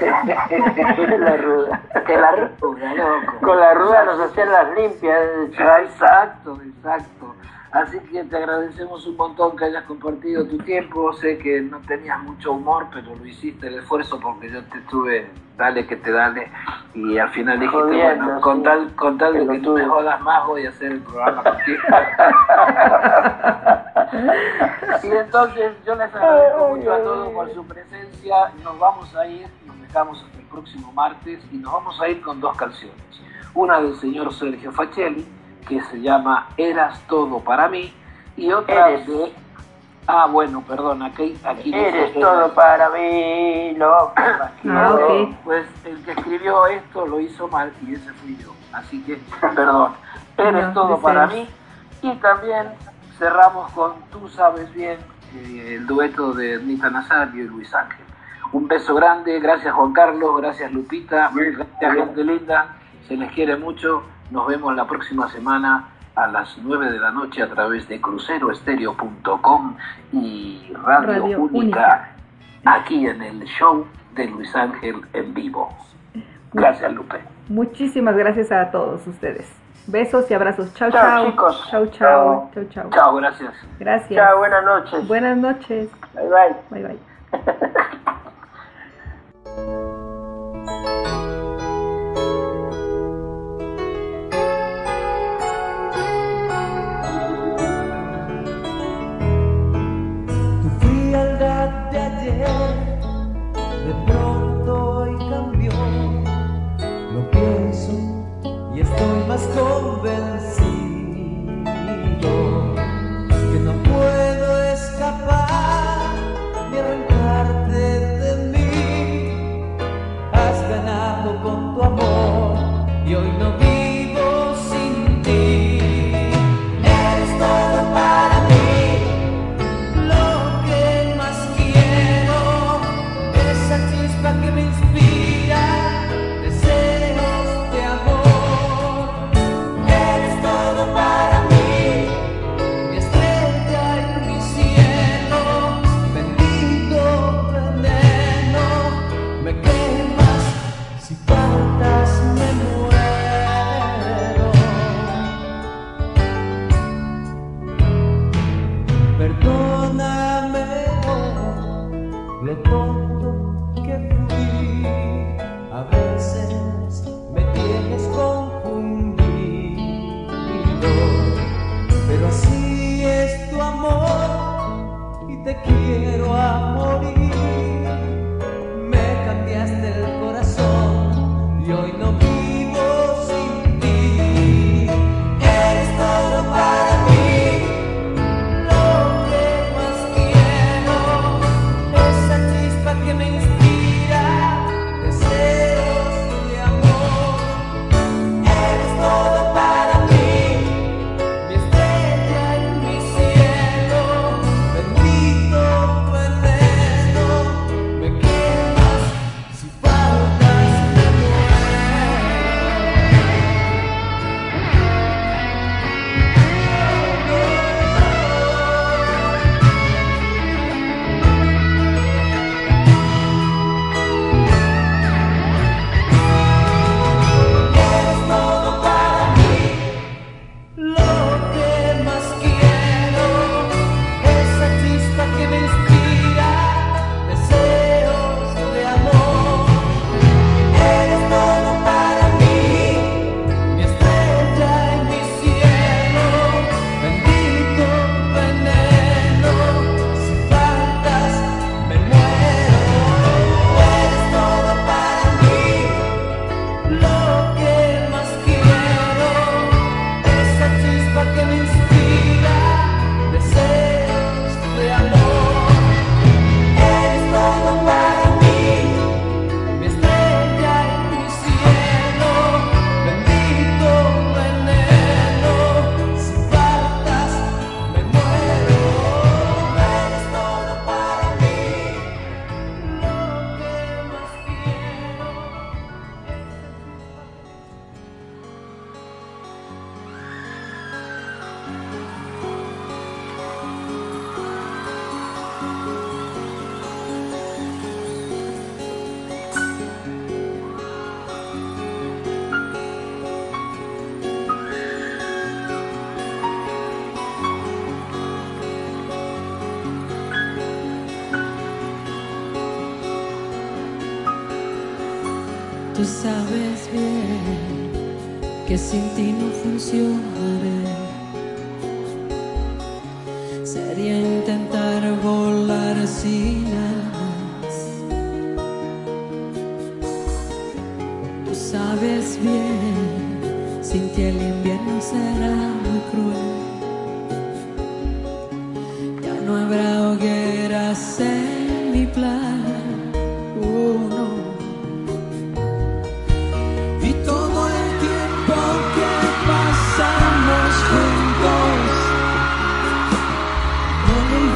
[0.00, 1.82] la ruda.
[2.04, 3.38] Que la ruda, loco.
[3.42, 5.18] Con la ruda nos hacían las limpias.
[5.52, 7.34] Exacto, exacto.
[7.76, 11.12] Así que te agradecemos un montón que hayas compartido tu tiempo.
[11.12, 15.30] Sé que no tenías mucho humor, pero lo hiciste el esfuerzo porque yo te estuve,
[15.58, 16.50] dale que te dale.
[16.94, 20.46] Y al final dijiste, bueno, con tal, con tal de que tú me jodas más,
[20.46, 21.82] voy a hacer el programa contigo.
[25.02, 28.36] y entonces yo les agradezco mucho a todos por su presencia.
[28.64, 32.22] Nos vamos a ir, nos dejamos hasta el próximo martes y nos vamos a ir
[32.22, 32.96] con dos canciones.
[33.52, 35.35] Una del señor Sergio Facelli
[35.68, 37.92] que se llama Eras todo para mí
[38.36, 39.32] y otra de
[40.08, 44.12] Ah, bueno, perdón, aquí, aquí Eres todo para mí, loco.
[44.68, 44.96] Ah,
[45.44, 48.52] Pues el que escribió esto lo hizo mal y ese fui yo.
[48.72, 49.94] Así que, perdón.
[50.36, 51.48] Eres todo para mí.
[52.02, 52.68] Y también
[53.18, 54.98] cerramos con Tú sabes bien,
[55.34, 58.04] eh, el dueto de Nita Nazario y Luis Ángel.
[58.52, 62.76] Un beso grande, gracias Juan Carlos, gracias Lupita, gracias gente linda,
[63.08, 64.04] se les quiere mucho.
[64.30, 65.84] Nos vemos la próxima semana
[66.14, 69.76] a las 9 de la noche a través de cruceroestereo.com
[70.12, 72.12] y Radio, Única,
[72.64, 75.68] aquí en el show de Luis Ángel en vivo.
[76.52, 77.20] Gracias, Lupe.
[77.48, 79.46] Muchísimas gracias a todos ustedes.
[79.86, 80.74] Besos y abrazos.
[80.74, 81.02] Chao, chao.
[81.02, 81.68] Chao, chicos.
[81.70, 82.50] Chao, chao.
[82.54, 82.90] Chao, chao.
[82.90, 83.54] Chao, gracias.
[83.78, 84.14] Gracias.
[84.18, 85.06] Chao, buenas noches.
[85.06, 85.88] Buenas noches.
[86.14, 86.82] Bye, bye.
[86.82, 86.98] Bye,
[87.32, 88.16] bye.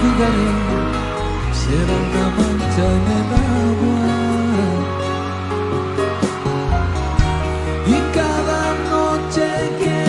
[0.00, 0.50] olvidaré
[1.52, 3.30] será una mancha en el
[3.68, 4.04] agua.
[7.86, 9.46] Y cada noche
[9.80, 10.00] que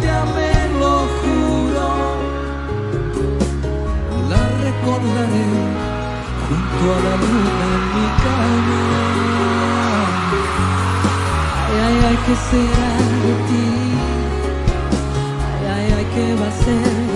[0.00, 1.88] te amé, lo juro,
[4.30, 5.48] la recordaré
[6.46, 8.82] junto a la luna en mi cama.
[11.68, 12.90] Ay, ay, ay, ¿qué será
[13.24, 13.66] de ti?
[15.60, 17.09] Ay, ay, ay, ¿qué va a ser?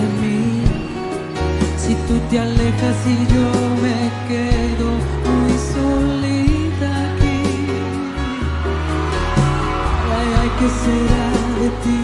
[2.35, 3.47] te alejas y yo
[3.81, 3.97] me
[4.27, 4.87] quedo
[5.25, 7.39] muy solita aquí.
[10.17, 11.27] Ay, ay, ¿qué será
[11.61, 12.01] de ti?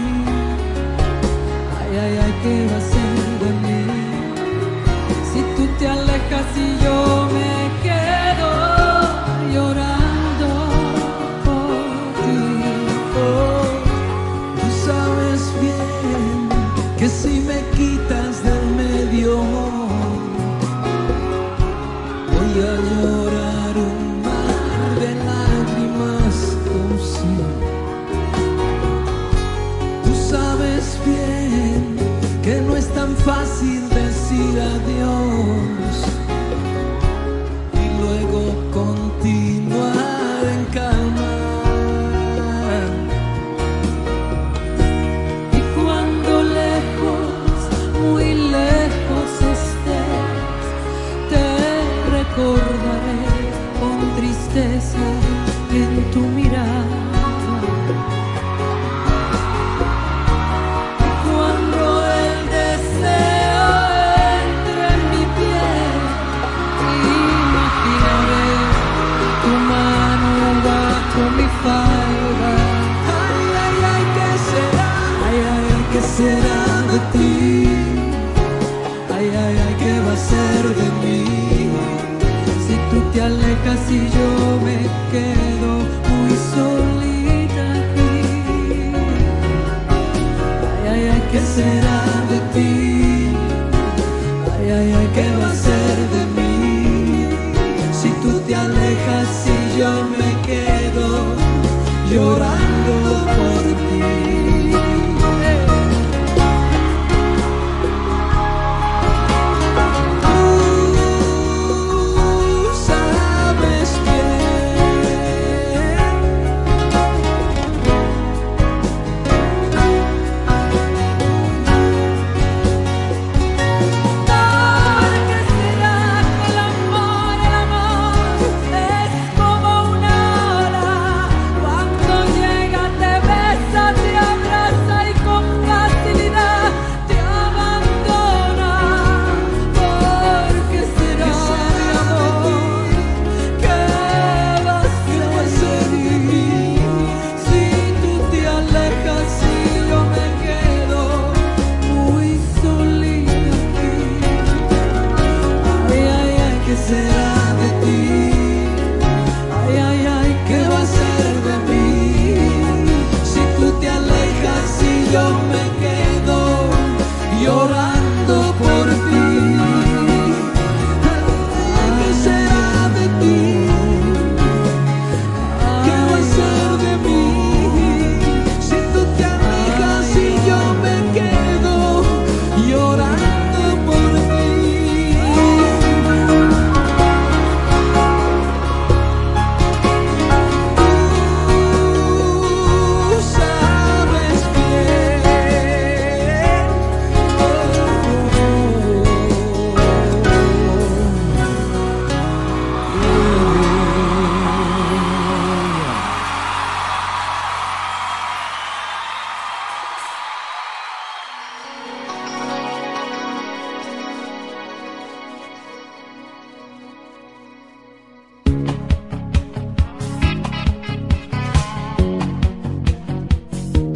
[1.78, 3.82] Ay, ay, ay, ¿qué va a ser de mí?
[5.30, 7.21] Si tú te alejas y yo